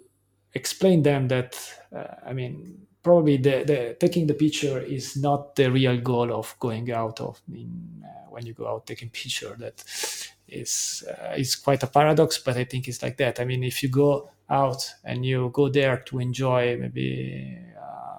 explain 0.53 1.03
them 1.03 1.27
that 1.29 1.55
uh, 1.95 2.15
I 2.25 2.33
mean 2.33 2.87
probably 3.03 3.37
the, 3.37 3.63
the 3.65 3.97
taking 3.99 4.27
the 4.27 4.33
picture 4.33 4.79
is 4.79 5.17
not 5.17 5.55
the 5.55 5.71
real 5.71 5.97
goal 5.97 6.31
of 6.33 6.55
going 6.59 6.91
out 6.91 7.19
of 7.19 7.41
in, 7.53 8.03
uh, 8.03 8.29
when 8.29 8.45
you 8.45 8.53
go 8.53 8.67
out 8.67 8.85
taking 8.85 9.09
picture 9.09 9.55
that 9.59 9.83
is 10.47 11.03
uh, 11.09 11.33
is 11.37 11.55
quite 11.55 11.81
a 11.83 11.87
paradox 11.87 12.37
but 12.37 12.57
i 12.57 12.63
think 12.63 12.87
it's 12.87 13.01
like 13.01 13.17
that. 13.17 13.39
I 13.39 13.45
mean 13.45 13.63
if 13.63 13.81
you 13.83 13.89
go 13.89 14.29
out 14.49 14.93
and 15.03 15.25
you 15.25 15.49
go 15.53 15.69
there 15.69 15.97
to 15.97 16.19
enjoy 16.19 16.77
maybe 16.77 17.57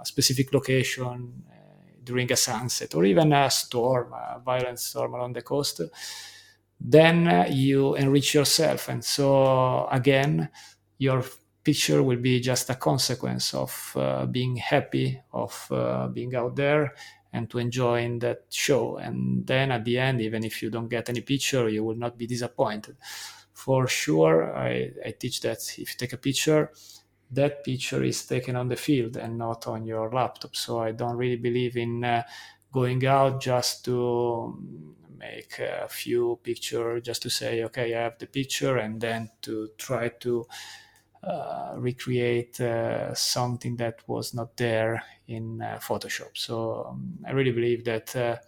a 0.00 0.04
specific 0.04 0.52
location 0.52 1.44
uh, 1.50 1.54
during 2.02 2.32
a 2.32 2.36
sunset 2.36 2.94
or 2.94 3.04
even 3.04 3.32
a 3.32 3.50
storm 3.50 4.12
a 4.12 4.40
violent 4.44 4.80
storm 4.80 5.14
along 5.14 5.34
the 5.34 5.42
coast 5.42 5.82
then 6.84 7.28
uh, 7.28 7.46
you 7.48 7.94
enrich 7.94 8.34
yourself. 8.34 8.88
And 8.88 9.04
so 9.04 9.86
again 9.90 10.50
your 10.98 11.24
picture 11.64 12.02
will 12.02 12.18
be 12.18 12.40
just 12.40 12.70
a 12.70 12.74
consequence 12.74 13.54
of 13.54 13.92
uh, 13.96 14.26
being 14.26 14.56
happy 14.56 15.20
of 15.32 15.68
uh, 15.70 16.08
being 16.08 16.34
out 16.34 16.56
there 16.56 16.94
and 17.32 17.48
to 17.50 17.58
enjoying 17.58 18.18
that 18.18 18.44
show. 18.50 18.98
And 18.98 19.46
then 19.46 19.72
at 19.72 19.84
the 19.84 19.98
end 19.98 20.20
even 20.20 20.44
if 20.44 20.62
you 20.62 20.70
don't 20.70 20.88
get 20.88 21.08
any 21.08 21.20
picture 21.20 21.68
you 21.68 21.84
will 21.84 21.96
not 21.96 22.18
be 22.18 22.26
disappointed. 22.26 22.96
For 23.52 23.86
sure 23.86 24.56
i, 24.56 24.90
I 25.04 25.12
teach 25.12 25.40
that 25.42 25.58
if 25.78 25.90
you 25.90 25.96
take 25.98 26.12
a 26.12 26.18
picture 26.18 26.70
that 27.30 27.64
picture 27.64 28.02
is 28.02 28.26
taken 28.26 28.56
on 28.56 28.68
the 28.68 28.76
field 28.76 29.16
and 29.16 29.38
not 29.38 29.66
on 29.66 29.86
your 29.86 30.10
laptop. 30.10 30.56
So 30.56 30.80
i 30.80 30.92
don't 30.92 31.16
really 31.16 31.36
believe 31.36 31.76
in 31.76 32.04
uh, 32.04 32.22
going 32.72 33.04
out 33.06 33.40
just 33.40 33.84
to 33.84 34.58
make 35.18 35.58
a 35.60 35.86
few 35.88 36.40
pictures 36.42 37.02
just 37.02 37.22
to 37.22 37.30
say 37.30 37.62
okay 37.62 37.94
i 37.94 38.02
have 38.02 38.18
the 38.18 38.26
picture 38.26 38.78
and 38.78 39.00
then 39.00 39.30
to 39.40 39.68
try 39.78 40.08
to 40.08 40.44
uh, 41.22 41.74
recreate 41.76 42.60
uh, 42.60 43.14
something 43.14 43.76
that 43.76 44.02
was 44.08 44.34
not 44.34 44.56
there 44.56 45.04
in 45.28 45.62
uh, 45.62 45.78
Photoshop. 45.80 46.36
So 46.36 46.84
um, 46.86 47.18
I 47.24 47.30
really 47.30 47.52
believe 47.52 47.84
that 47.84 48.16
uh, 48.16 48.38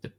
the, 0.00 0.12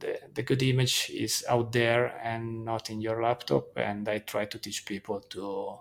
the, 0.00 0.20
the 0.34 0.42
good 0.42 0.62
image 0.62 1.10
is 1.10 1.42
out 1.48 1.72
there 1.72 2.08
and 2.22 2.66
not 2.66 2.90
in 2.90 3.00
your 3.00 3.22
laptop. 3.22 3.78
And 3.78 4.06
I 4.08 4.18
try 4.18 4.44
to 4.44 4.58
teach 4.58 4.84
people 4.84 5.20
to 5.20 5.78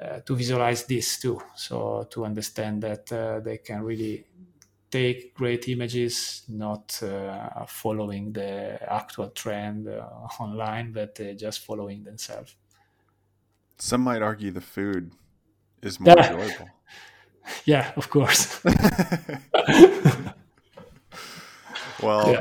uh, 0.00 0.20
to 0.20 0.34
visualize 0.34 0.84
this 0.86 1.20
too, 1.20 1.40
so 1.54 2.04
to 2.10 2.24
understand 2.24 2.82
that 2.82 3.06
they 3.44 3.58
can 3.58 3.82
really 3.82 4.26
take 4.90 5.34
great 5.34 5.68
images, 5.68 6.44
not 6.48 6.90
following 7.68 8.32
the 8.32 8.78
actual 8.92 9.30
trend 9.30 9.88
online, 10.40 10.92
but 10.92 11.14
just 11.36 11.60
following 11.60 12.02
themselves. 12.02 12.56
Some 13.78 14.02
might 14.02 14.22
argue 14.22 14.50
the 14.50 14.60
food 14.60 15.12
is 15.82 16.00
more 16.00 16.14
yeah. 16.16 16.32
enjoyable. 16.32 16.68
Yeah, 17.66 17.92
of 17.96 18.08
course. 18.08 18.58
well, 22.02 22.32
yeah. 22.32 22.40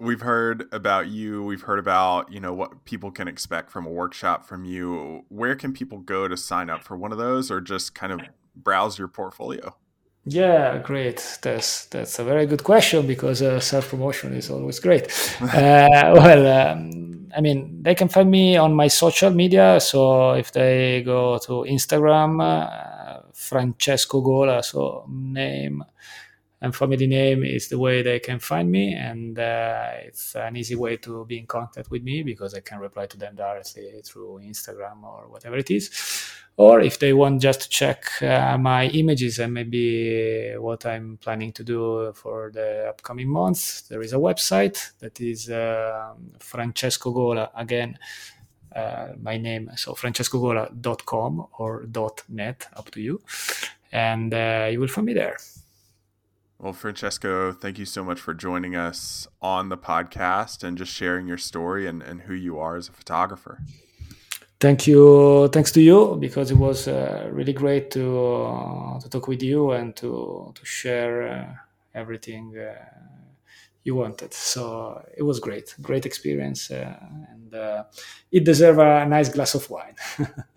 we've 0.00 0.20
heard 0.20 0.66
about 0.72 1.06
you. 1.06 1.44
We've 1.44 1.62
heard 1.62 1.78
about 1.78 2.32
you 2.32 2.40
know 2.40 2.52
what 2.52 2.84
people 2.84 3.12
can 3.12 3.28
expect 3.28 3.70
from 3.70 3.86
a 3.86 3.90
workshop 3.90 4.44
from 4.44 4.64
you. 4.64 5.24
Where 5.28 5.54
can 5.54 5.72
people 5.72 5.98
go 5.98 6.26
to 6.26 6.36
sign 6.36 6.70
up 6.70 6.82
for 6.82 6.96
one 6.96 7.12
of 7.12 7.18
those, 7.18 7.52
or 7.52 7.60
just 7.60 7.94
kind 7.94 8.12
of 8.12 8.20
browse 8.56 8.98
your 8.98 9.06
portfolio? 9.06 9.76
Yeah, 10.24 10.78
great. 10.78 11.38
That's 11.42 11.86
that's 11.86 12.18
a 12.18 12.24
very 12.24 12.46
good 12.46 12.64
question 12.64 13.06
because 13.06 13.42
uh, 13.42 13.60
self 13.60 13.90
promotion 13.90 14.34
is 14.34 14.50
always 14.50 14.80
great. 14.80 15.04
uh, 15.40 16.12
well, 16.16 16.72
um, 16.72 17.15
I 17.34 17.40
mean, 17.40 17.82
they 17.82 17.94
can 17.94 18.08
find 18.08 18.30
me 18.30 18.56
on 18.56 18.74
my 18.74 18.88
social 18.88 19.30
media. 19.30 19.80
So 19.80 20.32
if 20.32 20.52
they 20.52 21.02
go 21.04 21.38
to 21.38 21.64
Instagram, 21.68 22.42
uh, 22.42 23.20
Francesco 23.32 24.20
Gola, 24.20 24.62
so 24.62 25.04
name, 25.08 25.84
and 26.66 26.76
family 26.76 27.06
name 27.06 27.42
is 27.44 27.68
the 27.68 27.78
way 27.78 28.02
they 28.02 28.18
can 28.18 28.38
find 28.38 28.70
me, 28.70 28.94
and 28.94 29.38
uh, 29.38 29.90
it's 30.04 30.34
an 30.34 30.56
easy 30.56 30.74
way 30.74 30.98
to 30.98 31.24
be 31.24 31.38
in 31.38 31.46
contact 31.46 31.90
with 31.90 32.02
me 32.02 32.22
because 32.22 32.52
I 32.54 32.60
can 32.60 32.78
reply 32.78 33.06
to 33.06 33.16
them 33.16 33.34
directly 33.36 34.02
through 34.04 34.40
Instagram 34.44 35.02
or 35.02 35.28
whatever 35.28 35.56
it 35.56 35.70
is. 35.70 35.90
Or 36.58 36.80
if 36.80 36.98
they 36.98 37.12
want 37.12 37.42
just 37.42 37.60
to 37.62 37.68
check 37.68 38.22
uh, 38.22 38.56
my 38.58 38.86
images 38.88 39.38
and 39.38 39.54
maybe 39.54 40.54
what 40.56 40.86
I'm 40.86 41.18
planning 41.18 41.52
to 41.52 41.64
do 41.64 42.12
for 42.14 42.50
the 42.52 42.88
upcoming 42.88 43.28
months, 43.28 43.82
there 43.82 44.02
is 44.02 44.12
a 44.12 44.16
website 44.16 44.78
that 45.00 45.20
is 45.20 45.50
uh, 45.50 46.14
Francesco 46.38 47.10
Gola 47.12 47.50
again. 47.54 47.98
Uh, 48.74 49.12
my 49.22 49.38
name 49.38 49.70
so 49.74 49.94
francescogola.com 49.94 51.46
or 51.58 51.86
.net 52.28 52.66
up 52.76 52.90
to 52.90 53.00
you 53.00 53.22
and 53.90 54.34
uh, 54.34 54.68
you 54.70 54.78
will 54.78 54.88
find 54.88 55.06
me 55.06 55.14
there 55.14 55.38
well, 56.58 56.72
Francesco, 56.72 57.52
thank 57.52 57.78
you 57.78 57.84
so 57.84 58.02
much 58.02 58.18
for 58.18 58.32
joining 58.32 58.74
us 58.74 59.28
on 59.42 59.68
the 59.68 59.76
podcast 59.76 60.64
and 60.64 60.78
just 60.78 60.92
sharing 60.92 61.26
your 61.26 61.38
story 61.38 61.86
and, 61.86 62.02
and 62.02 62.22
who 62.22 62.34
you 62.34 62.58
are 62.58 62.76
as 62.76 62.88
a 62.88 62.92
photographer. 62.92 63.60
Thank 64.58 64.86
you. 64.86 65.48
Thanks 65.48 65.70
to 65.72 65.82
you 65.82 66.16
because 66.18 66.50
it 66.50 66.56
was 66.56 66.88
uh, 66.88 67.28
really 67.30 67.52
great 67.52 67.90
to 67.90 68.18
uh, 68.18 69.00
to 69.00 69.08
talk 69.10 69.28
with 69.28 69.42
you 69.42 69.72
and 69.72 69.94
to 69.96 70.50
to 70.54 70.64
share 70.64 71.28
uh, 71.28 71.54
everything 71.94 72.56
uh, 72.56 72.74
you 73.84 73.94
wanted. 73.94 74.32
So 74.32 75.04
it 75.14 75.22
was 75.22 75.40
great, 75.40 75.74
great 75.82 76.06
experience, 76.06 76.70
uh, 76.70 76.96
and 77.32 77.54
uh, 77.54 77.84
it 78.32 78.44
deserves 78.44 78.78
a 78.78 79.04
nice 79.06 79.28
glass 79.28 79.54
of 79.54 79.68
wine. 79.68 79.96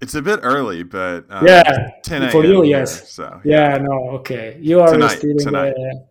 It's 0.00 0.14
a 0.14 0.22
bit 0.22 0.40
early, 0.42 0.82
but 0.82 1.26
um, 1.28 1.46
yeah, 1.46 1.90
10 2.04 2.30
for 2.30 2.42
you, 2.44 2.64
yes. 2.64 3.12
So 3.12 3.40
yeah. 3.44 3.72
yeah. 3.72 3.78
no, 3.78 4.10
okay. 4.18 4.56
You 4.60 4.80
are 4.80 4.92
tonight, 4.92 5.18
still 5.18 5.30
in 5.30 5.38
tonight. 5.38 5.74
the 5.76 6.06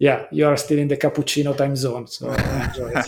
yeah, 0.00 0.26
you 0.32 0.46
are 0.48 0.56
still 0.56 0.78
in 0.78 0.88
the 0.88 0.96
cappuccino 0.96 1.56
time 1.56 1.76
zone, 1.76 2.08
so 2.08 2.30
enjoy 2.32 2.92
it. 2.96 3.06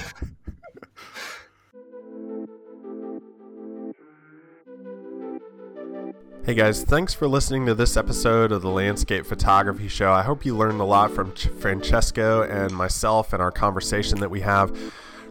Hey 6.45 6.55
guys, 6.55 6.85
thanks 6.85 7.15
for 7.15 7.27
listening 7.27 7.67
to 7.67 7.75
this 7.75 7.97
episode 7.97 8.53
of 8.53 8.63
the 8.63 8.69
Landscape 8.69 9.27
Photography 9.27 9.89
Show. 9.89 10.13
I 10.13 10.23
hope 10.23 10.45
you 10.45 10.57
learned 10.57 10.81
a 10.81 10.85
lot 10.85 11.11
from 11.13 11.33
Francesco 11.35 12.43
and 12.43 12.73
myself 12.73 13.33
and 13.33 13.41
our 13.43 13.53
conversation 13.53 14.21
that 14.21 14.31
we 14.31 14.41
have. 14.41 14.77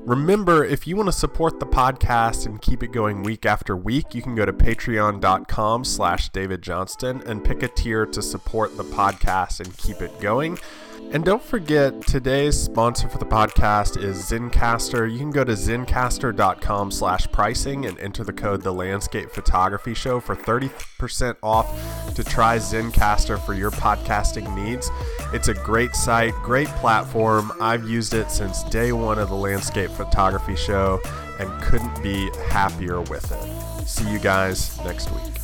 Remember, 0.05 0.65
if 0.65 0.87
you 0.87 0.95
want 0.95 1.09
to 1.09 1.13
support 1.13 1.59
the 1.59 1.65
podcast 1.67 2.47
and 2.47 2.59
keep 2.59 2.81
it 2.81 2.91
going 2.91 3.21
week 3.21 3.45
after 3.45 3.77
week, 3.77 4.15
you 4.15 4.23
can 4.23 4.33
go 4.33 4.45
to 4.45 4.51
patreon.com 4.51 5.85
slash 5.85 6.29
David 6.29 6.63
Johnston 6.63 7.21
and 7.27 7.43
pick 7.43 7.61
a 7.61 7.67
tier 7.67 8.07
to 8.07 8.21
support 8.21 8.75
the 8.77 8.83
podcast 8.83 9.59
and 9.59 9.77
keep 9.77 10.01
it 10.01 10.19
going. 10.19 10.57
And 11.13 11.25
don't 11.25 11.43
forget, 11.43 12.07
today's 12.07 12.57
sponsor 12.57 13.09
for 13.09 13.17
the 13.17 13.25
podcast 13.25 14.01
is 14.01 14.17
Zencastr. 14.29 15.11
You 15.11 15.19
can 15.19 15.31
go 15.31 15.43
to 15.43 15.51
zencastr.com 15.51 16.89
slash 16.89 17.29
pricing 17.33 17.85
and 17.85 17.99
enter 17.99 18.23
the 18.23 18.31
code 18.31 18.61
The 18.61 18.71
Landscape 18.71 19.29
Photography 19.29 19.93
Show 19.93 20.21
for 20.21 20.37
30% 20.37 21.35
off 21.43 22.15
to 22.15 22.23
try 22.23 22.57
Zencastr 22.57 23.45
for 23.45 23.53
your 23.53 23.71
podcasting 23.71 24.55
needs. 24.55 24.89
It's 25.33 25.49
a 25.49 25.53
great 25.53 25.95
site, 25.95 26.33
great 26.35 26.69
platform. 26.69 27.51
I've 27.59 27.89
used 27.89 28.13
it 28.13 28.31
since 28.31 28.63
day 28.63 28.93
one 28.93 29.19
of 29.19 29.27
the 29.27 29.35
Landscape 29.35 29.91
Photography 29.91 30.55
Show 30.55 31.01
and 31.39 31.61
couldn't 31.61 32.01
be 32.01 32.29
happier 32.47 33.01
with 33.01 33.29
it. 33.33 33.85
See 33.85 34.09
you 34.09 34.19
guys 34.19 34.77
next 34.85 35.11
week. 35.11 35.40